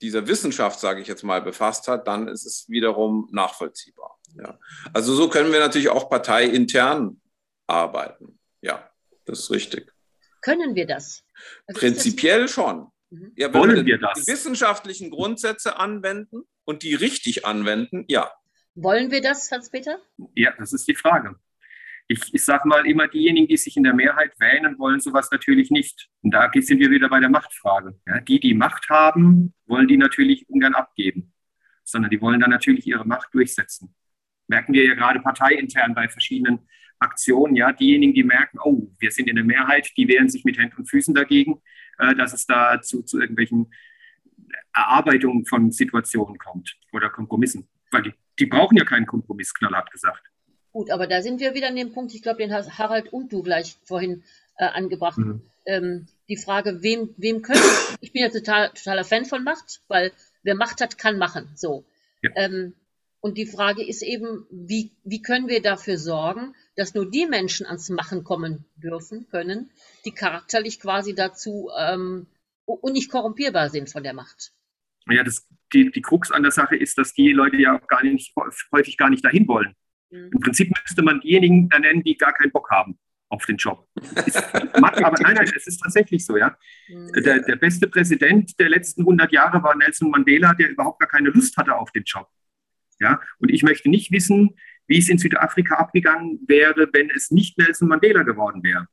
dieser 0.00 0.26
Wissenschaft, 0.26 0.80
sage 0.80 1.00
ich 1.00 1.08
jetzt 1.08 1.24
mal, 1.24 1.42
befasst 1.42 1.88
hat, 1.88 2.06
dann 2.06 2.28
ist 2.28 2.46
es 2.46 2.68
wiederum 2.68 3.28
nachvollziehbar. 3.32 4.18
Ja. 4.36 4.58
Also 4.92 5.14
so 5.14 5.28
können 5.28 5.52
wir 5.52 5.60
natürlich 5.60 5.88
auch 5.88 6.08
parteiintern 6.08 7.20
arbeiten. 7.66 8.38
Ja, 8.60 8.90
das 9.24 9.40
ist 9.40 9.50
richtig. 9.50 9.92
Können 10.40 10.74
wir 10.74 10.86
das? 10.86 11.24
Also 11.66 11.80
Prinzipiell 11.80 12.42
das 12.42 12.52
schon. 12.52 12.90
Mhm. 13.10 13.32
Ja, 13.36 13.52
wenn 13.52 13.60
Wollen 13.60 13.86
wir, 13.86 13.98
das? 13.98 14.22
Die 14.22 14.30
wissenschaftlichen 14.30 15.10
Grundsätze 15.10 15.76
anwenden 15.76 16.42
und 16.64 16.82
die 16.82 16.94
richtig 16.94 17.46
anwenden, 17.46 18.04
ja. 18.08 18.30
Wollen 18.74 19.10
wir 19.10 19.20
das, 19.20 19.50
Hans-Peter? 19.50 19.98
Ja, 20.34 20.52
das 20.58 20.72
ist 20.72 20.86
die 20.86 20.94
Frage. 20.94 21.34
Ich, 22.10 22.32
ich 22.32 22.42
sage 22.42 22.66
mal 22.66 22.86
immer, 22.86 23.06
diejenigen, 23.06 23.46
die 23.46 23.58
sich 23.58 23.76
in 23.76 23.82
der 23.82 23.92
Mehrheit 23.92 24.32
wählen, 24.40 24.78
wollen 24.78 24.98
sowas 24.98 25.30
natürlich 25.30 25.70
nicht. 25.70 26.08
Und 26.22 26.32
da 26.32 26.50
sind 26.54 26.78
wir 26.78 26.90
wieder 26.90 27.10
bei 27.10 27.20
der 27.20 27.28
Machtfrage. 27.28 28.00
Ja, 28.06 28.20
die, 28.20 28.40
die 28.40 28.54
Macht 28.54 28.88
haben, 28.88 29.54
wollen 29.66 29.86
die 29.86 29.98
natürlich 29.98 30.48
ungern 30.48 30.74
abgeben, 30.74 31.34
sondern 31.84 32.10
die 32.10 32.20
wollen 32.20 32.40
dann 32.40 32.50
natürlich 32.50 32.86
ihre 32.86 33.06
Macht 33.06 33.34
durchsetzen. 33.34 33.94
Merken 34.46 34.72
wir 34.72 34.86
ja 34.86 34.94
gerade 34.94 35.20
parteiintern 35.20 35.94
bei 35.94 36.08
verschiedenen 36.08 36.60
Aktion, 36.98 37.54
ja, 37.54 37.72
diejenigen, 37.72 38.14
die 38.14 38.24
merken, 38.24 38.58
oh, 38.62 38.90
wir 38.98 39.10
sind 39.10 39.28
in 39.28 39.36
der 39.36 39.44
Mehrheit, 39.44 39.92
die 39.96 40.08
wehren 40.08 40.30
sich 40.30 40.44
mit 40.44 40.58
Händen 40.58 40.78
und 40.78 40.86
Füßen 40.86 41.14
dagegen, 41.14 41.62
äh, 41.98 42.14
dass 42.14 42.32
es 42.32 42.46
da 42.46 42.80
zu, 42.80 43.02
zu 43.02 43.20
irgendwelchen 43.20 43.72
Erarbeitungen 44.72 45.44
von 45.44 45.70
Situationen 45.70 46.38
kommt 46.38 46.76
oder 46.92 47.10
Kompromissen. 47.10 47.68
Weil 47.90 48.02
die, 48.02 48.14
die 48.38 48.46
brauchen 48.46 48.76
ja 48.76 48.84
keinen 48.84 49.06
Kompromiss, 49.06 49.54
knallhart 49.54 49.90
gesagt. 49.90 50.22
Gut, 50.78 50.92
aber 50.92 51.08
da 51.08 51.22
sind 51.22 51.40
wir 51.40 51.54
wieder 51.54 51.66
an 51.66 51.74
dem 51.74 51.92
Punkt, 51.92 52.14
ich 52.14 52.22
glaube, 52.22 52.38
den 52.38 52.52
hast 52.52 52.78
Harald 52.78 53.12
und 53.12 53.32
du 53.32 53.42
gleich 53.42 53.76
vorhin 53.82 54.22
äh, 54.58 54.64
angebracht. 54.64 55.18
Mhm. 55.18 55.42
Ähm, 55.66 56.06
die 56.28 56.36
Frage, 56.36 56.84
wem, 56.84 57.12
wem 57.16 57.42
können, 57.42 57.60
ich 58.00 58.12
bin 58.12 58.22
ja 58.22 58.28
total, 58.28 58.68
totaler 58.68 59.02
Fan 59.02 59.24
von 59.24 59.42
Macht, 59.42 59.80
weil 59.88 60.12
wer 60.44 60.54
Macht 60.54 60.80
hat, 60.80 60.96
kann 60.96 61.18
machen. 61.18 61.50
So. 61.56 61.84
Ja. 62.22 62.30
Ähm, 62.36 62.74
und 63.18 63.38
die 63.38 63.46
Frage 63.46 63.84
ist 63.84 64.02
eben, 64.02 64.46
wie, 64.52 64.92
wie 65.02 65.20
können 65.20 65.48
wir 65.48 65.60
dafür 65.62 65.98
sorgen, 65.98 66.54
dass 66.76 66.94
nur 66.94 67.10
die 67.10 67.26
Menschen 67.26 67.66
ans 67.66 67.90
Machen 67.90 68.22
kommen 68.22 68.64
dürfen, 68.76 69.26
können, 69.32 69.70
die 70.04 70.12
charakterlich 70.12 70.78
quasi 70.78 71.12
dazu 71.12 71.70
ähm, 71.76 72.28
und 72.66 72.92
nicht 72.92 73.10
korrumpierbar 73.10 73.70
sind 73.70 73.90
von 73.90 74.04
der 74.04 74.14
Macht. 74.14 74.52
Ja, 75.10 75.24
das, 75.24 75.44
die, 75.72 75.90
die 75.90 76.02
Krux 76.02 76.30
an 76.30 76.44
der 76.44 76.52
Sache 76.52 76.76
ist, 76.76 76.98
dass 76.98 77.14
die 77.14 77.32
Leute 77.32 77.56
ja 77.56 77.76
auch 77.76 77.88
gar 77.88 78.04
nicht, 78.04 78.32
häufig 78.70 78.96
gar 78.96 79.10
nicht 79.10 79.24
dahin 79.24 79.48
wollen. 79.48 79.74
Mhm. 80.10 80.30
Im 80.32 80.40
Prinzip 80.40 80.70
müsste 80.82 81.02
man 81.02 81.20
diejenigen 81.20 81.70
ernennen, 81.70 82.02
die 82.02 82.16
gar 82.16 82.32
keinen 82.32 82.52
Bock 82.52 82.70
haben 82.70 82.98
auf 83.30 83.44
den 83.44 83.56
Job. 83.56 83.86
aber 84.72 85.16
nein, 85.20 85.34
nein, 85.34 85.50
es 85.54 85.66
ist 85.66 85.78
tatsächlich 85.82 86.24
so, 86.24 86.36
ja. 86.36 86.56
Mhm. 86.88 87.12
Der, 87.24 87.40
der 87.40 87.56
beste 87.56 87.88
Präsident 87.88 88.58
der 88.58 88.68
letzten 88.68 89.02
100 89.02 89.32
Jahre 89.32 89.62
war 89.62 89.76
Nelson 89.76 90.10
Mandela, 90.10 90.54
der 90.54 90.70
überhaupt 90.70 91.00
gar 91.00 91.08
keine 91.08 91.30
Lust 91.30 91.56
hatte 91.56 91.74
auf 91.74 91.92
den 91.92 92.04
Job. 92.04 92.28
Ja, 93.00 93.20
und 93.38 93.50
ich 93.50 93.62
möchte 93.62 93.88
nicht 93.88 94.10
wissen, 94.10 94.56
wie 94.88 94.98
es 94.98 95.08
in 95.08 95.18
Südafrika 95.18 95.76
abgegangen 95.76 96.40
wäre, 96.48 96.88
wenn 96.92 97.10
es 97.10 97.30
nicht 97.30 97.58
Nelson 97.58 97.88
Mandela 97.88 98.22
geworden 98.22 98.62
wäre. 98.64 98.88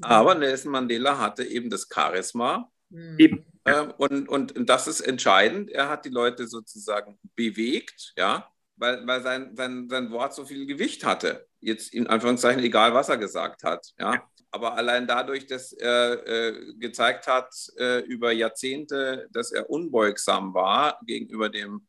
Aber 0.00 0.34
Nelson 0.34 0.72
Mandela 0.72 1.18
hatte 1.18 1.44
eben 1.44 1.70
das 1.70 1.88
Charisma. 1.92 2.72
Mhm. 2.90 3.18
Eben. 3.18 3.46
Ähm, 3.66 3.92
und, 3.96 4.28
und 4.28 4.68
das 4.68 4.88
ist 4.88 5.00
entscheidend. 5.00 5.70
Er 5.70 5.88
hat 5.88 6.04
die 6.04 6.10
Leute 6.10 6.46
sozusagen 6.46 7.18
bewegt, 7.36 8.12
ja, 8.16 8.50
weil, 8.76 9.06
weil 9.06 9.22
sein, 9.22 9.56
sein, 9.56 9.88
sein 9.88 10.10
Wort 10.10 10.34
so 10.34 10.44
viel 10.44 10.66
Gewicht 10.66 11.04
hatte. 11.04 11.46
Jetzt 11.60 11.94
in 11.94 12.06
Anführungszeichen 12.06 12.62
egal, 12.62 12.94
was 12.94 13.08
er 13.08 13.16
gesagt 13.16 13.64
hat. 13.64 13.92
Ja. 13.98 14.22
Aber 14.50 14.76
allein 14.76 15.06
dadurch, 15.06 15.46
dass 15.46 15.72
er 15.72 16.26
äh, 16.26 16.74
gezeigt 16.78 17.26
hat 17.26 17.52
äh, 17.76 18.00
über 18.00 18.32
Jahrzehnte, 18.32 19.28
dass 19.32 19.50
er 19.50 19.68
unbeugsam 19.68 20.54
war 20.54 21.00
gegenüber 21.04 21.48
dem 21.48 21.86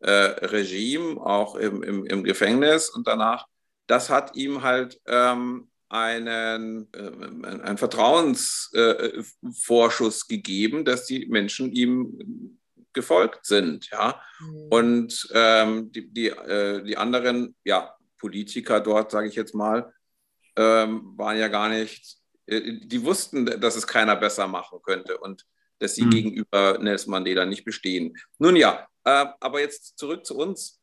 äh, 0.00 0.10
Regime, 0.10 1.20
auch 1.20 1.56
im, 1.56 1.82
im, 1.82 2.06
im, 2.06 2.24
Gefängnis 2.24 2.88
und 2.88 3.06
danach, 3.06 3.46
das 3.86 4.10
hat 4.10 4.36
ihm 4.36 4.62
halt 4.62 5.00
ähm, 5.06 5.68
einen, 5.88 6.92
äh, 6.92 7.10
einen 7.62 7.78
Vertrauensvorschuss 7.78 10.22
äh, 10.22 10.26
gegeben, 10.28 10.84
dass 10.84 11.06
die 11.06 11.26
Menschen 11.26 11.72
ihm 11.72 12.57
gefolgt 12.98 13.46
sind. 13.46 13.88
Ja? 13.90 14.20
Mhm. 14.40 14.66
Und 14.70 15.28
ähm, 15.32 15.92
die, 15.92 16.12
die, 16.12 16.28
äh, 16.30 16.82
die 16.82 16.96
anderen 16.96 17.54
ja, 17.62 17.94
Politiker 18.18 18.80
dort, 18.80 19.12
sage 19.12 19.28
ich 19.28 19.36
jetzt 19.36 19.54
mal, 19.54 19.92
ähm, 20.56 21.14
waren 21.16 21.38
ja 21.38 21.46
gar 21.46 21.68
nicht, 21.68 22.16
äh, 22.46 22.80
die 22.82 23.04
wussten, 23.04 23.46
dass 23.46 23.76
es 23.76 23.86
keiner 23.86 24.16
besser 24.16 24.48
machen 24.48 24.80
könnte 24.82 25.16
und 25.18 25.46
dass 25.78 25.94
sie 25.94 26.06
mhm. 26.06 26.10
gegenüber 26.10 26.78
Nelson 26.80 27.12
Mandela 27.12 27.46
nicht 27.46 27.64
bestehen. 27.64 28.18
Nun 28.38 28.56
ja, 28.56 28.88
äh, 29.04 29.26
aber 29.38 29.60
jetzt 29.60 29.96
zurück 29.96 30.26
zu 30.26 30.36
uns. 30.36 30.80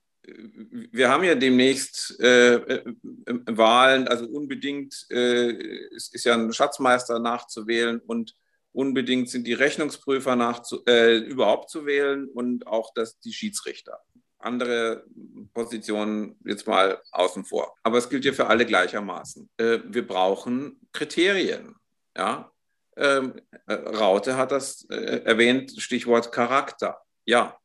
wir 0.91 1.09
haben 1.09 1.26
ja 1.26 1.36
demnächst 1.36 2.18
äh, 2.20 2.55
äh, 2.55 2.93
Wahlen, 3.26 4.07
also 4.07 4.26
unbedingt 4.26 5.05
äh, 5.11 5.51
ist, 5.97 6.16
ist, 6.16 6.24
ja 6.24 6.34
ein 6.34 6.53
Schatzmeister 6.53 7.20
nachzuwählen 7.20 7.99
und 7.99 8.36
unbedingt 8.76 9.30
sind 9.30 9.47
die 9.47 9.53
Rechnungsprüfer 9.53 10.36
nachzu, 10.36 10.84
äh, 10.86 11.17
überhaupt 11.17 11.69
zu 11.69 11.86
wählen 11.86 12.28
und 12.30 12.67
auch 12.67 12.93
das, 12.93 13.19
die 13.19 13.34
Schiedsrichter. 13.34 13.99
Andere 14.38 15.05
Positionen 15.53 16.38
jetzt 16.45 16.67
mal 16.67 17.01
außen 17.11 17.45
vor. 17.45 17.76
Aber 17.84 17.97
es 17.97 18.09
gilt 18.09 18.26
ja 18.26 18.34
für 18.34 18.47
alle 18.47 18.65
gleichermaßen. 18.65 19.49
Äh, 19.57 19.80
wir 19.86 20.05
brauchen 20.05 20.80
Kriterien. 20.91 21.76
Ja? 22.15 22.51
Ähm, 22.97 23.34
äh, 23.65 23.73
Raute 23.73 24.38
hat 24.38 24.51
das 24.51 24.86
erwähnt, 24.86 25.73
Stichwort 25.78 26.32
Charakter. 26.32 27.01
Ja, 27.26 27.57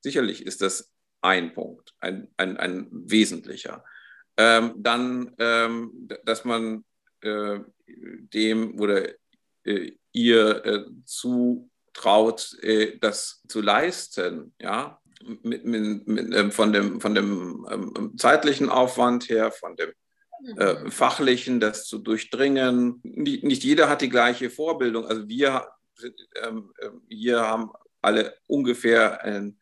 sicherlich 0.00 0.44
ist 0.44 0.62
das 0.62 0.92
ein 1.20 1.52
Punkt, 1.52 1.94
ein, 2.00 2.28
ein, 2.36 2.56
ein 2.56 2.88
wesentlicher. 2.90 3.84
Ähm, 4.36 4.74
dann, 4.76 5.34
ähm, 5.38 6.08
dass 6.24 6.44
man 6.44 6.84
äh, 7.22 7.60
dem 7.86 8.78
oder 8.80 9.08
äh, 9.64 9.92
ihr 10.22 10.64
äh, 10.64 10.84
zutraut, 11.04 12.56
äh, 12.62 12.98
das 12.98 13.42
zu 13.48 13.60
leisten, 13.60 14.54
ja, 14.60 15.00
mit, 15.42 15.64
mit, 15.64 16.06
mit, 16.06 16.34
ähm, 16.34 16.52
von 16.52 16.72
dem, 16.72 17.00
von 17.00 17.14
dem 17.14 17.66
ähm, 17.70 18.12
zeitlichen 18.16 18.68
Aufwand 18.68 19.28
her, 19.28 19.50
von 19.50 19.76
dem 19.76 19.92
äh, 20.56 20.74
mhm. 20.74 20.90
fachlichen, 20.90 21.60
das 21.60 21.86
zu 21.86 21.98
durchdringen. 21.98 23.00
Nicht, 23.02 23.44
nicht, 23.44 23.64
jeder 23.64 23.88
hat 23.88 24.00
die 24.00 24.08
gleiche 24.08 24.50
Vorbildung. 24.50 25.06
Also 25.06 25.28
wir 25.28 25.68
ähm, 26.42 26.72
hier 27.08 27.40
haben 27.40 27.70
alle 28.00 28.36
ungefähr 28.46 29.24
ein 29.24 29.58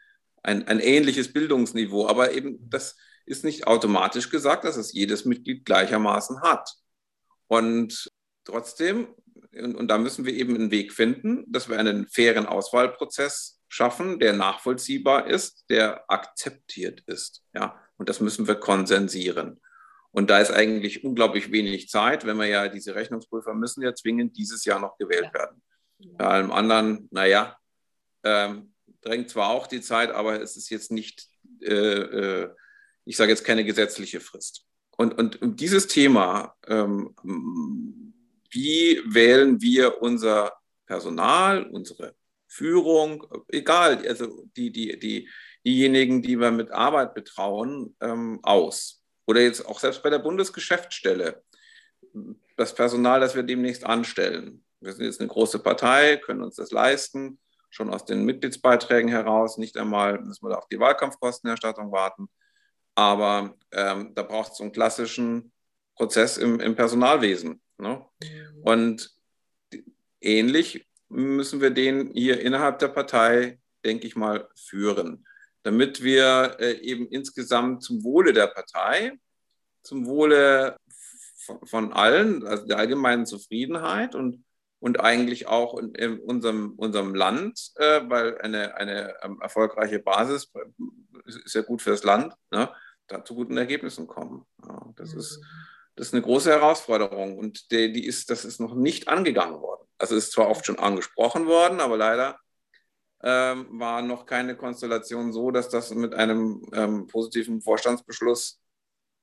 ein, 0.46 0.66
ein 0.68 0.80
ähnliches 0.80 1.32
Bildungsniveau. 1.32 2.06
Aber 2.06 2.32
eben 2.32 2.58
das 2.70 2.96
ist 3.26 3.44
nicht 3.44 3.66
automatisch 3.66 4.30
gesagt, 4.30 4.64
dass 4.64 4.76
es 4.76 4.92
jedes 4.92 5.24
Mitglied 5.24 5.64
gleichermaßen 5.64 6.40
hat. 6.42 6.72
Und 7.48 8.10
trotzdem, 8.44 9.08
und, 9.62 9.74
und 9.74 9.88
da 9.88 9.98
müssen 9.98 10.24
wir 10.24 10.34
eben 10.34 10.54
einen 10.54 10.70
Weg 10.70 10.92
finden, 10.92 11.44
dass 11.48 11.68
wir 11.68 11.78
einen 11.78 12.06
fairen 12.06 12.46
Auswahlprozess 12.46 13.60
schaffen, 13.68 14.18
der 14.18 14.32
nachvollziehbar 14.32 15.26
ist, 15.26 15.64
der 15.68 16.10
akzeptiert 16.10 17.02
ist. 17.06 17.42
Ja, 17.54 17.80
und 17.96 18.08
das 18.08 18.20
müssen 18.20 18.46
wir 18.46 18.56
konsensieren. 18.56 19.60
Und 20.10 20.30
da 20.30 20.38
ist 20.38 20.50
eigentlich 20.50 21.04
unglaublich 21.04 21.52
wenig 21.52 21.88
Zeit, 21.88 22.24
wenn 22.24 22.38
wir 22.38 22.46
ja 22.46 22.68
diese 22.68 22.94
Rechnungsprüfer 22.94 23.54
müssen 23.54 23.82
ja 23.82 23.94
zwingend 23.94 24.36
dieses 24.36 24.64
Jahr 24.64 24.80
noch 24.80 24.96
gewählt 24.96 25.32
werden. 25.34 25.62
Bei 26.16 26.26
allem 26.26 26.52
anderen, 26.52 27.08
naja, 27.10 27.56
ähm, 28.22 28.74
drängt 29.02 29.30
zwar 29.30 29.50
auch 29.50 29.66
die 29.66 29.80
Zeit, 29.80 30.10
aber 30.10 30.40
es 30.40 30.56
ist 30.56 30.70
jetzt 30.70 30.90
nicht, 30.90 31.28
äh, 31.60 31.72
äh, 31.72 32.50
ich 33.04 33.16
sage 33.16 33.30
jetzt 33.30 33.44
keine 33.44 33.64
gesetzliche 33.64 34.20
Frist. 34.20 34.64
Und, 34.96 35.14
und 35.14 35.60
dieses 35.60 35.86
Thema, 35.86 36.54
ähm, 36.66 37.14
wie 38.50 39.00
wählen 39.06 39.60
wir 39.60 40.02
unser 40.02 40.52
Personal, 40.86 41.64
unsere 41.64 42.14
Führung, 42.46 43.26
egal, 43.48 44.06
also 44.06 44.44
die, 44.56 44.70
die, 44.70 44.98
die, 44.98 45.28
diejenigen, 45.64 46.22
die 46.22 46.38
wir 46.38 46.50
mit 46.50 46.70
Arbeit 46.70 47.14
betrauen, 47.14 47.96
ähm, 48.00 48.40
aus. 48.42 49.02
Oder 49.26 49.40
jetzt 49.40 49.66
auch 49.66 49.80
selbst 49.80 50.02
bei 50.02 50.10
der 50.10 50.20
Bundesgeschäftsstelle, 50.20 51.42
das 52.56 52.74
Personal, 52.74 53.20
das 53.20 53.34
wir 53.34 53.42
demnächst 53.42 53.84
anstellen. 53.84 54.64
Wir 54.80 54.92
sind 54.92 55.04
jetzt 55.04 55.20
eine 55.20 55.28
große 55.28 55.58
Partei, 55.58 56.16
können 56.18 56.42
uns 56.42 56.56
das 56.56 56.70
leisten 56.70 57.38
schon 57.76 57.92
aus 57.92 58.04
den 58.04 58.24
Mitgliedsbeiträgen 58.24 59.10
heraus. 59.10 59.58
Nicht 59.58 59.76
einmal 59.76 60.18
müssen 60.20 60.48
wir 60.48 60.56
auf 60.56 60.66
die 60.68 60.80
Wahlkampfkostenerstattung 60.80 61.92
warten. 61.92 62.28
Aber 62.94 63.54
ähm, 63.72 64.14
da 64.14 64.22
braucht 64.22 64.52
es 64.52 64.60
einen 64.60 64.72
klassischen 64.72 65.52
Prozess 65.94 66.38
im, 66.38 66.58
im 66.60 66.74
Personalwesen. 66.74 67.60
Ne? 67.78 68.04
Und 68.62 69.14
ähnlich 70.20 70.86
müssen 71.08 71.60
wir 71.60 71.70
den 71.70 72.10
hier 72.12 72.40
innerhalb 72.40 72.78
der 72.78 72.88
Partei, 72.88 73.60
denke 73.84 74.06
ich 74.06 74.16
mal, 74.16 74.48
führen, 74.56 75.26
damit 75.62 76.02
wir 76.02 76.56
äh, 76.58 76.78
eben 76.80 77.08
insgesamt 77.08 77.82
zum 77.82 78.02
Wohle 78.02 78.32
der 78.32 78.48
Partei, 78.48 79.12
zum 79.82 80.06
Wohle 80.06 80.76
von, 81.36 81.66
von 81.66 81.92
allen, 81.92 82.46
also 82.46 82.66
der 82.66 82.78
allgemeinen 82.78 83.26
Zufriedenheit 83.26 84.14
und 84.14 84.44
und 84.78 85.00
eigentlich 85.00 85.46
auch 85.46 85.78
in, 85.78 85.94
in 85.94 86.20
unserem, 86.20 86.74
unserem 86.76 87.14
Land, 87.14 87.72
äh, 87.76 88.02
weil 88.08 88.38
eine, 88.38 88.76
eine 88.76 89.14
ähm, 89.22 89.40
erfolgreiche 89.40 89.98
Basis 89.98 90.52
ist 91.24 91.54
ja 91.54 91.62
gut 91.62 91.82
für 91.82 91.90
das 91.90 92.04
Land, 92.04 92.34
ne, 92.50 92.70
da 93.08 93.24
zu 93.24 93.34
guten 93.34 93.56
Ergebnissen 93.56 94.06
kommen. 94.06 94.44
Ja, 94.62 94.92
das, 94.96 95.12
mhm. 95.12 95.18
ist, 95.18 95.40
das 95.96 96.08
ist 96.08 96.12
eine 96.14 96.22
große 96.22 96.50
Herausforderung 96.50 97.38
und 97.38 97.70
die, 97.70 97.90
die 97.92 98.06
ist, 98.06 98.30
das 98.30 98.44
ist 98.44 98.60
noch 98.60 98.74
nicht 98.74 99.08
angegangen 99.08 99.60
worden. 99.60 99.86
Also 99.98 100.14
ist 100.14 100.32
zwar 100.32 100.48
oft 100.48 100.66
schon 100.66 100.78
angesprochen 100.78 101.46
worden, 101.46 101.80
aber 101.80 101.96
leider 101.96 102.38
ähm, 103.22 103.66
war 103.80 104.02
noch 104.02 104.26
keine 104.26 104.56
Konstellation 104.56 105.32
so, 105.32 105.50
dass 105.50 105.70
das 105.70 105.90
mit 105.94 106.14
einem 106.14 106.68
ähm, 106.74 107.06
positiven 107.06 107.62
Vorstandsbeschluss 107.62 108.60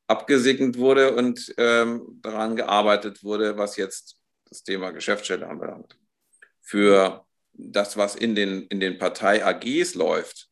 abgesegnet 0.08 0.78
wurde 0.78 1.16
und 1.16 1.54
ähm, 1.58 2.20
daran 2.22 2.56
gearbeitet 2.56 3.24
wurde, 3.24 3.58
was 3.58 3.78
jetzt 3.78 4.18
das 4.50 4.64
Thema 4.64 4.92
Geschäftsstelle 4.92 5.48
anbelangt. 5.48 5.98
Für 6.60 7.26
das, 7.54 7.98
was 7.98 8.16
in 8.16 8.36
den, 8.36 8.64
in 8.68 8.80
den 8.80 8.98
Partei-AGs 8.98 9.94
läuft, 9.94 10.50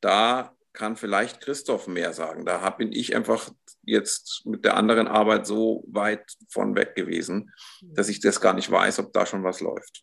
da 0.00 0.54
kann 0.72 0.96
vielleicht 0.96 1.40
Christoph 1.40 1.86
mehr 1.86 2.12
sagen. 2.12 2.44
Da 2.44 2.68
bin 2.70 2.92
ich 2.92 3.14
einfach 3.16 3.50
jetzt 3.82 4.42
mit 4.44 4.64
der 4.64 4.76
anderen 4.76 5.08
Arbeit 5.08 5.46
so 5.46 5.84
weit 5.88 6.24
von 6.48 6.74
weg 6.76 6.94
gewesen, 6.94 7.52
dass 7.82 8.08
ich 8.08 8.20
das 8.20 8.40
gar 8.40 8.54
nicht 8.54 8.70
weiß, 8.70 8.98
ob 9.00 9.12
da 9.12 9.26
schon 9.26 9.44
was 9.44 9.60
läuft. 9.60 10.02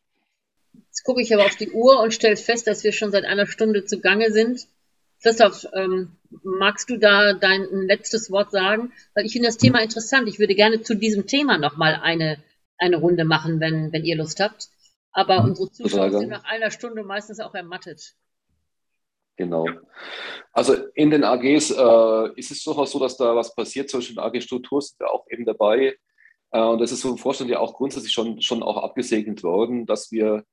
Jetzt 0.74 1.04
gucke 1.04 1.22
ich 1.22 1.34
aber 1.34 1.46
auf 1.46 1.56
die 1.56 1.72
Uhr 1.72 2.00
und 2.02 2.14
stelle 2.14 2.38
fest, 2.38 2.68
dass 2.68 2.84
wir 2.84 2.92
schon 2.92 3.12
seit 3.12 3.26
einer 3.26 3.48
Stunde 3.48 3.86
zugange 3.86 4.32
sind. 4.32 4.68
Christoph, 5.22 5.66
ähm, 5.74 6.18
magst 6.44 6.90
du 6.90 6.98
da 6.98 7.34
dein 7.34 7.66
letztes 7.88 8.30
Wort 8.30 8.52
sagen? 8.52 8.92
Weil 9.16 9.26
ich 9.26 9.34
finde 9.34 9.48
das 9.48 9.58
Thema 9.58 9.82
interessant. 9.82 10.28
Ich 10.28 10.40
würde 10.40 10.54
gerne 10.54 10.82
zu 10.82 10.96
diesem 10.96 11.26
Thema 11.26 11.58
nochmal 11.58 12.00
eine 12.02 12.44
eine 12.78 12.98
Runde 12.98 13.26
machen, 13.26 13.60
wenn, 13.60 13.92
wenn 13.92 14.06
ihr 14.06 14.16
Lust 14.16 14.40
habt. 14.40 14.70
Aber 15.12 15.42
mhm. 15.42 15.50
unsere 15.50 15.72
Zuschauer 15.72 16.12
sind 16.12 16.30
nach 16.30 16.44
einer 16.44 16.72
Stunde 16.72 17.04
meistens 17.04 17.40
auch 17.40 17.56
ermattet. 17.56 18.14
Genau. 19.38 19.68
Also 20.52 20.74
in 20.96 21.12
den 21.12 21.24
AGs 21.24 21.72
äh, 21.72 22.30
ist 22.36 22.52
es 22.52 22.64
durchaus 22.64 22.92
so, 22.92 23.00
dass 23.00 23.18
da 23.18 23.36
was 23.36 23.56
passiert. 23.56 23.90
Zum 23.90 24.00
Beispiel 24.00 24.20
AG-Struktur 24.20 24.82
sind 24.82 25.00
wir 25.00 25.12
auch 25.12 25.26
eben 25.30 25.46
dabei. 25.46 25.96
Äh, 26.52 26.62
und 26.62 26.82
das 26.82 26.92
ist 26.92 27.02
so 27.02 27.12
ein 27.12 27.18
Vorstand 27.18 27.50
ja 27.50 27.60
auch 27.60 27.76
grundsätzlich 27.76 28.12
schon, 28.12 28.42
schon 28.42 28.64
auch 28.64 28.78
abgesegnet 28.78 29.44
worden, 29.44 29.86
dass 29.86 30.12
wir 30.12 30.44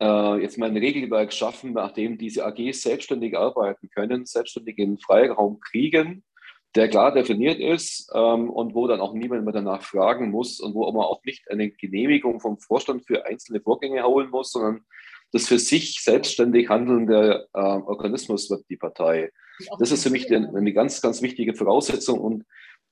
äh, 0.00 0.40
jetzt 0.40 0.58
mal 0.58 0.70
ein 0.70 0.76
Regelwerk 0.76 1.32
schaffen, 1.32 1.72
nachdem 1.72 2.16
diese 2.16 2.46
AGs 2.46 2.82
selbstständig 2.82 3.36
arbeiten 3.36 3.90
können, 3.90 4.26
selbstständigen 4.26 4.98
Freiraum 4.98 5.58
kriegen 5.60 6.22
der 6.74 6.88
klar 6.88 7.12
definiert 7.12 7.60
ist 7.60 8.10
ähm, 8.14 8.50
und 8.50 8.74
wo 8.74 8.86
dann 8.86 9.00
auch 9.00 9.14
niemand 9.14 9.44
mehr 9.44 9.52
danach 9.52 9.82
fragen 9.82 10.30
muss 10.30 10.60
und 10.60 10.74
wo 10.74 10.90
man 10.90 11.04
auch 11.04 11.22
nicht 11.24 11.50
eine 11.50 11.70
Genehmigung 11.70 12.40
vom 12.40 12.58
Vorstand 12.58 13.06
für 13.06 13.26
einzelne 13.26 13.60
Vorgänge 13.60 14.02
holen 14.02 14.30
muss, 14.30 14.50
sondern 14.50 14.84
das 15.34 15.48
für 15.48 15.58
sich 15.58 16.00
selbstständig 16.00 16.68
handelnde 16.68 17.48
äh, 17.52 17.58
Organismus 17.58 18.48
wird 18.50 18.64
die 18.70 18.76
Partei. 18.76 19.32
Das 19.80 19.90
ist 19.90 20.04
für 20.04 20.10
mich 20.10 20.32
eine, 20.32 20.48
eine 20.48 20.72
ganz, 20.72 21.00
ganz 21.00 21.22
wichtige 21.22 21.54
Voraussetzung 21.54 22.20
und 22.20 22.44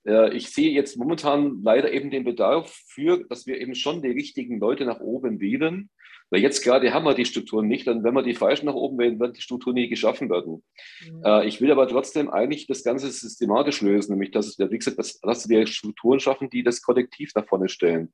äh, 0.04 0.34
ich 0.34 0.50
sehe 0.50 0.70
jetzt 0.72 0.96
momentan 0.96 1.62
leider 1.62 1.92
eben 1.92 2.10
den 2.10 2.24
Bedarf 2.24 2.76
für, 2.88 3.24
dass 3.28 3.46
wir 3.46 3.60
eben 3.60 3.76
schon 3.76 4.02
die 4.02 4.10
richtigen 4.10 4.58
Leute 4.58 4.84
nach 4.84 4.98
oben 4.98 5.38
wählen, 5.38 5.88
weil 6.30 6.40
jetzt 6.40 6.64
gerade 6.64 6.92
haben 6.92 7.04
wir 7.04 7.14
die 7.14 7.26
Strukturen 7.26 7.68
nicht. 7.68 7.86
Und 7.86 8.02
wenn 8.02 8.14
wir 8.14 8.24
die 8.24 8.34
falschen 8.34 8.66
nach 8.66 8.74
oben 8.74 8.98
wählen, 8.98 9.20
wird 9.20 9.36
die 9.36 9.42
Struktur 9.42 9.72
nie 9.72 9.88
geschaffen 9.88 10.28
werden. 10.28 10.64
Mhm. 11.06 11.22
Äh, 11.24 11.46
ich 11.46 11.60
will 11.60 11.70
aber 11.70 11.86
trotzdem 11.86 12.28
eigentlich 12.28 12.66
das 12.66 12.82
Ganze 12.82 13.08
systematisch 13.10 13.82
lösen, 13.82 14.12
nämlich 14.12 14.32
dass, 14.32 14.58
wie 14.58 14.78
gesagt, 14.78 14.98
dass, 14.98 15.20
dass 15.20 15.48
wir 15.48 15.66
Strukturen 15.68 16.18
schaffen, 16.18 16.50
die 16.50 16.64
das 16.64 16.82
Kollektiv 16.82 17.30
nach 17.36 17.46
vorne 17.46 17.68
stellen. 17.68 18.12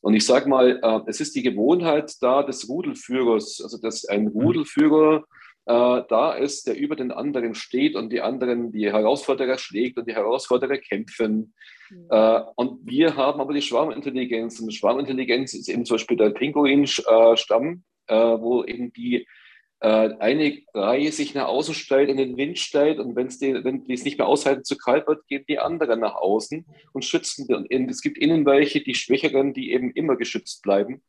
Und 0.00 0.14
ich 0.14 0.24
sage 0.24 0.48
mal, 0.48 0.78
äh, 0.82 1.00
es 1.06 1.20
ist 1.20 1.34
die 1.34 1.42
Gewohnheit 1.42 2.14
da 2.20 2.42
des 2.42 2.68
Rudelführers, 2.68 3.60
also 3.62 3.78
dass 3.78 4.04
ein 4.04 4.24
mhm. 4.24 4.28
Rudelführer 4.28 5.24
äh, 5.66 6.02
da 6.08 6.34
ist, 6.34 6.68
der 6.68 6.76
über 6.76 6.94
den 6.94 7.10
anderen 7.10 7.54
steht 7.54 7.96
und 7.96 8.10
die 8.10 8.20
anderen, 8.20 8.70
die 8.70 8.92
Herausforderer 8.92 9.58
schlägt 9.58 9.98
und 9.98 10.08
die 10.08 10.14
Herausforderer 10.14 10.78
kämpfen. 10.78 11.54
Mhm. 11.90 12.06
Äh, 12.10 12.40
und 12.54 12.86
wir 12.86 13.16
haben 13.16 13.40
aber 13.40 13.52
die 13.52 13.62
Schwarmintelligenz. 13.62 14.60
Und 14.60 14.72
Schwarmintelligenz 14.72 15.54
ist 15.54 15.68
eben 15.68 15.84
zum 15.84 15.96
Beispiel 15.96 16.16
der 16.16 16.30
Pinguin-Stamm, 16.30 17.82
äh, 18.06 18.14
wo 18.14 18.64
eben 18.64 18.92
die 18.92 19.16
äh, 19.22 19.26
eine 19.78 20.62
Reihe 20.72 21.12
sich 21.12 21.34
nach 21.34 21.48
außen 21.48 21.74
stellt, 21.74 22.08
in 22.08 22.16
den 22.16 22.36
Wind 22.36 22.58
stellt 22.58 22.98
und 22.98 23.14
wenn's 23.14 23.38
die, 23.38 23.52
wenn 23.62 23.84
die 23.84 23.92
es 23.92 24.04
nicht 24.04 24.16
mehr 24.16 24.26
aushalten, 24.26 24.64
zu 24.64 24.76
kalt 24.78 25.06
wird, 25.06 25.26
gehen 25.26 25.44
die 25.48 25.58
anderen 25.58 26.00
nach 26.00 26.14
außen 26.14 26.64
und 26.92 27.04
schützen. 27.04 27.46
Und 27.54 27.70
es 27.90 28.00
gibt 28.00 28.16
innen 28.16 28.46
welche, 28.46 28.80
die 28.80 28.94
Schwächeren, 28.94 29.52
die 29.52 29.72
eben 29.72 29.90
immer 29.90 30.16
geschützt 30.16 30.62
bleiben 30.62 31.02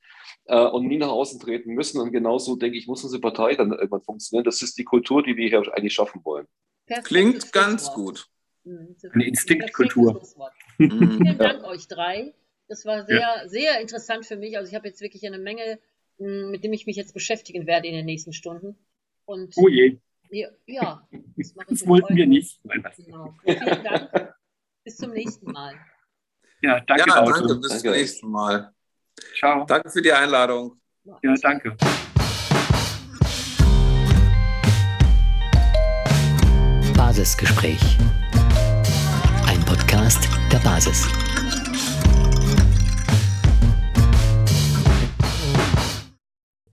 äh, 0.45 0.65
und 0.65 0.87
nie 0.87 0.97
nach 0.97 1.09
außen 1.09 1.39
treten 1.39 1.73
müssen. 1.73 2.01
Und 2.01 2.11
genauso, 2.11 2.57
denke 2.57 2.77
ich, 2.77 2.87
muss 2.87 3.03
unsere 3.03 3.21
Partei 3.21 3.55
dann 3.55 3.71
irgendwann 3.71 4.01
funktionieren. 4.01 4.43
Das 4.43 4.61
ist 4.61 4.77
die 4.77 4.83
Kultur, 4.83 5.23
die 5.23 5.37
wir 5.37 5.47
hier 5.47 5.73
eigentlich 5.73 5.93
schaffen 5.93 6.21
wollen. 6.25 6.45
Perfektes 6.85 7.09
Klingt 7.09 7.53
ganz 7.53 7.85
Schlusswort. 7.85 8.05
gut. 8.05 8.27
Mhm, 8.63 8.95
Eine 9.03 9.13
ein 9.13 9.21
Instinktkultur. 9.21 10.21
Mhm. 10.77 11.17
Vielen 11.23 11.37
Dank 11.37 11.63
euch 11.63 11.87
drei. 11.87 12.33
Das 12.67 12.85
war 12.85 13.05
sehr, 13.05 13.43
sehr 13.47 13.79
interessant 13.79 14.25
für 14.25 14.35
mich. 14.35 14.57
Also 14.57 14.69
ich 14.69 14.75
habe 14.75 14.87
jetzt 14.87 14.99
wirklich 15.01 15.25
eine 15.25 15.37
Menge, 15.37 15.79
mit 16.17 16.63
dem 16.63 16.73
ich 16.73 16.85
mich 16.85 16.95
jetzt 16.95 17.13
beschäftigen 17.13 17.67
werde 17.67 17.87
in 17.87 17.93
den 17.95 18.05
nächsten 18.05 18.33
Stunden. 18.33 18.77
Und 19.25 19.53
Oh 19.57 19.67
je, 19.67 19.97
ja, 20.29 20.47
ja 20.65 21.07
das 21.37 21.55
mache 21.55 21.67
ich 21.73 21.79
das 21.79 21.87
wollten 21.87 22.13
euch. 22.13 22.17
wir 22.17 22.27
nicht. 22.27 22.59
Genau. 22.97 23.33
Vielen 23.43 23.83
Dank. 23.83 24.33
Bis 24.83 24.97
zum 24.97 25.11
nächsten 25.11 25.51
Mal. 25.51 25.75
Ja, 26.61 26.79
danke, 26.81 27.03
Ja, 27.07 27.21
Auto. 27.21 27.31
danke, 27.31 27.55
bis 27.55 27.69
Danke 27.69 27.83
zum 27.83 27.91
nächsten 27.91 28.31
Mal. 28.31 28.73
Ciao. 29.37 29.65
Danke 29.65 29.89
für 29.89 30.01
die 30.01 30.11
Einladung. 30.11 30.79
Ja, 31.23 31.33
danke. 31.41 31.75
Basisgespräch. 36.95 37.79
Ein 39.47 39.59
Podcast 39.65 40.27
der 40.51 40.59
Basis. 40.59 41.07